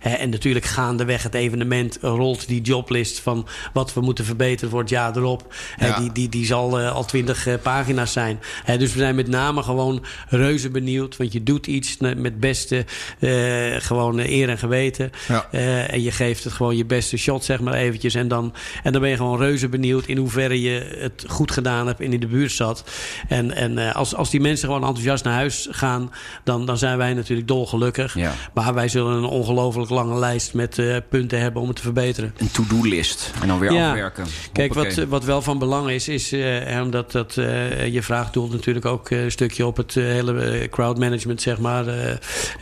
En 0.00 0.30
natuurlijk 0.30 0.64
gaandeweg 0.64 1.22
het 1.22 1.34
evenement 1.34 1.98
rolt 2.00 2.48
die 2.48 2.60
joblist 2.60 3.20
van 3.20 3.46
wat 3.72 3.94
we 3.94 4.00
moeten 4.00 4.24
verbeteren 4.24 4.70
voor 4.70 4.80
het 4.80 4.88
jaar 4.88 5.16
erop. 5.16 5.54
Ja. 5.76 5.98
die, 5.98 6.12
die, 6.12 6.28
die 6.28 6.46
zal 6.46 6.80
eh, 6.80 6.92
al 6.92 7.04
twintig 7.04 7.48
pagina's 7.62 8.12
zijn. 8.12 8.40
Hè, 8.64 8.78
dus 8.78 8.92
we 8.92 8.98
zijn 8.98 9.14
met 9.14 9.28
name 9.28 9.62
gewoon 9.62 10.04
reuze 10.28 10.70
benieuwd. 10.70 11.16
Want 11.16 11.32
je 11.32 11.42
doet 11.42 11.66
iets 11.66 11.96
met 11.98 12.40
beste 12.40 12.84
eh, 13.18 13.30
gewoon 13.78 14.18
eh, 14.18 14.30
eer 14.30 14.48
en 14.48 14.58
geweten. 14.58 15.10
Ja. 15.28 15.48
Eh, 15.50 15.92
en 15.92 16.02
je 16.02 16.10
geeft 16.10 16.44
het 16.44 16.52
gewoon 16.52 16.76
je 16.76 16.84
beste 16.84 17.16
shot, 17.16 17.44
zeg 17.44 17.60
maar 17.60 17.74
eventjes. 17.74 18.14
En 18.14 18.28
dan, 18.28 18.54
en 18.82 18.92
dan 18.92 19.00
ben 19.00 19.10
je 19.10 19.16
gewoon 19.16 19.38
reuze 19.38 19.68
benieuwd 19.68 20.06
in 20.06 20.16
hoeverre 20.16 20.60
je 20.60 20.96
het 20.98 21.24
goed 21.28 21.50
gedaan 21.50 21.86
hebt 21.86 22.00
en 22.00 22.12
in 22.12 22.20
de 22.20 22.26
buurt 22.26 22.52
zat. 22.52 22.84
En, 23.28 23.52
en 23.52 23.78
eh, 23.78 23.94
als, 23.94 24.14
als 24.14 24.30
die 24.30 24.40
mensen 24.40 24.68
gewoon 24.68 24.84
enthousiast 24.84 25.24
naar 25.24 25.34
huis 25.34 25.68
gaan, 25.70 26.12
dan, 26.44 26.66
dan 26.66 26.78
zijn 26.78 26.98
wij 26.98 27.14
natuurlijk 27.14 27.48
dolgelukkig. 27.48 28.14
Ja. 28.14 28.32
Maar 28.54 28.74
wij 28.74 28.88
zullen 28.88 29.16
een 29.16 29.24
ongelooflijk 29.34 29.90
lange 29.90 30.18
lijst 30.18 30.54
met 30.54 30.78
eh, 30.78 30.96
punten 31.08 31.40
hebben 31.40 31.62
om 31.62 31.66
het 31.68 31.76
te 31.76 31.82
verbeteren. 31.82 32.34
Een 32.36 32.50
to-do-list. 32.50 33.30
En 33.42 33.48
dan 33.48 33.58
weer 33.58 33.72
Ja. 33.72 33.88
afwerken. 33.90 34.24
Kijk, 34.52 34.74
wat, 34.74 34.94
wat 34.94 35.24
wel 35.24 35.42
van 35.42 35.58
belang 35.58 35.88
is, 35.90 36.08
is 36.08 36.32
eh, 36.32 36.80
omdat 36.82 37.12
dat, 37.12 37.36
eh, 37.36 37.86
je 37.92 38.02
vraag 38.02 38.30
doelt 38.30 38.52
natuurlijk 38.52 38.86
ook 38.86 39.10
een 39.10 39.30
stukje 39.30 39.66
op 39.66 39.76
het 39.76 39.94
hele 39.94 40.40
eh, 40.40 40.68
crowdmanagement, 40.68 41.42
zeg 41.42 41.58
maar. 41.58 41.84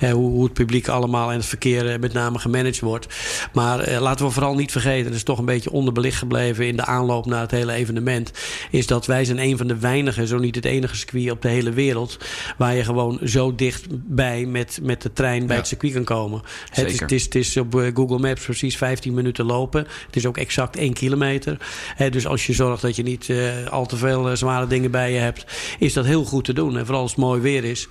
hoe, 0.00 0.12
hoe 0.12 0.44
het 0.44 0.52
publiek 0.52 0.88
allemaal 0.88 1.30
en 1.30 1.36
het 1.36 1.46
verkeer 1.46 2.00
met 2.00 2.12
name 2.12 2.38
gemanaged 2.38 2.80
wordt. 2.80 3.06
Maar 3.52 4.00
laten 4.00 4.26
we 4.26 4.30
vooral 4.32 4.54
niet 4.54 4.72
vergeten, 4.72 5.04
dat 5.04 5.14
is 5.14 5.22
toch 5.22 5.38
een 5.38 5.44
beetje 5.44 5.70
onderbelicht 5.72 6.18
gebleven 6.18 6.66
in 6.66 6.76
de 6.76 6.84
aanloop 6.84 7.26
naar 7.26 7.40
het 7.40 7.50
hele 7.50 7.72
evenement. 7.72 8.30
Is 8.70 8.86
dat 8.86 9.06
wij 9.06 9.24
zijn 9.24 9.38
een 9.38 9.56
van 9.56 9.66
de 9.66 9.76
weinige, 9.78 10.26
zo 10.26 10.38
niet 10.38 10.54
het 10.54 10.64
enige 10.64 10.96
circuit 10.96 11.30
op 11.30 11.42
de 11.42 11.48
hele 11.48 11.70
wereld. 11.70 12.18
Waar 12.58 12.74
je 12.74 12.84
gewoon 12.84 13.18
zo 13.24 13.54
dichtbij 13.54 14.46
met, 14.46 14.78
met 14.82 15.02
de 15.02 15.12
trein 15.12 15.40
bij 15.46 15.54
Ja. 15.54 15.60
het 15.60 15.68
circuit 15.68 15.92
kan 15.92 16.04
komen. 16.04 16.40
Het 16.70 16.90
is, 16.90 17.00
het, 17.00 17.12
is, 17.12 17.24
het 17.24 17.34
is 17.34 17.56
op 17.56 17.74
eh, 17.80 17.90
Google 17.94 18.18
Maps 18.18 18.44
precies 18.44 18.76
15 18.76 19.14
minuten 19.14 19.44
lopen. 19.44 19.80
Het 20.06 20.16
is 20.16 20.26
ook 20.26 20.36
exact 20.38 20.76
1 20.76 20.92
kilometer. 20.92 21.56
Hè, 21.96 22.10
dus 22.10 22.26
als 22.26 22.46
je 22.46 22.52
zorgt 22.52 22.82
dat 22.82 22.96
je 22.96 23.02
niet 23.02 23.28
eh, 23.28 23.66
al 23.70 23.86
te 23.86 23.96
veel 23.96 24.30
eh, 24.30 24.36
zware 24.36 24.66
dingen 24.66 24.90
bij 24.90 25.12
je 25.12 25.18
hebt, 25.18 25.44
is 25.78 25.92
dat 25.92 26.04
heel 26.04 26.24
goed 26.24 26.44
te 26.44 26.52
doen. 26.52 26.76
En 26.78 26.84
vooral 26.84 27.02
als 27.02 27.10
het 27.10 27.20
mooi 27.20 27.40
weer 27.40 27.64
is. 27.64 27.88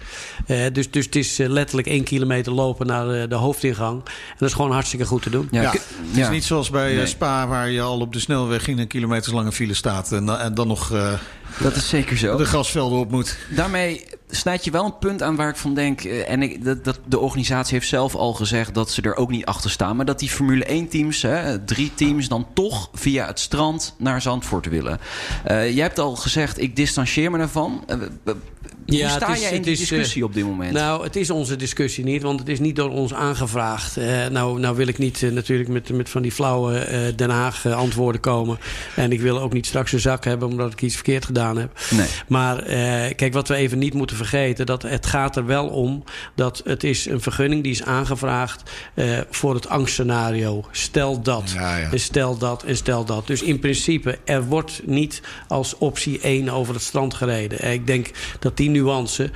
Dus, 0.72 0.92
dus 0.92 1.06
het 1.06 1.16
is 1.16 1.38
letterlijk 1.38 1.88
1 1.88 2.04
kilometer 2.04 2.52
lopen 2.52 2.88
naar 2.88 3.30
de 3.30 3.36
hoofdingang. 3.36 4.02
En 4.06 4.12
dat 4.38 4.48
is 4.50 4.56
gewoon 4.56 4.72
hartstikke 4.72 5.06
goed 5.06 5.22
te 5.22 5.30
doen. 5.30 5.48
Ja, 5.52 5.62
Ja, 5.62 5.68
ik- 5.74 5.82
het 5.82 6.12
is 6.12 6.18
ja. 6.18 6.30
niet 6.30 6.44
zoals 6.44 6.70
bij 6.70 6.94
Nee. 6.96 7.06
Spa, 7.06 7.48
waar 7.48 7.70
je 7.70 7.82
al 7.82 8.00
op 8.00 8.14
de 8.14 8.20
snelweg 8.20 8.68
in 8.68 8.80
een 8.80 8.88
kilometerslange 8.88 9.52
file 9.52 9.74
staat. 9.74 10.12
En, 10.12 10.26
dan- 10.26 10.38
en 10.38 10.54
dan 10.54 10.68
nog 10.68 10.92
eh, 10.92 11.14
Dat 11.60 11.76
is 11.76 11.90
zeker 11.90 12.18
zo. 12.18 12.38
de 12.38 12.46
grasvelden 12.46 13.00
op 13.00 13.12
moet. 13.12 13.38
Daarmee 13.50 14.04
snijd 14.30 14.64
je 14.66 14.72
wel 14.72 14.86
een 14.86 14.98
punt 14.98 15.22
aan 15.24 15.36
waar 15.36 15.50
ik 15.50 15.56
van 15.56 15.74
denk. 15.74 16.02
eh, 16.04 16.30
En 16.32 16.42
ik, 16.42 16.64
dat, 16.66 16.84
dat, 16.84 17.00
de 17.08 17.20
organisatie 17.20 17.74
heeft 17.74 17.88
zelf 17.88 18.16
al 18.16 18.34
gezegd 18.34 18.74
dat 18.74 18.92
ze 18.92 19.02
er 19.02 19.16
ook 19.16 19.30
niet 19.30 19.46
achter 19.46 19.70
staan. 19.70 19.96
Maar 19.96 20.06
dat 20.06 20.20
die 20.20 20.30
Formule 20.30 20.64
1 20.66 20.88
teams, 20.88 21.22
hè, 21.22 21.64
drie 21.64 21.92
teams, 21.96 22.28
dan 22.28 22.48
toch 22.54 22.90
via 22.94 23.26
het 23.28 23.40
strand 23.40 23.96
naar 23.98 24.22
Zandvoort 24.22 24.66
willen. 24.66 25.00
Eh, 25.44 25.74
jij 25.74 25.84
hebt 25.84 26.00
al 26.00 26.16
gezegd, 26.16 26.62
ik 26.62 26.76
distancieer 26.76 27.32
me 27.32 27.38
ervan. 27.40 27.84
Eh, 27.88 27.98
w- 28.24 28.32
hoe 28.86 29.00
Ja, 29.00 29.10
sta 29.10 29.28
het 29.28 29.36
is- 29.36 29.42
jij 29.44 29.52
in 29.52 29.62
die 29.62 29.72
is, 29.72 29.80
discussie 29.80 30.24
op 30.24 30.34
dit 30.34 30.46
moment? 30.46 30.74
Nou, 30.74 31.04
het 31.04 31.16
is 31.16 31.30
onze 31.30 31.56
discussie 31.56 32.04
niet, 32.04 32.22
want 32.22 32.40
het 32.40 32.50
is 32.50 32.60
niet 32.60 32.76
door 32.76 32.90
ons 32.90 33.14
aangevraagd. 33.14 33.98
Eh, 33.98 34.28
nou, 34.28 34.60
nou 34.60 34.76
wil 34.76 34.88
ik 34.88 34.98
niet 34.98 35.22
natuurlijk 35.32 35.70
met, 35.70 35.90
met 35.90 36.10
van 36.10 36.22
die 36.22 36.32
flauwe 36.32 36.78
eh, 36.78 37.00
Den 37.16 37.30
Haag 37.30 37.66
antwoorden 37.66 38.22
komen. 38.22 38.58
En 38.96 39.12
ik 39.12 39.22
wil 39.22 39.40
ook 39.42 39.54
niet 39.54 39.66
straks 39.66 39.92
een 39.92 40.00
zak 40.00 40.26
hebben 40.26 40.48
omdat 40.48 40.72
ik 40.72 40.82
iets 40.82 40.96
verkeerd 40.96 41.26
gedaan 41.26 41.41
heb. 41.42 41.80
Nee. 41.90 42.08
Maar 42.28 42.60
eh, 42.60 43.16
kijk, 43.16 43.34
wat 43.34 43.48
we 43.48 43.56
even 43.56 43.78
niet 43.80 43.94
moeten 43.94 44.16
vergeten, 44.16 44.66
dat 44.66 44.82
het 44.82 45.06
gaat 45.06 45.36
er 45.36 45.46
wel 45.46 45.68
om 45.68 46.04
dat 46.36 46.62
het 46.66 46.84
is 46.84 47.06
een 47.06 47.22
vergunning 47.22 47.64
die 47.64 47.72
is 47.72 47.84
aangevraagd 47.84 48.72
eh, 48.94 49.20
voor 49.30 49.54
het 49.54 49.70
angstscenario. 49.70 50.66
Stel 50.72 51.22
dat, 51.22 51.52
Ja, 51.56 51.90
stel 51.94 52.38
dat 52.38 52.64
en 52.64 52.78
stel 52.78 53.06
dat. 53.06 53.28
Dus 53.28 53.42
in 53.42 53.60
principe, 53.60 54.18
er 54.26 54.46
wordt 54.46 54.82
niet 54.86 55.22
als 55.48 55.78
optie 55.78 56.20
1 56.22 56.50
over 56.50 56.74
het 56.74 56.84
strand 56.84 57.14
gereden. 57.14 57.60
Eh, 57.60 57.74
Ik 57.74 57.88
denk 57.88 58.10
dat 58.40 58.58
die 58.58 58.70
nuance, 58.70 59.32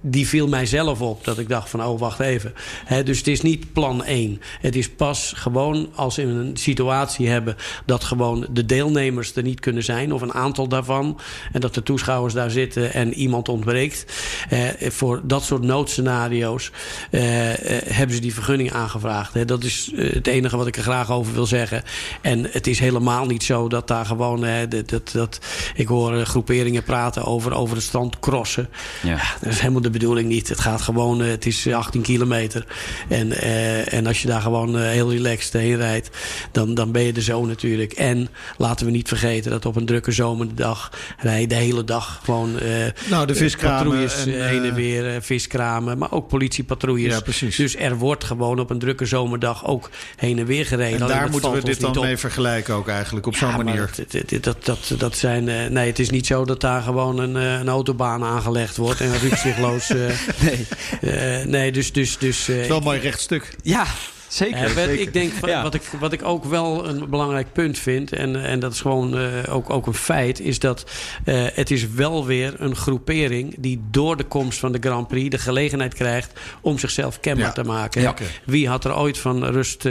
die 0.00 0.28
viel 0.28 0.48
mij 0.48 0.66
zelf 0.66 1.00
op. 1.00 1.24
Dat 1.24 1.38
ik 1.38 1.48
dacht 1.48 1.70
van, 1.70 1.84
oh, 1.84 1.98
wacht 1.98 2.20
even. 2.20 2.54
Hè, 2.84 3.02
dus 3.02 3.18
het 3.18 3.26
is 3.26 3.40
niet 3.42 3.72
plan 3.72 4.04
1. 4.04 4.40
Het 4.60 4.76
is 4.76 4.88
pas 4.88 5.32
gewoon 5.36 5.88
als 5.94 6.16
we 6.16 6.22
een 6.22 6.56
situatie 6.56 7.28
hebben... 7.28 7.56
dat 7.86 8.04
gewoon 8.04 8.46
de 8.50 8.66
deelnemers 8.66 9.34
er 9.34 9.42
niet 9.42 9.60
kunnen 9.60 9.84
zijn... 9.84 10.12
of 10.12 10.20
een 10.22 10.34
aantal 10.34 10.68
daarvan... 10.68 11.07
en 11.52 11.60
dat 11.60 11.74
de 11.74 11.82
toeschouwers 11.82 12.34
daar 12.34 12.50
zitten 12.50 12.92
en 12.92 13.14
iemand 13.14 13.48
ontbreekt. 13.48 14.04
Eh, 14.48 14.90
voor 14.90 15.20
dat 15.24 15.44
soort 15.44 15.62
noodscenario's 15.62 16.70
eh, 17.10 17.50
eh, 17.50 17.82
hebben 17.86 18.16
ze 18.16 18.22
die 18.22 18.34
vergunning 18.34 18.72
aangevraagd. 18.72 19.34
Hè. 19.34 19.44
Dat 19.44 19.64
is 19.64 19.92
het 19.94 20.26
enige 20.26 20.56
wat 20.56 20.66
ik 20.66 20.76
er 20.76 20.82
graag 20.82 21.10
over 21.10 21.32
wil 21.32 21.46
zeggen. 21.46 21.82
En 22.20 22.46
het 22.50 22.66
is 22.66 22.78
helemaal 22.78 23.26
niet 23.26 23.42
zo 23.42 23.68
dat 23.68 23.88
daar 23.88 24.06
gewoon... 24.06 24.42
hè, 24.44 24.68
dat, 24.68 24.88
dat, 24.88 25.10
dat, 25.12 25.38
ik 25.74 25.88
hoor 25.88 26.24
groeperingen 26.24 26.82
praten 26.82 27.24
over, 27.24 27.54
over 27.54 27.76
het 27.76 27.84
strand 27.84 28.18
crossen. 28.18 28.68
Ja. 29.02 29.20
Dat 29.40 29.52
is 29.52 29.60
helemaal 29.60 29.82
de 29.82 29.90
bedoeling 29.90 30.28
niet. 30.28 30.48
Het 30.48 30.60
gaat 30.60 30.80
gewoon, 30.80 31.20
het 31.20 31.46
is 31.46 31.66
eh, 31.66 31.76
18 31.76 32.02
kilometer. 32.02 32.66
En, 33.08 33.40
en 33.90 34.06
als 34.06 34.22
je 34.22 34.28
daar 34.28 34.42
gewoon 34.42 34.78
heel 34.78 35.10
relaxed 35.10 35.52
heen 35.52 35.76
rijdt, 35.76 36.10
dan, 36.52 36.74
dan 36.74 36.92
ben 36.92 37.02
je 37.02 37.12
er 37.12 37.22
zo 37.22 37.46
natuurlijk. 37.46 37.92
En 37.92 38.28
laten 38.56 38.86
we 38.86 38.92
niet 38.92 39.08
vergeten 39.08 39.50
dat 39.50 39.66
op 39.66 39.76
een 39.76 39.86
drukke 39.86 40.12
zomerdag 40.12 40.90
rij 41.18 41.40
je 41.40 41.46
de 41.46 41.54
hele 41.54 41.84
dag 41.84 42.20
gewoon 42.24 42.58
eh, 42.58 42.68
Nou, 43.10 43.26
de 43.26 43.32
eh, 43.32 43.38
viskramen 43.38 43.98
en, 43.98 44.40
eh, 44.40 44.46
heen 44.46 44.64
en 44.64 44.74
weer, 44.74 45.22
viskramen, 45.22 45.98
maar 45.98 46.12
ook 46.12 46.28
politiepatrouilles. 46.28 47.14
Ja, 47.14 47.20
precies. 47.20 47.56
Dus 47.56 47.76
er 47.76 47.96
wordt 47.96 48.24
gewoon 48.24 48.58
op 48.58 48.70
een 48.70 48.78
drukke 48.78 49.06
zomerdag 49.06 49.66
ook 49.66 49.90
heen 50.16 50.38
en 50.38 50.46
weer 50.46 50.66
gereden. 50.66 51.00
En 51.00 51.06
daar 51.06 51.22
dat 51.22 51.30
moeten 51.30 51.52
we 51.52 51.64
dit 51.64 51.80
dan 51.80 51.96
op. 51.96 52.02
mee 52.02 52.16
vergelijken 52.16 52.74
ook 52.74 52.88
eigenlijk, 52.88 53.26
op 53.26 53.36
zo'n 53.36 53.48
Ja, 53.48 53.56
manier. 53.56 53.90
Dat, 54.08 54.42
dat, 54.42 54.64
dat, 54.64 54.94
dat, 54.98 55.16
zijn, 55.16 55.44
nee, 55.72 55.86
het 55.86 55.98
is 55.98 56.10
niet 56.10 56.26
zo 56.26 56.44
dat 56.44 56.60
daar 56.60 56.82
gewoon 56.82 57.18
een, 57.18 57.34
een 57.34 57.68
autobaan 57.68 58.24
aangelegd 58.24 58.76
wordt 58.76 59.00
en 59.00 59.18
rukzichtloos. 59.28 59.92
Nee. 60.40 60.66
nee, 61.46 61.72
dus. 61.72 61.92
dus, 61.92 62.18
dus 62.18 62.46
Het 62.46 62.56
is 62.56 62.68
wel 62.68 62.76
een 62.76 62.82
mooi 62.82 63.00
rechtstuk. 63.00 63.56
Ja, 63.62 63.86
zeker. 64.28 64.56
eh, 64.64 64.68
zeker. 64.70 65.00
ik 65.00 65.12
denk, 65.12 65.32
Ja. 65.46 65.62
wat, 65.62 65.74
ik, 65.74 65.82
wat 66.00 66.12
ik 66.12 66.24
ook 66.24 66.44
wel 66.44 66.88
een 66.88 67.10
belangrijk 67.10 67.52
punt 67.52 67.78
vind, 67.78 68.12
en, 68.12 68.44
en 68.44 68.60
dat 68.60 68.72
is 68.72 68.80
gewoon 68.80 69.18
eh, 69.18 69.54
ook, 69.54 69.70
ook 69.70 69.86
een 69.86 69.94
feit, 69.94 70.40
is 70.40 70.58
dat 70.58 70.84
eh, 71.24 71.44
het 71.52 71.70
is 71.70 71.88
wel 71.88 72.26
weer 72.26 72.54
een 72.58 72.76
groepering 72.76 73.54
die 73.58 73.80
door 73.90 74.16
de 74.16 74.24
komst 74.24 74.58
van 74.58 74.72
de 74.72 74.78
Grand 74.80 75.08
Prix 75.08 75.30
de 75.30 75.38
gelegenheid 75.38 75.94
krijgt 75.94 76.32
om 76.60 76.78
zichzelf 76.78 77.20
kenbaar 77.20 77.44
Ja. 77.46 77.52
te 77.52 77.64
maken. 77.64 78.02
Ja. 78.02 78.14
Wie 78.44 78.68
had 78.68 78.84
er 78.84 78.96
ooit 78.96 79.18
van 79.18 79.44
rust 79.44 79.82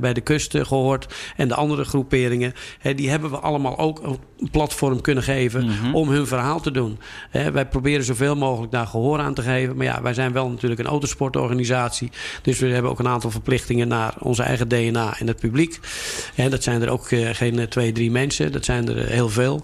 bij 0.00 0.12
de 0.12 0.20
kust 0.20 0.54
eh, 0.54 0.64
gehoord? 0.64 1.14
En 1.36 1.48
de 1.48 1.54
andere 1.54 1.84
groeperingen, 1.84 2.52
hè, 2.78 2.94
die 2.94 3.10
hebben 3.10 3.30
we 3.30 3.36
allemaal 3.38 3.78
ook 3.78 4.02
een 4.02 4.18
platform 4.50 5.00
kunnen 5.00 5.22
geven 5.24 5.64
Mhm. 5.66 5.94
om 5.94 6.08
hun 6.08 6.26
verhaal 6.26 6.60
te 6.60 6.70
doen. 6.70 6.98
Hè, 7.30 7.50
wij 7.52 7.66
proberen 7.66 8.04
zoveel 8.04 8.36
mogelijk 8.36 8.72
daar 8.72 8.86
gehoor 8.86 9.18
aan 9.18 9.34
te 9.34 9.42
geven. 9.42 9.76
Maar 9.76 9.86
ja, 9.86 10.02
wij 10.02 10.14
zijn 10.14 10.32
wel 10.32 10.48
natuurlijk 10.48 10.80
een 10.80 10.86
autosportorganisatie. 10.86 12.10
Dus 12.42 12.58
we 12.58 12.66
hebben 12.66 12.90
ook 12.90 12.98
een 12.98 13.08
aantal 13.08 13.30
verplichtingen 13.36 13.88
naar 13.88 14.14
onze 14.18 14.42
eigen 14.42 14.68
DNA 14.68 15.18
en 15.18 15.26
het 15.26 15.40
publiek. 15.40 15.78
Hè, 16.34 16.48
dat 16.48 16.62
zijn 16.62 16.82
er 16.82 16.88
ook 16.88 17.10
eh, 17.10 17.28
geen 17.32 17.58
eh, 17.58 17.66
twee, 17.66 17.92
drie 17.92 18.10
mensen. 18.10 18.52
Dat 18.52 18.64
zijn 18.64 18.88
er 18.88 18.98
eh, 18.98 19.10
heel 19.10 19.28
veel. 19.28 19.62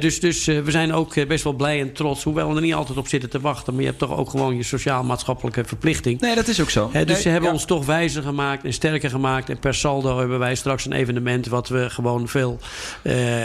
Dus 0.00 0.20
dus 0.20 0.44
we 0.44 0.70
zijn 0.70 0.92
ook 0.92 1.26
best 1.28 1.44
wel 1.44 1.52
blij 1.52 1.80
en 1.80 1.92
trots. 1.92 2.24
Hoewel 2.24 2.48
we 2.48 2.54
er 2.54 2.60
niet 2.60 2.74
altijd 2.74 2.98
op 2.98 3.08
zitten 3.08 3.30
te 3.30 3.40
wachten. 3.40 3.72
Maar 3.72 3.82
je 3.82 3.88
hebt 3.88 4.00
toch 4.00 4.16
ook 4.16 4.30
gewoon 4.30 4.56
je 4.56 4.62
sociaal-maatschappelijke 4.62 5.64
verplichting. 5.64 6.20
Nee, 6.20 6.34
dat 6.34 6.48
is 6.48 6.60
ook 6.60 6.70
zo. 6.70 6.90
Dus 6.92 7.06
Nee, 7.06 7.20
ze 7.20 7.28
hebben 7.28 7.48
ja. 7.48 7.54
ons 7.54 7.64
toch 7.64 7.86
wijzer 7.86 8.22
gemaakt 8.22 8.64
en 8.64 8.72
sterker 8.72 9.10
gemaakt. 9.10 9.50
En 9.50 9.58
per 9.58 9.74
saldo 9.74 10.18
hebben 10.18 10.38
wij 10.38 10.54
straks 10.54 10.84
een 10.84 10.92
evenement... 10.92 11.46
wat 11.46 11.68
we 11.68 11.90
gewoon 11.90 12.28
veel 12.28 12.58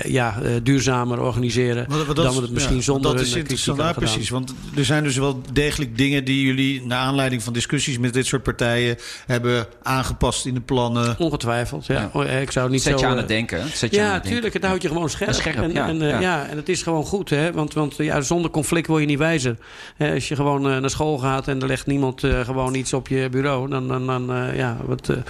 ja, 0.03 0.41
duurzamer 0.63 1.21
organiseren... 1.21 1.87
Dan 2.13 2.35
we 2.35 2.41
het 2.41 2.51
misschien 2.51 2.75
ja, 2.75 2.81
zonder 2.81 3.11
Dat 3.11 3.21
is 3.21 3.35
interessant, 3.35 3.77
ja, 3.77 3.93
precies. 3.93 4.29
Want 4.29 4.53
er 4.75 4.85
zijn 4.85 5.03
dus 5.03 5.17
wel 5.17 5.41
degelijk 5.53 5.97
dingen 5.97 6.25
die 6.25 6.45
jullie... 6.45 6.85
naar 6.85 6.99
aanleiding 6.99 7.43
van 7.43 7.53
discussies 7.53 7.97
met 7.97 8.13
dit 8.13 8.25
soort 8.25 8.43
partijen... 8.43 8.97
hebben 9.25 9.62
aangepast 9.83 10.45
in 10.45 10.53
de 10.53 10.61
plannen. 10.61 11.15
Ongetwijfeld, 11.19 11.85
ja. 11.85 11.93
Ja. 11.93 12.09
Oh, 12.13 12.41
Ik 12.41 12.51
zou 12.51 12.69
niet 12.69 12.81
Zet 12.81 12.93
zo... 12.93 12.99
je 12.99 13.05
aan 13.05 13.11
eh, 13.11 13.17
het 13.19 13.27
denken. 13.27 13.67
Zet 13.73 13.93
je 13.93 13.99
aan 13.99 14.05
Ja, 14.07 14.13
het 14.13 14.23
denken. 14.23 14.31
tuurlijk. 14.31 14.53
Het 14.53 14.63
houdt 14.65 14.81
je 14.81 14.87
gewoon 14.87 15.09
scherp. 15.09 15.33
Scherp, 15.33 15.55
en, 15.55 15.71
ja, 15.73 15.87
en, 15.87 16.01
eh, 16.01 16.09
ja. 16.09 16.19
ja, 16.19 16.47
en 16.47 16.57
het 16.57 16.69
is 16.69 16.81
gewoon 16.83 17.05
goed, 17.05 17.29
hè. 17.29 17.51
Want, 17.51 17.73
want 17.73 17.95
ja, 17.97 18.21
zonder 18.21 18.51
conflict 18.51 18.87
word 18.87 19.01
je 19.01 19.07
niet 19.07 19.17
wijzer. 19.17 19.57
Hè, 19.95 20.13
als 20.13 20.27
je 20.27 20.35
gewoon 20.35 20.69
eh, 20.71 20.77
naar 20.77 20.89
school 20.89 21.17
gaat 21.17 21.47
en 21.47 21.61
er 21.61 21.67
legt 21.67 21.85
niemand 21.85 22.23
eh, 22.23 22.39
gewoon 22.39 22.75
iets 22.75 22.93
op 22.93 23.07
je 23.07 23.29
bureau... 23.29 23.69
dan, 23.69 23.87
dan, 23.87 24.05
dan, 24.07 24.33
eh, 24.33 24.57
ja, 24.57 24.77
wat, 24.85 25.01
eh, 25.09 25.15
dan 25.15 25.23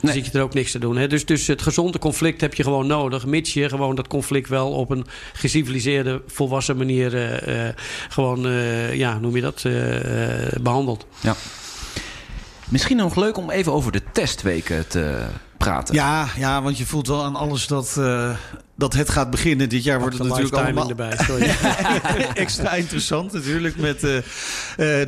Nee. 0.00 0.12
zit 0.14 0.26
je 0.26 0.38
er 0.38 0.44
ook 0.44 0.54
niks 0.54 0.70
te 0.70 0.78
doen. 0.78 0.96
Hè. 0.96 1.06
Dus, 1.06 1.26
dus 1.26 1.46
het 1.46 1.62
gezonde 1.62 1.98
conflict 1.98 2.40
heb 2.40 2.54
je 2.54 2.62
gewoon 2.62 2.86
nodig... 2.86 3.26
mits 3.26 3.54
je 3.54 3.68
gewoon 3.68 3.94
dat 3.94 4.08
conflict 4.08 4.48
wel 4.48 4.70
op 4.72 4.90
een 4.90 5.06
geciviliseerde, 5.32 6.22
volwassen 6.26 6.76
manier... 6.76 7.14
eh, 7.14 7.68
eh, 7.68 7.74
gewoon, 8.08 8.46
eh, 8.46 8.94
ja, 8.94 9.18
noem 9.18 9.34
je 9.36 9.42
dat, 9.42 9.62
eh, 9.64 10.44
eh, 10.46 10.52
behandelt. 10.60 11.06
Ja. 11.20 11.34
Misschien 12.70 12.96
nog 12.96 13.16
leuk 13.16 13.36
om 13.36 13.50
even 13.50 13.72
over 13.72 13.92
de 13.92 14.02
testweken 14.12 14.88
te 14.88 15.26
praten. 15.56 15.94
Ja, 15.94 16.28
ja, 16.36 16.62
want 16.62 16.78
je 16.78 16.86
voelt 16.86 17.06
wel 17.06 17.24
aan 17.24 17.36
alles 17.36 17.66
dat, 17.66 17.96
eh, 17.98 18.30
dat 18.76 18.92
het 18.92 19.10
gaat 19.10 19.30
beginnen. 19.30 19.68
Dit 19.68 19.84
jaar 19.84 20.00
wordt 20.00 20.18
het 20.18 20.28
natuurlijk 20.28 20.54
allemaal 20.54 20.86
timing 20.86 21.00
erbij. 21.00 21.24
Sorry. 21.24 21.50
extra 22.44 22.72
interessant 22.72 23.32
natuurlijk 23.32 23.76
met 23.76 24.04
eh, 24.04 24.16
eh, 24.16 24.24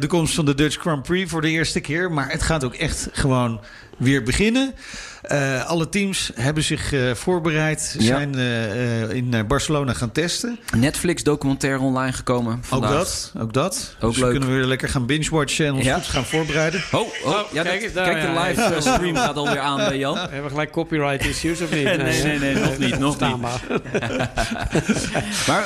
de 0.00 0.06
komst 0.06 0.34
van 0.34 0.44
de 0.44 0.54
Dutch 0.54 0.76
Grand 0.80 1.02
Prix 1.02 1.30
voor 1.30 1.40
de 1.40 1.48
eerste 1.48 1.80
keer. 1.80 2.12
Maar 2.12 2.30
het 2.30 2.42
gaat 2.42 2.64
ook 2.64 2.74
echt 2.74 3.08
gewoon 3.12 3.60
weer 3.96 4.22
beginnen. 4.22 4.74
Eh, 5.22 5.64
alle 5.66 5.88
teams 5.88 6.30
hebben 6.34 6.62
zich 6.62 6.92
eh, 6.92 7.14
voorbereid, 7.14 7.94
Ja. 7.98 8.04
zijn 8.04 8.34
eh, 8.34 9.02
eh, 9.02 9.10
in 9.10 9.34
Barcelona 9.48 9.92
gaan 9.92 10.12
testen. 10.12 10.58
Netflix 10.76 11.22
documentaire 11.22 11.80
online 11.80 12.12
gekomen 12.12 12.58
vandaag. 12.62 12.90
Ook 12.90 12.96
dat, 12.96 13.32
ook 13.40 13.52
dat. 13.52 13.96
Ook 14.00 14.10
dus 14.12 14.20
leuk. 14.20 14.32
we 14.32 14.38
kunnen 14.38 14.56
weer 14.56 14.66
lekker 14.66 14.88
gaan 14.88 15.06
binge-watchen 15.06 15.66
en 15.66 15.74
ons 15.74 15.84
Ja. 15.84 15.94
goed 15.94 16.04
gaan 16.06 16.24
voorbereiden. 16.24 16.82
Oh, 16.92 17.00
oh, 17.00 17.08
ja, 17.52 17.62
kijk 17.62 17.74
dat- 17.74 17.82
eens 17.82 17.92
daar, 17.92 18.04
kijk, 18.10 18.26
de 18.26 18.32
ja. 18.32 18.46
live 18.48 18.76
stream 18.80 19.16
gaat 19.16 19.36
alweer 19.36 19.58
aan 19.58 19.76
bij 19.76 19.98
Jan. 19.98 20.16
Hebben 20.18 20.42
we 20.42 20.48
gelijk 20.48 20.70
copyright 20.70 21.24
issues 21.26 21.60
of 21.60 21.70
niet? 21.74 21.84
Nee, 21.84 21.96
nee, 22.22 22.38
nee, 22.38 22.54
nog 22.54 22.78
niet, 22.78 22.98
nog 22.98 23.20
niet. 23.20 23.36
Maar 25.46 25.64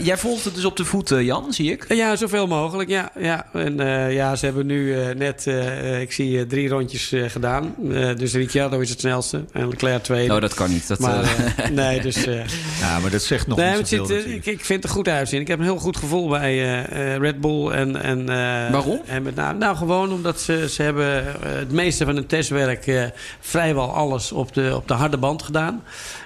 jij 0.00 0.16
volgt 0.18 0.44
het 0.44 0.54
dus 0.54 0.64
op 0.64 0.76
de 0.76 0.84
voet, 0.84 1.08
Jan, 1.08 1.52
zie 1.52 1.72
ik. 1.72 1.92
Ja, 1.94 2.16
zoveel 2.16 2.46
mogelijk, 2.46 2.88
ja. 2.88 3.10
ja. 3.18 3.46
En 3.52 3.80
eh, 3.80 4.12
ja, 4.14 4.36
ze 4.36 4.44
hebben 4.44 4.66
nu 4.66 5.00
eh, 5.00 5.14
net, 5.16 5.46
eh, 5.46 6.00
ik 6.00 6.12
zie 6.12 6.38
eh, 6.38 6.46
drie 6.46 6.68
rondjes 6.68 7.12
eh, 7.12 7.30
gedaan. 7.30 7.74
Eh, 7.92 8.16
dus 8.16 8.32
Ricciardo 8.34 8.80
is 8.80 8.90
het 8.90 8.97
snelste 9.00 9.44
en 9.52 9.68
Leclerc 9.68 10.02
tweede. 10.02 10.34
Oh, 10.34 10.40
dat 10.40 10.54
kan 10.54 10.70
niet. 10.70 10.88
Dat, 10.88 10.98
maar 10.98 11.22
eh, 11.22 11.64
eh, 11.64 11.70
nee, 11.70 12.00
dus... 12.00 12.16
eh, 12.26 12.46
Ja, 12.80 12.98
maar 12.98 13.10
dat 13.10 13.22
zegt 13.22 13.46
nog 13.46 13.58
nee, 13.58 13.76
niet 13.76 13.88
zoveel 13.88 14.06
zit, 14.06 14.26
ik, 14.26 14.46
ik 14.46 14.64
vind 14.64 14.82
het 14.82 14.84
er 14.84 14.96
goed 14.96 15.08
uitzien. 15.08 15.40
Ik 15.40 15.48
heb 15.48 15.58
een 15.58 15.64
heel 15.64 15.78
goed 15.78 15.96
gevoel 15.96 16.28
bij 16.28 16.52
eh, 16.52 17.12
eh, 17.14 17.20
Red 17.20 17.40
Bull. 17.40 17.70
En, 17.70 18.02
en, 18.02 18.20
eh, 18.28 18.70
Waarom? 18.72 19.00
En 19.06 19.22
met, 19.22 19.34
nou, 19.34 19.56
nou, 19.56 19.76
gewoon 19.76 20.12
omdat 20.12 20.40
ze, 20.40 20.68
ze 20.70 20.82
hebben 20.82 21.24
het 21.40 21.72
meeste 21.72 22.04
van 22.04 22.14
hun 22.14 22.26
testwerk... 22.26 22.86
eh, 22.86 23.04
vrijwel 23.40 23.94
alles 23.94 24.32
op 24.32 24.54
de, 24.54 24.72
op 24.76 24.88
de 24.88 24.94
harde 24.94 25.16
band 25.18 25.42
gedaan. 25.42 25.82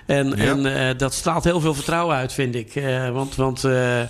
En, 0.07 0.29
Ja. 0.29 0.35
en 0.45 0.89
eh, 0.89 0.99
dat 0.99 1.15
straalt 1.15 1.45
heel 1.45 1.61
veel 1.61 1.75
vertrouwen 1.75 2.17
uit, 2.17 2.33
vind 2.33 2.55
ik. 2.55 2.75
Eh, 2.75 3.11
want 3.11 3.35
want 3.35 3.65
eh, 3.65 4.01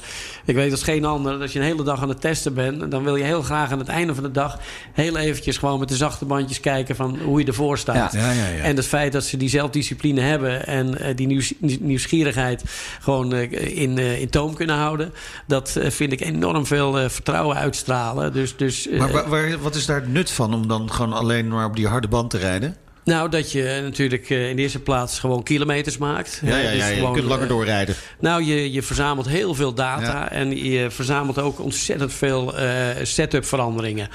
ik 0.44 0.54
weet 0.54 0.70
als 0.70 0.82
geen 0.82 1.04
ander... 1.04 1.32
dat 1.32 1.40
als 1.40 1.52
je 1.52 1.58
een 1.58 1.64
hele 1.64 1.82
dag 1.84 2.02
aan 2.02 2.08
het 2.08 2.20
testen 2.20 2.54
bent... 2.54 2.90
dan 2.90 3.04
wil 3.04 3.16
je 3.16 3.24
heel 3.24 3.42
graag 3.42 3.70
aan 3.72 3.78
het 3.78 3.88
einde 3.88 4.14
van 4.14 4.22
de 4.22 4.30
dag... 4.30 4.58
heel 4.92 5.16
eventjes 5.16 5.56
gewoon 5.58 5.78
met 5.78 5.88
de 5.88 5.96
zachte 5.96 6.24
bandjes 6.24 6.60
kijken... 6.60 6.96
van 6.96 7.18
hoe 7.24 7.40
je 7.40 7.46
ervoor 7.46 7.78
staat. 7.78 8.12
Ja. 8.12 8.30
Ja. 8.32 8.44
En 8.62 8.76
het 8.76 8.86
feit 8.86 9.12
dat 9.12 9.24
ze 9.24 9.36
die 9.36 9.48
zelfdiscipline 9.48 10.20
hebben 10.20 10.66
en 10.66 11.14
die 11.16 11.26
nieuws, 11.26 11.52
nieuwsgierigheid 11.80 12.62
gewoon 13.00 13.32
in, 13.34 13.98
in 13.98 14.30
toom 14.30 14.54
kunnen 14.54 14.76
houden, 14.76 15.12
dat 15.46 15.78
vind 15.82 16.12
ik 16.12 16.20
enorm 16.20 16.66
veel 16.66 17.10
vertrouwen 17.10 17.56
uitstralen. 17.56 18.32
Dus, 18.32 18.56
dus, 18.56 18.88
maar 18.98 19.12
waar, 19.12 19.28
waar- 19.28 19.58
wat 19.58 19.74
is 19.74 19.86
daar 19.86 20.00
het 20.00 20.12
nut 20.12 20.30
van 20.30 20.54
om 20.54 20.68
dan 20.68 20.92
gewoon 20.92 21.12
alleen 21.12 21.48
maar 21.48 21.66
op 21.66 21.76
die 21.76 21.86
harde 21.86 22.08
band 22.08 22.30
te 22.30 22.38
rijden? 22.38 22.76
Nou, 23.04 23.28
dat 23.28 23.52
je 23.52 23.80
natuurlijk 23.82 24.30
eh, 24.30 24.48
in 24.48 24.56
de 24.56 24.62
eerste 24.62 24.78
plaats 24.80 25.18
gewoon 25.18 25.42
kilometers 25.42 25.98
maakt. 25.98 26.40
Ja, 26.44 26.56
ja, 26.58 26.70
dus 26.70 26.78
ja, 26.78 26.86
je 26.86 27.10
kunt 27.12 27.24
langer 27.24 27.42
eh, 27.42 27.48
doorrijden. 27.48 27.94
Nou, 28.20 28.44
je, 28.44 28.72
je 28.72 28.82
verzamelt 28.82 29.28
heel 29.28 29.54
veel 29.54 29.74
data 29.74 30.02
Ja. 30.02 30.30
en 30.30 30.64
je 30.64 30.90
verzamelt 30.90 31.38
ook 31.38 31.60
ontzettend 31.60 32.12
veel 32.12 32.56
eh, 32.56 32.68
setup 33.02 33.44
veranderingen. 33.44 34.08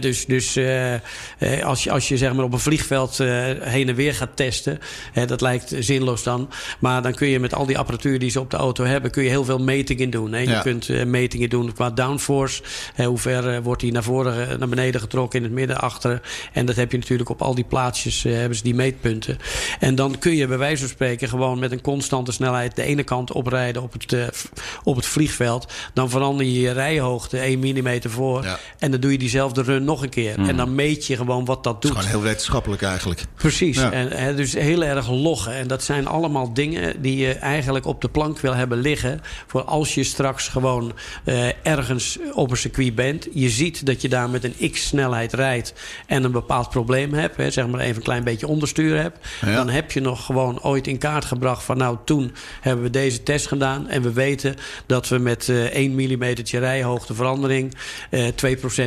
Dus 0.00 0.26
dus 0.26 0.58
als, 1.64 1.84
je, 1.84 1.90
als 1.90 2.08
je 2.08 2.16
zeg 2.16 2.32
maar 2.32 2.44
op 2.44 2.52
een 2.52 2.58
vliegveld 2.58 3.18
heen 3.60 3.88
en 3.88 3.94
weer 3.94 4.14
gaat 4.14 4.36
testen, 4.36 4.78
dat 5.26 5.40
lijkt 5.40 5.74
zinloos 5.78 6.22
dan. 6.22 6.50
Maar 6.78 7.02
dan 7.02 7.14
kun 7.14 7.28
je 7.28 7.40
met 7.40 7.54
al 7.54 7.66
die 7.66 7.78
apparatuur 7.78 8.18
die 8.18 8.30
ze 8.30 8.40
op 8.40 8.50
de 8.50 8.56
auto 8.56 8.84
hebben, 8.84 9.10
kun 9.10 9.22
je 9.22 9.28
heel 9.28 9.44
veel 9.44 9.58
metingen 9.58 10.10
doen. 10.10 10.30
Je 10.30 10.48
Ja. 10.48 10.60
kunt 10.60 11.04
metingen 11.06 11.48
doen 11.50 11.72
qua 11.72 11.90
downforce. 11.90 12.62
Hoe 12.96 13.18
ver 13.18 13.62
wordt 13.62 13.80
die 13.80 13.92
naar 13.92 14.02
voren, 14.02 14.58
naar 14.58 14.68
beneden 14.68 15.00
getrokken, 15.00 15.38
in 15.38 15.44
het 15.44 15.54
midden, 15.54 15.80
achteren. 15.80 16.20
En 16.52 16.66
dat 16.66 16.76
heb 16.76 16.92
je 16.92 16.98
natuurlijk 16.98 17.28
op 17.30 17.42
al 17.42 17.54
die 17.54 17.64
plaatsjes, 17.64 18.21
eh, 18.24 18.32
hebben 18.32 18.56
ze 18.56 18.62
die 18.62 18.74
meetpunten. 18.74 19.38
En 19.80 19.94
dan 19.94 20.18
kun 20.18 20.34
je 20.36 20.46
bij 20.46 20.58
wijze 20.58 20.80
van 20.80 20.88
spreken 20.88 21.28
gewoon 21.28 21.58
met 21.58 21.72
een 21.72 21.80
constante 21.80 22.32
snelheid 22.32 22.76
de 22.76 22.82
ene 22.82 23.02
kant 23.02 23.32
oprijden 23.32 23.82
op 23.82 23.92
het, 23.92 24.12
eh, 24.12 24.26
op 24.84 24.96
het 24.96 25.06
vliegveld. 25.06 25.72
Dan 25.94 26.10
verander 26.10 26.46
je 26.46 26.60
je 26.60 26.72
rijhoogte 26.72 27.38
1 27.46 27.58
mm 27.58 28.00
voor. 28.10 28.44
Ja. 28.44 28.58
En 28.78 28.90
dan 28.90 29.00
doe 29.00 29.12
je 29.12 29.18
diezelfde 29.18 29.62
run 29.62 29.84
nog 29.84 30.02
een 30.02 30.08
keer. 30.08 30.38
En 30.48 30.56
dan 30.56 30.74
meet 30.74 31.06
je 31.06 31.16
gewoon 31.16 31.44
wat 31.44 31.64
dat 31.64 31.74
Het 31.74 31.84
is 31.84 31.90
doet. 31.90 31.98
gewoon 31.98 32.14
heel 32.14 32.22
wetenschappelijk 32.28 32.82
eigenlijk. 32.82 33.24
Precies. 33.34 33.76
Ja. 33.76 33.92
En, 33.92 34.10
hè, 34.10 34.34
dus 34.34 34.52
heel 34.52 34.84
erg 34.84 35.10
loggen. 35.10 35.52
En 35.54 35.66
dat 35.66 35.82
zijn 35.82 36.06
allemaal 36.06 36.52
dingen 36.52 37.02
die 37.02 37.16
je 37.16 37.32
eigenlijk 37.32 37.86
op 37.86 38.00
de 38.00 38.08
plank 38.08 38.38
wil 38.40 38.54
hebben 38.54 38.78
liggen. 38.80 39.20
Voor 39.46 39.62
als 39.64 39.94
je 39.94 40.04
straks 40.04 40.48
gewoon 40.48 40.92
eh, 41.24 41.48
ergens 41.62 42.18
op 42.32 42.50
een 42.50 42.56
circuit 42.56 42.94
bent. 42.94 43.26
Je 43.32 43.48
ziet 43.50 43.86
dat 43.86 44.02
je 44.02 44.08
daar 44.08 44.30
met 44.30 44.44
een 44.44 44.70
x-snelheid 44.70 45.32
rijdt. 45.32 45.74
En 46.06 46.24
een 46.24 46.32
bepaald 46.32 46.70
probleem 46.70 47.12
hebt. 47.14 47.36
Hè, 47.36 47.50
zeg 47.50 47.66
maar 47.66 47.80
even 47.80 47.96
een 47.96 48.02
klein 48.12 48.24
beetje 48.24 48.46
onderstuur 48.46 48.96
hebt. 49.00 49.18
Ja. 49.46 49.54
Dan 49.54 49.68
heb 49.68 49.92
je 49.92 50.00
nog 50.00 50.24
gewoon 50.24 50.62
ooit 50.62 50.86
in 50.86 50.98
kaart 50.98 51.24
gebracht 51.24 51.62
van 51.64 51.76
nou 51.76 51.96
toen 52.04 52.32
hebben 52.60 52.84
we 52.84 52.90
deze 52.90 53.22
test 53.22 53.46
gedaan. 53.46 53.88
En 53.88 54.02
we 54.02 54.12
weten 54.12 54.54
dat 54.86 55.08
we 55.08 55.18
met 55.18 55.48
eh 55.48 55.64
1 55.64 55.92
mm 55.94 56.22
rijhoogte 56.50 57.14
verandering 57.14 57.74
eh 58.10 58.26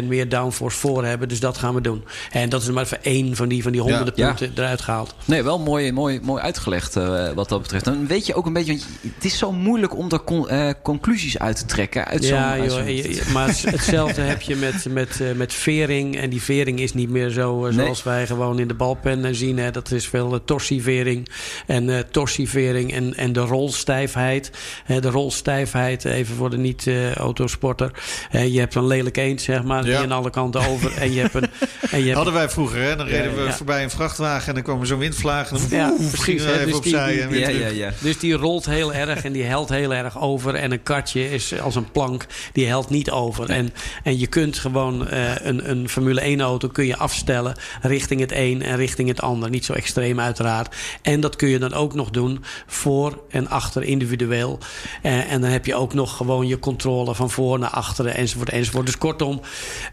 2% 0.01 0.03
meer 0.07 0.29
downforce 0.29 0.77
voor 0.77 1.05
hebben. 1.05 1.27
Dus 1.27 1.39
dat 1.39 1.57
gaan 1.57 1.73
we 1.75 1.81
doen. 1.81 2.03
En 2.31 2.49
dat 2.49 2.61
is 2.61 2.69
maar 2.69 2.83
even 2.83 3.03
één 3.03 3.35
van 3.35 3.47
die, 3.47 3.63
van 3.63 3.71
die 3.71 3.81
honderden 3.81 4.13
Ja. 4.15 4.27
punten 4.33 4.51
eruit 4.63 4.81
gehaald. 4.81 5.15
Nee, 5.25 5.43
wel 5.43 5.59
mooi, 5.59 5.91
mooi, 5.91 6.19
mooi 6.23 6.41
uitgelegd 6.41 6.95
eh, 6.95 7.29
wat 7.31 7.49
dat 7.49 7.61
betreft. 7.61 7.85
Dan 7.85 8.07
weet 8.07 8.25
je 8.25 8.33
ook 8.35 8.45
een 8.45 8.53
beetje, 8.53 8.71
want 8.71 8.87
het 9.15 9.25
is 9.25 9.37
zo 9.37 9.51
moeilijk 9.51 9.97
om 9.97 10.09
daar 10.09 10.23
con- 10.23 10.49
eh, 10.49 10.69
conclusies 10.83 11.39
uit 11.39 11.57
te 11.57 11.65
trekken. 11.65 12.05
Uit 12.05 12.23
zo'n, 12.25 12.37
ja, 12.37 12.51
uit 12.51 12.63
joh, 12.63 12.73
zo'n- 12.73 12.85
je- 12.95 13.13
je- 13.15 13.29
maar 13.33 13.47
het- 13.47 13.61
hetzelfde 13.75 14.21
heb 14.21 14.41
je 14.41 14.55
met, 14.55 14.85
met, 14.89 15.21
eh, 15.21 15.31
met 15.31 15.53
vering. 15.53 16.17
En 16.17 16.29
die 16.29 16.41
vering 16.41 16.79
is 16.79 16.93
niet 16.93 17.09
meer 17.09 17.29
zo 17.29 17.61
Nee. 17.61 17.71
zoals 17.73 18.03
wij 18.03 18.27
gewoon 18.27 18.59
in 18.59 18.67
de 18.67 18.73
balpen 18.73 19.14
eh, 19.25 19.33
zien. 19.33 19.57
Hè. 19.57 19.71
Dat 19.71 19.91
is 19.91 20.07
veel 20.07 20.33
uh, 20.33 20.39
torsivering 20.45 21.29
en 21.67 21.89
eh 21.89 21.99
torsivering 22.11 22.93
en, 22.93 23.15
en 23.15 23.33
de 23.33 23.39
rolstijfheid. 23.39 24.51
Hè, 24.85 25.01
de 25.01 25.09
rolstijfheid, 25.09 26.05
even 26.05 26.35
voor 26.35 26.49
de 26.49 26.57
niet-autosporter. 26.57 27.91
je 28.31 28.59
hebt 28.59 28.75
een 28.75 28.87
lelijk 28.87 29.17
eend, 29.17 29.41
zeg 29.41 29.63
maar, 29.63 29.77
Ja. 29.77 29.83
die 29.83 29.95
aan 30.11 30.11
alle 30.17 30.29
kanten 30.29 30.67
over. 30.67 30.97
En 30.97 31.13
je 31.13 31.21
hebt 31.21 31.33
een... 31.33 31.43
En 31.91 31.99
je 31.99 32.03
hebt 32.05 32.15
Hadden 32.15 32.33
wij 32.33 32.49
vroeger, 32.49 32.81
hè? 32.81 32.95
Dan 32.95 33.07
reden 33.07 33.35
we 33.35 33.41
ja. 33.43 33.53
voorbij 33.53 33.83
een 33.83 33.89
vrachtwagen 33.89 34.47
en 34.47 34.53
dan 34.53 34.63
kwam 34.63 34.79
er 34.81 34.87
zo'n 34.87 34.99
windvlaag. 34.99 35.51
En 35.51 35.57
dan 35.69 35.79
Ja, 35.79 35.93
precies, 36.11 36.43
we 36.43 36.51
even 36.51 36.55
dus 36.55 36.65
die- 36.65 36.75
opzij 36.93 37.11
die- 37.13 37.21
en 37.21 37.29
weer 37.29 37.39
ja, 37.39 37.49
ja, 37.49 37.67
ja. 37.67 37.91
Dus 38.01 38.19
die 38.19 38.33
rolt 38.33 38.65
heel 38.65 38.93
erg 38.93 39.23
en 39.23 39.31
die 39.31 39.43
helt 39.43 39.69
heel 39.69 39.93
erg 39.93 40.19
over. 40.21 40.55
En 40.55 40.71
een 40.71 40.83
kartje 40.83 41.31
is 41.31 41.59
als 41.59 41.75
een 41.75 41.91
plank, 41.91 42.25
die 42.53 42.65
helt 42.67 42.89
niet 42.89 43.11
over. 43.11 43.49
En, 43.49 43.73
en 44.03 44.19
je 44.19 44.27
kunt 44.27 44.57
gewoon 44.57 45.07
eh, 45.07 45.31
een, 45.41 45.69
een 45.69 45.89
Formule 45.89 46.21
1 46.21 46.41
auto 46.41 46.67
kun 46.67 46.85
je 46.85 46.97
afstellen 46.97 47.55
richting 47.81 48.19
het 48.19 48.31
een 48.31 48.63
en 48.63 48.75
richting 48.77 49.04
het 49.11 49.21
ander. 49.21 49.49
Niet 49.49 49.65
zo 49.65 49.73
extreem 49.73 50.19
uiteraard. 50.19 50.75
En 51.01 51.19
dat 51.19 51.35
kun 51.35 51.47
je 51.49 51.59
dan 51.59 51.73
ook 51.73 51.93
nog 51.93 52.09
doen 52.09 52.43
voor 52.67 53.23
en 53.29 53.49
achter 53.49 53.83
individueel. 53.83 54.59
Eh, 55.01 55.31
en 55.31 55.41
dan 55.41 55.49
heb 55.49 55.65
je 55.65 55.75
ook 55.75 55.93
nog 55.93 56.17
gewoon 56.17 56.47
je 56.47 56.59
controle 56.59 57.15
van 57.15 57.29
voor 57.29 57.59
naar 57.59 57.69
achteren 57.69 58.15
enzovoort 58.15 58.49
enzovoort. 58.49 58.85
Dus 58.85 58.97
kortom, 58.97 59.41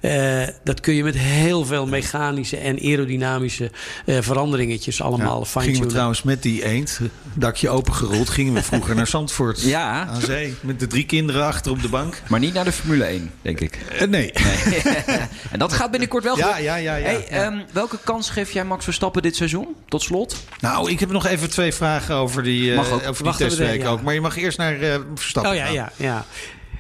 eh, 0.01 0.43
dat 0.65 0.81
kun 0.81 0.95
je 0.95 1.03
met 1.05 1.19
heel 1.19 1.65
veel 1.65 1.87
mechanische 1.87 2.57
en 2.57 2.79
aerodynamische 2.79 3.71
eh, 4.07 4.17
veranderingetjes 4.21 5.03
allemaal 5.03 5.39
Ja, 5.39 5.45
fine 5.47 5.65
gingen 5.65 5.81
we 5.81 5.87
trouwens 5.87 6.23
met 6.23 6.43
die 6.43 6.65
eend, 6.65 7.01
dakje 7.35 7.69
opengerold, 7.69 8.29
gingen 8.31 8.53
we 8.55 8.63
vroeger 8.63 8.95
naar 8.95 9.07
Zandvoort 9.07 9.63
Ja. 9.73 10.07
aan 10.07 10.21
zee. 10.21 10.55
Met 10.61 10.81
de 10.81 10.87
drie 10.87 11.07
kinderen 11.07 11.45
achter 11.47 11.73
op 11.73 11.83
de 11.83 11.89
bank. 11.89 12.23
Maar 12.29 12.41
niet 12.41 12.55
naar 12.55 12.65
de 12.65 12.73
Formule 12.73 13.05
1, 13.05 13.31
denk 13.43 13.61
ik. 13.61 13.79
Nee. 14.09 14.33
en 15.53 15.59
dat 15.59 15.73
gaat 15.73 15.91
binnenkort 15.91 16.25
wel 16.25 16.37
Ja, 16.37 16.47
gebeuren. 16.47 16.65
ja, 16.65 16.77
ja. 16.77 16.97
ja, 16.97 17.05
Hey, 17.05 17.27
ja. 17.31 17.45
ehm, 17.45 17.59
welke 17.73 17.99
kans 18.05 18.31
geef 18.31 18.51
jij 18.51 18.65
Max 18.65 18.85
Verstappen 18.85 19.02
dit 19.23 19.37
seizoen? 19.37 19.69
Tot 19.89 20.03
slot. 20.03 20.37
nou, 20.61 20.91
ik 20.91 21.01
heb 21.01 21.11
nog 21.11 21.27
even 21.27 21.51
twee 21.51 21.73
vragen 21.73 22.15
over 22.15 22.43
die, 22.43 22.71
eh, 22.71 22.77
Mag 22.77 22.91
ook. 22.93 23.09
over 23.09 23.25
die 23.25 23.35
testweek 23.37 23.83
ja. 23.83 23.89
ook. 23.89 24.03
Maar 24.03 24.15
je 24.15 24.21
mag 24.21 24.37
eerst 24.37 24.59
naar 24.59 24.81
eh, 24.81 24.99
Verstappen 25.15 25.53
Oh 25.53 25.57
ja, 25.59 25.65
gaan. 25.65 25.75
ja, 25.75 25.93
ja. 25.97 26.25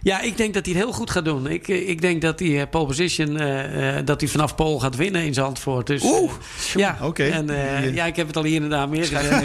Ja, 0.02 0.20
ik 0.20 0.36
denk 0.36 0.54
dat 0.54 0.64
hij 0.66 0.74
het 0.74 0.82
heel 0.84 0.92
goed 0.92 1.10
gaat 1.10 1.24
doen. 1.24 1.46
Ik, 1.46 1.68
eh, 1.68 1.88
ik 1.88 2.00
denk 2.00 2.22
dat 2.22 2.38
hij 2.38 2.60
eh, 2.60 2.66
pole 2.70 2.86
position, 2.86 3.36
eh, 3.38 3.96
eh, 3.98 4.06
dat 4.06 4.20
hij 4.20 4.30
vanaf 4.30 4.54
pole 4.54 4.80
gaat 4.80 4.96
winnen 4.96 5.24
in 5.24 5.34
Zandvoort. 5.34 5.86
Dus, 5.86 6.02
Oeh, 6.04 6.30
eh, 6.30 6.74
ja, 6.74 6.98
oké. 7.02 7.24
En, 7.24 7.50
eh, 7.50 7.94
ja, 7.94 8.04
ik 8.04 8.16
heb 8.16 8.26
het 8.26 8.36
al 8.36 8.42
hier 8.44 8.62
en 8.62 8.68
daar 8.68 8.88
meer 8.88 9.04
gezegd. 9.04 9.42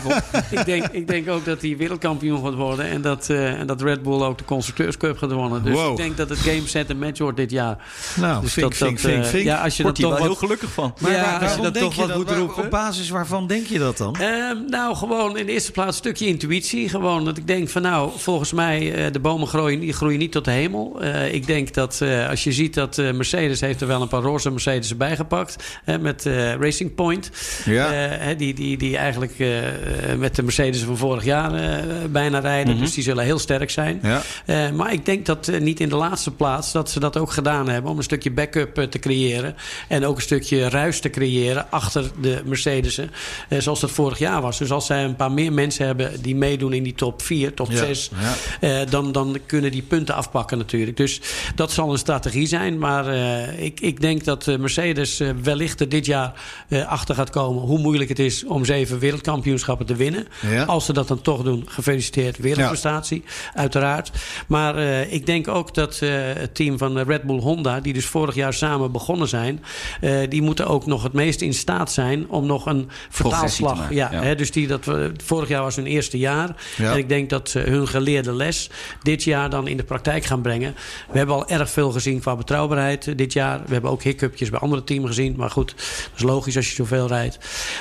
ik, 0.51 0.65
denk, 0.65 0.85
ik 0.87 1.07
denk 1.07 1.29
ook 1.29 1.45
dat 1.45 1.61
hij 1.61 1.77
wereldkampioen 1.77 2.43
gaat 2.43 2.53
worden. 2.53 2.85
En 2.89 3.01
dat, 3.01 3.29
eh, 3.29 3.59
en 3.59 3.67
dat 3.67 3.81
Red 3.81 4.03
Bull 4.03 4.21
ook 4.21 4.37
de 4.37 4.45
Constructeurscup 4.45 5.17
gaat 5.17 5.31
wonnen. 5.31 5.63
Dus 5.63 5.73
Wow. 5.73 5.91
ik 5.91 5.97
denk 5.97 6.17
dat 6.17 6.29
het 6.29 6.39
game 6.39 6.61
set 6.67 6.89
en 6.89 6.99
match 6.99 7.19
wordt 7.19 7.37
dit 7.37 7.51
jaar. 7.51 7.77
Nou, 8.15 8.41
Dus 8.41 8.53
vink, 8.53 8.67
dat, 8.69 8.77
vink, 8.77 9.01
dat, 9.01 9.11
vink, 9.11 9.25
vink. 9.25 9.43
Ja, 9.43 9.63
als 9.63 9.77
je 9.77 9.83
Wordt 9.83 9.99
toch 9.99 10.09
wel 10.09 10.17
wat, 10.19 10.27
heel 10.27 10.37
gelukkig 10.37 10.69
van. 10.71 10.93
Maar 10.99 11.11
ja, 11.11 11.17
waar- 11.21 11.31
als 11.33 11.39
je 11.41 11.45
waarom 11.47 11.63
dat 11.63 11.73
denk 11.73 11.85
toch 11.85 11.93
je 11.93 11.99
wat 11.99 12.09
dat? 12.09 12.17
moet 12.17 12.27
Waar- 12.29 12.37
roepen. 12.37 12.63
Op 12.63 12.69
basis 12.69 13.09
waarvan 13.09 13.47
denk 13.47 13.65
je 13.67 13.79
dat 13.79 13.97
dan? 13.97 14.15
Ehm, 14.15 14.57
nou, 14.67 14.95
gewoon 14.95 15.37
in 15.37 15.45
de 15.45 15.51
eerste 15.51 15.71
plaats 15.71 15.89
een 15.89 15.93
stukje 15.93 16.25
intuïtie. 16.25 16.89
Gewoon 16.89 17.25
dat 17.25 17.37
ik 17.37 17.47
denk 17.47 17.69
van 17.69 17.81
nou, 17.81 18.11
volgens 18.17 18.51
mij, 18.53 18.93
eh, 19.05 19.11
de 19.11 19.19
bomen 19.19 19.47
groeien, 19.47 19.79
die 19.79 19.93
groeien 19.93 20.19
niet 20.19 20.31
tot 20.31 20.45
de 20.47 20.53
hemel. 20.53 20.97
Uh, 21.01 21.33
ik 21.33 21.47
denk 21.47 21.73
dat 21.73 21.99
uh, 22.03 22.29
als 22.29 22.43
je 22.43 22.51
ziet 22.51 22.73
dat 22.73 22.97
uh, 22.97 23.11
Mercedes 23.11 23.61
heeft 23.61 23.81
er 23.81 23.87
wel 23.87 24.01
een 24.01 24.07
paar 24.07 24.21
roze 24.21 24.51
Mercedes 24.51 24.89
erbij 24.89 25.15
gepakt. 25.15 25.79
met 25.99 26.25
Racing 26.59 26.95
Point. 26.95 27.31
Ja. 27.65 28.33
die, 28.37 28.53
die, 28.53 28.77
die 28.77 28.97
eigenlijk 28.97 29.33
met 30.17 30.35
de 30.35 30.43
Mercedes 30.43 30.81
van 30.81 30.97
vorig 30.97 31.23
jaar 31.23 31.81
bijna 32.09 32.39
rijden. 32.39 32.67
Mm 32.67 32.71
-hmm. 32.71 32.85
Dus 32.85 32.93
die 32.93 33.03
zullen 33.03 33.23
heel 33.23 33.39
sterk 33.39 33.69
zijn. 33.69 34.01
Ja. 34.03 34.71
maar 34.71 34.93
ik 34.93 35.05
denk 35.05 35.25
dat 35.25 35.51
niet 35.59 35.79
in 35.79 35.89
de 35.89 35.95
laatste 35.95 36.31
plaats 36.31 36.71
dat 36.71 36.89
ze 36.89 36.99
dat 36.99 37.17
ook 37.17 37.31
gedaan 37.31 37.69
hebben. 37.69 37.91
Om 37.91 37.97
een 37.97 38.03
stukje 38.03 38.31
backup 38.31 38.75
te 38.89 38.99
creëren. 38.99 39.55
En 39.87 40.05
ook 40.05 40.15
een 40.15 40.21
stukje 40.21 40.69
ruis 40.69 40.99
te 40.99 41.09
creëren 41.09 41.71
achter 41.71 42.11
de 42.21 42.41
Mercedes'en. 42.45 43.11
zoals 43.57 43.79
dat 43.79 43.91
vorig 43.91 44.17
jaar 44.17 44.41
was. 44.41 44.57
Dus 44.57 44.71
als 44.71 44.85
zij 44.85 45.03
een 45.03 45.15
paar 45.15 45.31
meer 45.31 45.53
mensen 45.53 45.85
hebben 45.85 46.21
die 46.21 46.35
meedoen 46.35 46.73
in 46.73 46.83
die 46.83 46.95
top 46.95 47.21
4, 47.21 47.53
top 47.53 47.71
6. 47.71 48.11
Ja. 48.59 48.85
dan, 48.85 49.11
dan 49.11 49.37
kunnen 49.45 49.71
die 49.71 49.81
punten 49.81 50.15
afpakken 50.15 50.36
natuurlijk. 50.45 50.97
Dus 50.97 51.21
dat 51.55 51.71
zal 51.71 51.91
een 51.91 51.97
strategie 51.97 52.47
zijn. 52.47 52.77
Maar 52.77 53.07
uh, 53.07 53.63
ik, 53.63 53.79
ik 53.79 54.01
denk 54.01 54.23
dat 54.23 54.47
eh, 54.47 54.57
Mercedes 54.57 55.21
uh, 55.21 55.29
wellicht 55.43 55.79
er 55.79 55.89
dit 55.89 56.05
jaar 56.05 56.33
achter 56.87 57.15
gaat 57.15 57.29
komen... 57.29 57.63
hoe 57.63 57.79
moeilijk 57.79 58.09
het 58.09 58.19
is 58.19 58.45
om 58.45 58.65
zeven 58.65 58.99
wereldkampioenschappen 58.99 59.85
te 59.85 59.95
winnen. 59.95 60.27
Ja. 60.49 60.63
Als 60.63 60.85
ze 60.85 60.93
dat 60.93 61.07
dan 61.07 61.21
toch 61.21 61.43
doen, 61.43 61.63
gefeliciteerd. 61.67 62.37
Wereldprestatie, 62.37 63.23
ja. 63.25 63.59
uiteraard. 63.59 64.11
Maar 64.47 64.77
ik 65.09 65.25
denk 65.25 65.47
ook 65.47 65.73
dat 65.73 65.99
het 65.99 66.55
team 66.55 66.77
van 66.77 66.99
Red 66.99 67.23
Bull 67.23 67.39
Honda... 67.39 67.79
die 67.79 67.93
dus 67.93 68.05
vorig 68.05 68.35
jaar 68.35 68.53
samen 68.53 68.91
begonnen 68.91 69.27
zijn... 69.27 69.63
die 70.29 70.41
moeten 70.41 70.67
ook 70.67 70.85
nog 70.85 71.03
het 71.03 71.13
meest 71.13 71.41
in 71.41 71.53
staat 71.53 71.91
zijn 71.91 72.29
om 72.29 72.45
nog 72.45 72.65
een 72.65 72.89
vertaalslag... 73.09 73.93
Ja, 73.93 74.09
Hè, 74.11 74.35
dus 74.35 74.51
die, 74.51 74.67
dat, 74.67 74.85
vorig 75.23 75.47
jaar 75.47 75.61
was 75.61 75.75
hun 75.75 75.85
eerste 75.85 76.17
jaar. 76.17 76.55
En 76.77 76.97
ik 76.97 77.09
denk 77.09 77.29
dat 77.29 77.53
hun 77.53 77.87
geleerde 77.87 78.33
les 78.33 78.69
dit 79.01 79.23
jaar 79.23 79.49
dan 79.49 79.67
in 79.67 79.77
de 79.77 79.83
praktijk 79.83 80.25
gaan 80.27 80.41
brengen. 80.41 80.75
We 81.11 81.17
hebben 81.17 81.35
al 81.35 81.47
erg 81.47 81.69
veel 81.69 81.91
gezien 81.91 82.19
qua 82.19 82.35
betrouwbaarheid 82.35 83.17
dit 83.17 83.33
jaar. 83.33 83.61
We 83.65 83.73
hebben 83.73 83.91
ook 83.91 84.03
hiccupjes 84.03 84.49
bij 84.49 84.59
andere 84.59 84.83
teams 84.83 85.07
gezien. 85.07 85.33
Maar 85.37 85.49
goed, 85.49 85.75
dat 85.75 86.11
is 86.15 86.23
logisch 86.23 86.55
als 86.55 86.69
je 86.69 86.75
zoveel 86.75 87.07
rijdt. 87.07 87.37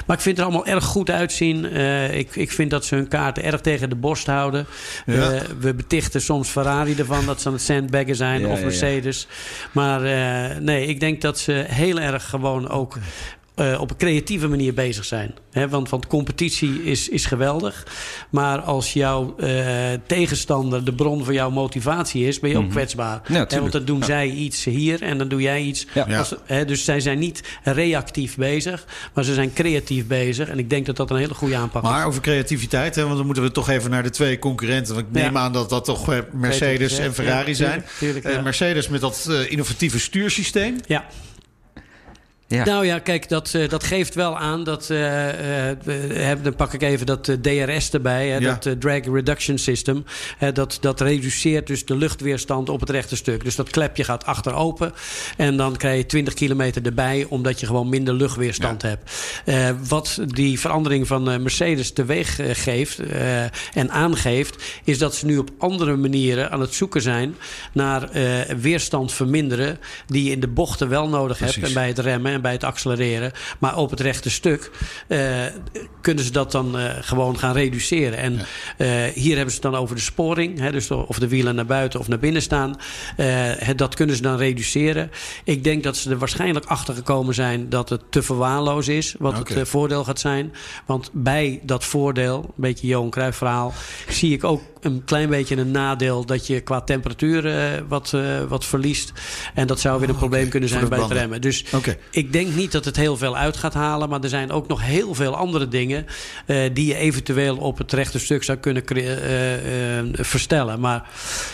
Maar 0.07 0.17
ik 0.17 0.23
vind 0.23 0.37
het 0.37 0.47
er 0.47 0.53
allemaal 0.53 0.75
erg 0.75 0.85
goed 0.85 1.11
uitzien. 1.11 1.65
Uh, 1.65 2.17
ik, 2.17 2.37
ik 2.37 2.53
vind 2.53 2.71
dat 2.71 2.85
ze 2.85 2.95
hun 2.95 3.09
kaarten 3.09 3.45
erg 3.45 3.61
tegen 3.61 3.89
de 3.89 3.97
borst 3.97 4.27
houden. 4.27 4.67
Ja. 5.07 5.35
Uh, 5.35 5.41
we 5.61 5.75
betichten 5.75 6.21
soms 6.21 6.49
Ferrari 6.49 6.95
ervan 6.95 7.27
dat 7.27 7.41
ze 7.41 7.47
aan 7.49 7.55
het 7.55 7.63
sandbaggen 7.63 8.17
zijn. 8.17 8.41
Ja, 8.41 8.49
of 8.49 8.63
Mercedes. 8.63 9.27
Maar 9.73 10.05
uh, 10.05 10.59
nee, 10.59 10.87
ik 10.87 11.01
denk 11.01 11.21
dat 11.21 11.39
ze 11.39 11.65
heel 11.69 12.01
erg 12.01 12.29
gewoon 12.29 12.69
ook 12.69 12.99
uh, 13.57 13.81
op 13.81 13.91
een 13.91 13.97
creatieve 13.97 14.49
manier 14.49 14.75
bezig 14.75 15.05
zijn. 15.05 15.35
He, 15.51 15.69
want, 15.69 15.89
want 15.89 16.07
competitie 16.07 16.83
is, 16.83 17.09
is 17.09 17.27
geweldig. 17.27 17.87
Maar 18.31 18.61
als 18.61 18.93
jouw 18.93 19.35
uh, 19.39 19.49
tegenstander 20.07 20.85
de 20.85 20.95
bron 20.95 21.25
van 21.25 21.35
jouw 21.35 21.51
motivatie 21.51 22.27
is, 22.27 22.41
ben 22.41 22.51
je 22.51 22.57
ook 22.57 22.63
mm 22.63 22.69
-hmm. 22.69 22.77
kwetsbaar. 22.77 23.21
Ja, 23.29 23.47
want 23.49 23.73
dan 23.73 23.85
doen 23.85 23.99
ja. 23.99 24.05
zij 24.05 24.29
iets 24.29 24.65
hier 24.65 25.03
en 25.03 25.19
dan 25.19 25.29
doe 25.29 25.41
jij 25.41 25.63
iets. 25.63 25.87
Ja. 25.95 26.19
Als, 26.19 26.35
he, 26.45 26.65
dus 26.65 26.85
zij 26.85 27.01
zijn 27.01 27.19
niet 27.19 27.43
reactief 27.63 28.37
bezig, 28.37 28.87
maar 29.15 29.25
ze 29.25 29.35
zijn 29.35 29.53
creatief 29.53 30.07
bezig. 30.07 30.49
En 30.49 30.59
ik 30.59 30.71
denk 30.71 30.87
dat 30.87 30.97
dat 30.97 31.11
een 31.11 31.17
hele 31.17 31.35
goede 31.35 31.57
aanpak 31.57 31.83
maar 31.83 31.93
is. 31.93 31.99
Maar 31.99 32.07
over 32.07 32.21
creativiteit, 32.21 32.95
hè, 32.95 33.03
want 33.03 33.17
dan 33.17 33.27
moeten 33.27 33.45
we 33.45 33.53
toch 33.53 33.69
even 33.69 33.91
naar 33.91 34.03
de 34.03 34.11
twee 34.11 34.39
concurrenten. 34.39 34.95
Want 34.95 35.07
ik 35.07 35.13
neem 35.13 35.37
aan 35.37 35.53
dat 35.53 35.71
dat 35.71 35.85
toch 35.85 36.23
Mercedes 36.33 36.99
en 36.99 37.15
Ferrari 37.15 37.55
zijn. 37.55 37.85
Tuurlijk, 37.99 38.23
tuurlijk, 38.23 38.39
uh, 38.39 38.45
Mercedes 38.45 38.89
met 38.89 39.01
dat 39.01 39.31
innovatieve 39.49 40.01
stuursysteem. 40.01 40.81
Ja. 40.87 41.05
Ja. 42.49 42.65
Nou 42.65 42.87
ja, 42.87 42.99
kijk, 42.99 43.29
dat, 43.29 43.53
uh, 43.57 43.69
dat 43.69 43.85
geeft 43.85 44.15
wel 44.15 44.39
aan 44.39 44.65
dat. 44.65 44.89
Uh, 44.91 45.69
uh, 45.87 46.33
dan 46.43 46.55
pak 46.57 46.73
ik 46.73 46.83
even 46.83 47.07
dat 47.07 47.37
DRS 47.41 47.91
erbij, 47.91 48.29
hè, 48.29 48.37
ja. 48.37 48.59
dat 48.59 48.81
Drag 48.81 49.05
Reduction 49.05 49.59
System. 49.59 50.05
dat, 50.53 50.79
dat 50.81 51.01
reduceert 51.01 51.67
dus 51.67 51.85
de 51.85 51.97
luchtweerstand 51.97 52.69
op 52.69 52.81
het 52.81 52.91
rechte 52.91 53.17
stuk. 53.17 53.45
Dus 53.45 53.57
dat 53.57 53.71
klepje 53.71 54.05
gaat 54.05 54.25
achter 54.25 54.55
open. 54.55 54.93
En 55.37 55.57
dan 55.57 55.77
krijg 55.77 55.99
je 55.99 56.07
20 56.07 56.35
kilometer 56.35 56.87
erbij, 56.87 57.27
omdat 57.29 57.61
je 57.61 57.67
gewoon 57.67 57.89
minder 57.89 58.15
luchtweerstand 58.15 58.83
ja. 58.83 58.89
hebt. 58.89 59.89
wat 59.89 60.19
die 60.27 60.61
verandering 60.61 61.07
van 61.07 61.23
Mercedes 61.23 61.93
teweeg 61.93 62.41
geeft 62.53 62.99
en 63.73 63.91
aangeeft, 63.91 64.63
is 64.85 64.99
dat 64.99 65.15
ze 65.15 65.27
nu 65.27 65.39
op 65.39 65.51
andere 65.59 65.97
manieren 65.97 66.51
aan 66.51 66.61
het 66.61 66.75
zoeken 66.75 67.03
zijn 67.03 67.37
naar 67.73 68.09
weerstand 68.61 69.13
verminderen. 69.13 69.79
Die 70.07 70.25
je 70.25 70.31
in 70.31 70.41
de 70.41 70.49
bochten 70.49 70.89
wel 70.89 71.09
nodig 71.09 71.37
Precies. 71.37 71.55
hebt 71.55 71.67
en 71.69 71.75
bij 71.75 71.89
het 71.89 71.99
remmen 71.99 72.36
en 72.37 72.43
bij 72.43 72.53
het 72.53 72.65
accelereren. 72.65 73.33
Maar 73.59 73.77
op 73.77 73.91
het 73.91 74.01
rechte 74.01 74.31
stuk 74.31 74.71
uh, 75.09 75.45
kunnen 76.01 76.25
ze 76.25 76.31
dat 76.31 76.53
dan 76.53 76.79
uh, 76.79 76.91
gewoon 77.01 77.39
gaan 77.39 77.55
reduceren. 77.55 78.19
En 78.19 78.33
uh, 78.33 79.05
hier 79.15 79.37
hebben 79.37 79.55
ze 79.55 79.61
het 79.61 79.73
dan 79.73 79.81
over 79.81 79.97
de 79.97 80.03
sporing. 80.03 80.59
Hè, 80.59 80.73
dus 80.73 80.91
of 80.91 81.19
de 81.19 81.29
wielen 81.29 81.55
naar 81.55 81.67
buiten 81.67 82.01
of 82.01 82.09
naar 82.09 82.19
binnen 82.19 82.43
staan. 82.43 82.77
dat 83.77 83.95
kunnen 83.95 84.17
ze 84.17 84.23
dan 84.23 84.37
reduceren. 84.37 85.11
Ik 85.45 85.65
denk 85.65 85.83
dat 85.83 85.97
ze 85.97 86.11
er 86.11 86.19
waarschijnlijk 86.19 86.67
achter 86.67 86.95
gekomen 86.95 87.35
zijn 87.35 87.69
dat 87.69 87.89
het 87.89 88.03
te 88.11 88.23
verwaarloos 88.23 88.89
is. 88.89 89.15
Wat 89.19 89.39
okay. 89.39 89.57
het 89.57 89.69
voordeel 89.69 90.05
gaat 90.05 90.21
zijn. 90.21 90.53
Want 90.87 91.11
bij 91.13 91.61
dat 91.63 91.85
voordeel, 91.85 92.45
een 92.45 92.53
beetje 92.57 92.87
Johan 92.87 93.11
Cruijff 93.11 93.39
verhaal... 93.39 93.73
zie 94.09 94.33
ik 94.33 94.45
ook 94.45 94.63
een 94.87 95.05
klein 95.05 95.29
beetje 95.29 95.57
een 95.57 95.71
nadeel 95.71 96.25
dat 96.25 96.47
je 96.47 96.61
qua 96.61 96.81
temperatuur 96.81 97.47
uh, 97.47 97.81
wat, 97.89 98.13
uh, 98.15 98.43
wat 98.49 98.65
verliest. 98.65 99.13
En 99.55 99.67
dat 99.67 99.81
zou 99.81 99.99
weer 99.99 100.09
een 100.09 100.15
oh, 100.15 100.21
probleem 100.21 100.41
okay. 100.41 100.51
kunnen 100.51 100.69
zijn 100.69 100.89
bij 100.89 100.99
het 100.99 101.11
remmen. 101.11 101.41
Dus 101.41 101.65
okay. 101.73 101.99
ik 102.11 102.33
denk 102.33 102.55
niet 102.55 102.73
dat 102.73 102.85
het 102.85 102.97
heel 102.97 103.17
veel 103.17 103.37
uit 103.37 103.57
gaat 103.57 103.75
halen. 103.75 104.09
Maar 104.09 104.23
er 104.23 104.29
zijn 104.29 104.51
ook 104.51 104.69
nog 104.69 104.83
heel 104.83 105.15
veel 105.15 105.37
andere 105.37 105.69
dingen 105.69 106.07
uh, 106.47 106.71
die 106.73 106.87
je 106.87 106.95
eventueel 106.95 107.57
op 107.57 107.79
het 107.79 107.93
rechte 107.93 108.19
stuk 108.19 108.43
zou 108.43 108.59
kunnen 108.59 108.83
verstellen. 110.13 110.81
Maar 110.81 111.09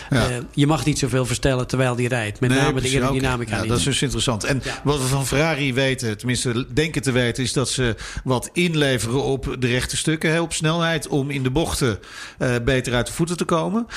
ja. 0.09 0.27
je 0.53 0.67
mag 0.67 0.85
niet 0.85 0.99
zoveel 0.99 1.25
verstellen 1.25 1.67
terwijl 1.67 1.95
die 1.95 2.07
rijdt. 2.07 2.39
Met 2.39 2.49
nee, 2.49 2.59
name 2.59 2.81
de 2.81 2.99
aerodynamica. 2.99 3.55
Ja, 3.55 3.65
dat 3.67 3.77
is 3.77 3.83
dus 3.83 4.01
interessant. 4.01 4.43
En 4.43 4.61
ja. 4.63 4.81
wat 4.83 5.01
we 5.01 5.07
van 5.07 5.27
Ferrari 5.27 5.73
weten, 5.73 6.17
tenminste 6.17 6.65
denken 6.73 7.01
te 7.01 7.11
weten, 7.11 7.43
is 7.43 7.53
dat 7.53 7.69
ze 7.69 7.95
wat 8.23 8.49
inleveren 8.53 9.23
op 9.23 9.55
de 9.59 9.67
rechte 9.67 9.97
stukken, 9.97 10.31
hè, 10.31 10.41
op 10.41 10.53
snelheid, 10.53 11.07
om 11.07 11.29
in 11.29 11.43
de 11.43 11.51
bochten 11.51 11.99
beter 12.63 12.93
uit 12.93 13.07
de 13.07 13.13
voeten 13.27 13.47
te 13.47 13.53
komen. 13.53 13.87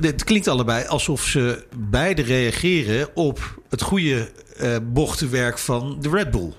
Het 0.00 0.24
klinkt 0.24 0.48
allebei 0.48 0.86
alsof 0.86 1.24
ze 1.24 1.64
beide 1.76 2.22
reageren 2.22 3.08
op 3.14 3.60
het 3.68 3.82
goede 3.82 4.30
uh, 4.60 4.76
bochtenwerk 4.82 5.58
van 5.58 5.96
de 6.00 6.08
Red 6.08 6.30
Bull. 6.30 6.52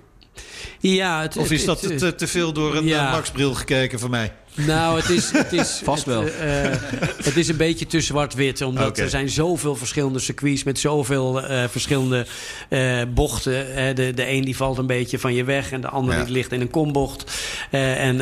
Ja, 0.79 1.21
het, 1.21 1.37
of 1.37 1.51
is 1.51 1.65
dat 1.65 1.81
het, 1.81 1.97
te, 1.97 2.15
te, 2.15 2.27
veel 2.27 2.53
door 2.53 2.75
een 2.75 2.85
ja. 2.85 3.11
Max-bril 3.11 3.53
gekeken 3.53 3.99
van 3.99 4.09
mij? 4.09 4.33
Nou, 4.65 4.99
het 4.99 5.09
is, 5.09 5.31
het 5.31 5.53
is 5.53 5.81
vast 5.83 6.03
wel. 6.03 6.23
Het, 6.23 6.33
uh, 6.33 7.25
het 7.25 7.37
is 7.37 7.47
een 7.47 7.57
beetje 7.57 7.85
te 7.85 8.01
zwart-wit, 8.01 8.61
omdat 8.61 8.87
okay. 8.87 9.03
er 9.03 9.09
zijn 9.09 9.29
zoveel 9.29 9.75
verschillende 9.75 10.19
circuits 10.19 10.63
met 10.63 10.79
zoveel 10.79 11.51
uh, 11.51 11.63
verschillende 11.67 12.25
uh, 12.69 13.01
bochten. 13.13 13.65
de, 13.95 14.13
de 14.13 14.29
een 14.29 14.43
die 14.43 14.55
valt 14.55 14.77
een 14.77 14.87
beetje 14.87 15.19
van 15.19 15.33
je 15.33 15.43
weg 15.43 15.71
en 15.71 15.81
de 15.81 15.89
andere 15.89 16.17
ja. 16.17 16.23
die 16.23 16.33
ligt 16.33 16.51
in 16.51 16.61
een 16.61 16.69
kombocht. 16.69 17.41
en 17.71 18.17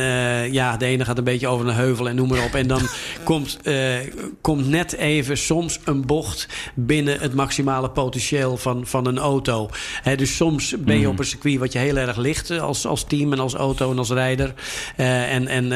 ja, 0.51 0.77
de 0.77 0.85
ene 0.85 1.05
gaat 1.05 1.17
een 1.17 1.23
beetje 1.23 1.47
over 1.47 1.67
een 1.67 1.75
heuvel 1.75 2.09
en 2.09 2.15
noem 2.15 2.29
maar 2.29 2.43
op. 2.43 2.55
En 2.55 2.67
dan 2.67 2.81
komt, 3.23 3.59
komt 4.41 4.67
net 4.67 4.93
even 4.93 5.37
soms 5.37 5.79
een 5.83 6.05
bocht 6.05 6.47
binnen 6.73 7.19
het 7.19 7.33
maximale 7.33 7.89
potentieel 7.89 8.57
van, 8.57 8.87
van 8.87 9.05
een 9.07 9.17
auto. 9.17 9.69
He, 10.01 10.15
dus 10.15 10.35
soms 10.35 10.75
ben 10.79 10.99
je 10.99 11.05
mm. 11.05 11.11
op 11.11 11.19
een 11.19 11.25
circuit 11.25 11.59
wat 11.59 11.73
je 11.73 11.79
heel 11.79 11.97
erg 11.97 12.17
ligt 12.17 12.51
als, 12.51 12.85
als 12.85 13.03
team 13.03 13.33
en 13.33 13.39
als 13.39 13.53
auto 13.53 13.91
en 13.91 13.97
als 13.97 14.09
rijder. 14.09 14.53
en 14.95 15.47
en 15.47 15.71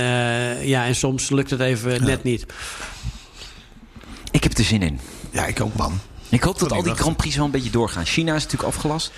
ja, 0.61 0.85
en 0.85 0.95
soms 0.95 1.29
lukt 1.29 1.49
het 1.49 1.59
even 1.59 1.93
ja. 1.93 1.99
net 1.99 2.23
niet. 2.23 2.45
Ik 4.31 4.43
heb 4.43 4.57
er 4.57 4.63
zin 4.63 4.81
in. 4.81 4.99
Ja, 5.31 5.45
ik 5.45 5.61
ook, 5.61 5.75
man. 5.75 5.99
Ik 6.29 6.43
hoop 6.43 6.59
dat 6.59 6.71
al 6.71 6.83
die 6.83 6.95
Grand 6.95 7.17
Prix 7.17 7.35
wel 7.35 7.45
een 7.45 7.51
beetje 7.51 7.69
doorgaan. 7.69 8.05
China 8.05 8.35
is 8.35 8.43
natuurlijk 8.43 8.73
afgelast. 8.75 9.11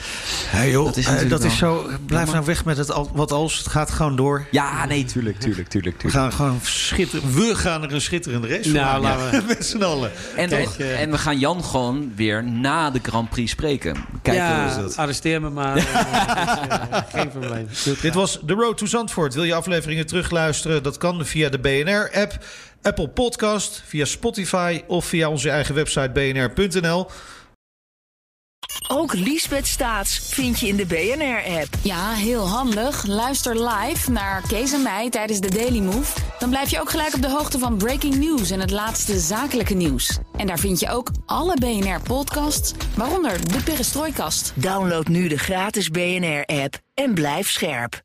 Hey 0.47 0.72
joh, 0.72 0.86
dat 0.86 0.97
is, 0.97 1.07
uh, 1.07 1.30
dat 1.30 1.43
is 1.43 1.57
zo. 1.57 1.89
Blijf 2.05 2.32
nou 2.32 2.45
weg 2.45 2.66
met 2.66 2.78
het 2.78 2.91
al, 2.91 3.12
wat 3.14 3.32
als. 3.32 3.57
Het 3.57 3.68
gaat 3.68 3.91
gewoon 3.91 4.16
door. 4.16 4.45
Ja, 4.51 4.86
nee, 4.86 5.05
tuurlijk, 5.05 5.39
tuurlijk, 5.39 5.70
tuurlijk. 5.70 5.97
tuurlijk. 5.97 6.01
We 6.01 6.09
gaan 6.09 6.34
gewoon 6.34 6.59
schitteren. 6.64 7.34
We 7.34 7.55
gaan 7.55 7.84
er 7.84 7.93
een 7.93 8.01
schitterende 8.01 8.47
race 8.47 8.72
nou, 8.72 8.91
van 8.91 9.01
maken. 9.01 9.39
Ja. 9.39 9.47
met 9.57 9.66
z'n 9.66 9.84
allen. 9.84 10.12
En, 10.36 10.49
Kijk, 10.49 10.70
uh, 10.78 11.01
en 11.01 11.12
we 11.12 11.18
gaan 11.18 11.39
Jan 11.39 11.64
gewoon 11.64 12.12
weer 12.16 12.43
na 12.43 12.89
de 12.91 12.99
Grand 13.03 13.30
Prix 13.30 13.51
spreken. 13.51 13.95
Kijken 14.22 14.43
ja, 14.43 14.59
hoe 14.59 14.70
is 14.70 14.76
dat. 14.76 14.97
arresteer 14.97 15.41
me 15.41 15.49
maar. 15.49 15.78
is, 15.78 15.84
uh, 15.84 16.97
geen 17.14 17.30
probleem. 17.30 17.68
Dit 18.01 18.14
was 18.14 18.39
The 18.45 18.53
Road 18.53 18.78
to 18.78 18.86
Zandvoort. 18.86 19.34
Wil 19.34 19.43
je 19.43 19.53
afleveringen 19.53 20.05
terugluisteren? 20.05 20.84
Dat 20.84 20.97
kan 20.97 21.26
via 21.26 21.49
de 21.49 21.59
BNR-app. 21.59 22.38
Apple 22.82 23.10
Podcast, 23.10 23.82
via 23.86 24.06
Spotify 24.06 24.82
of 24.88 25.06
via 25.06 25.30
onze 25.30 25.50
eigen 25.50 25.76
website 25.76 26.10
bnr.nl. 26.10 27.08
Ook 28.88 29.14
Liesbeth 29.14 29.68
Staats 29.68 30.20
vind 30.20 30.60
je 30.60 30.68
in 30.68 30.76
de 30.76 30.86
BNR-app. 30.86 31.68
Ja, 31.84 32.12
heel 32.12 32.48
handig. 32.48 33.06
Luister 33.06 33.70
live 33.70 34.12
naar 34.12 34.44
Kees 34.48 34.74
en 34.74 34.82
mij 34.82 35.10
tijdens 35.10 35.40
de 35.40 35.50
Daily 35.50 35.80
Move. 35.80 36.20
Dan 36.40 36.50
blijf 36.50 36.70
je 36.70 36.80
ook 36.80 36.90
gelijk 36.90 37.14
op 37.14 37.22
de 37.22 37.30
hoogte 37.30 37.60
van 37.60 37.78
breaking 37.78 38.16
news 38.16 38.52
en 38.52 38.60
het 38.60 38.72
laatste 38.72 39.20
zakelijke 39.20 39.74
nieuws. 39.74 40.20
En 40.38 40.48
daar 40.48 40.60
vind 40.60 40.80
je 40.80 40.90
ook 40.90 41.12
alle 41.26 41.56
BNR-podcasts, 41.56 42.74
waaronder 42.96 43.52
de 43.52 43.64
Perestrooikast. 43.64 44.54
Download 44.56 45.08
nu 45.08 45.28
de 45.28 45.38
gratis 45.38 45.90
BNR-app 45.90 46.78
en 46.94 47.14
blijf 47.14 47.50
scherp. 47.50 48.02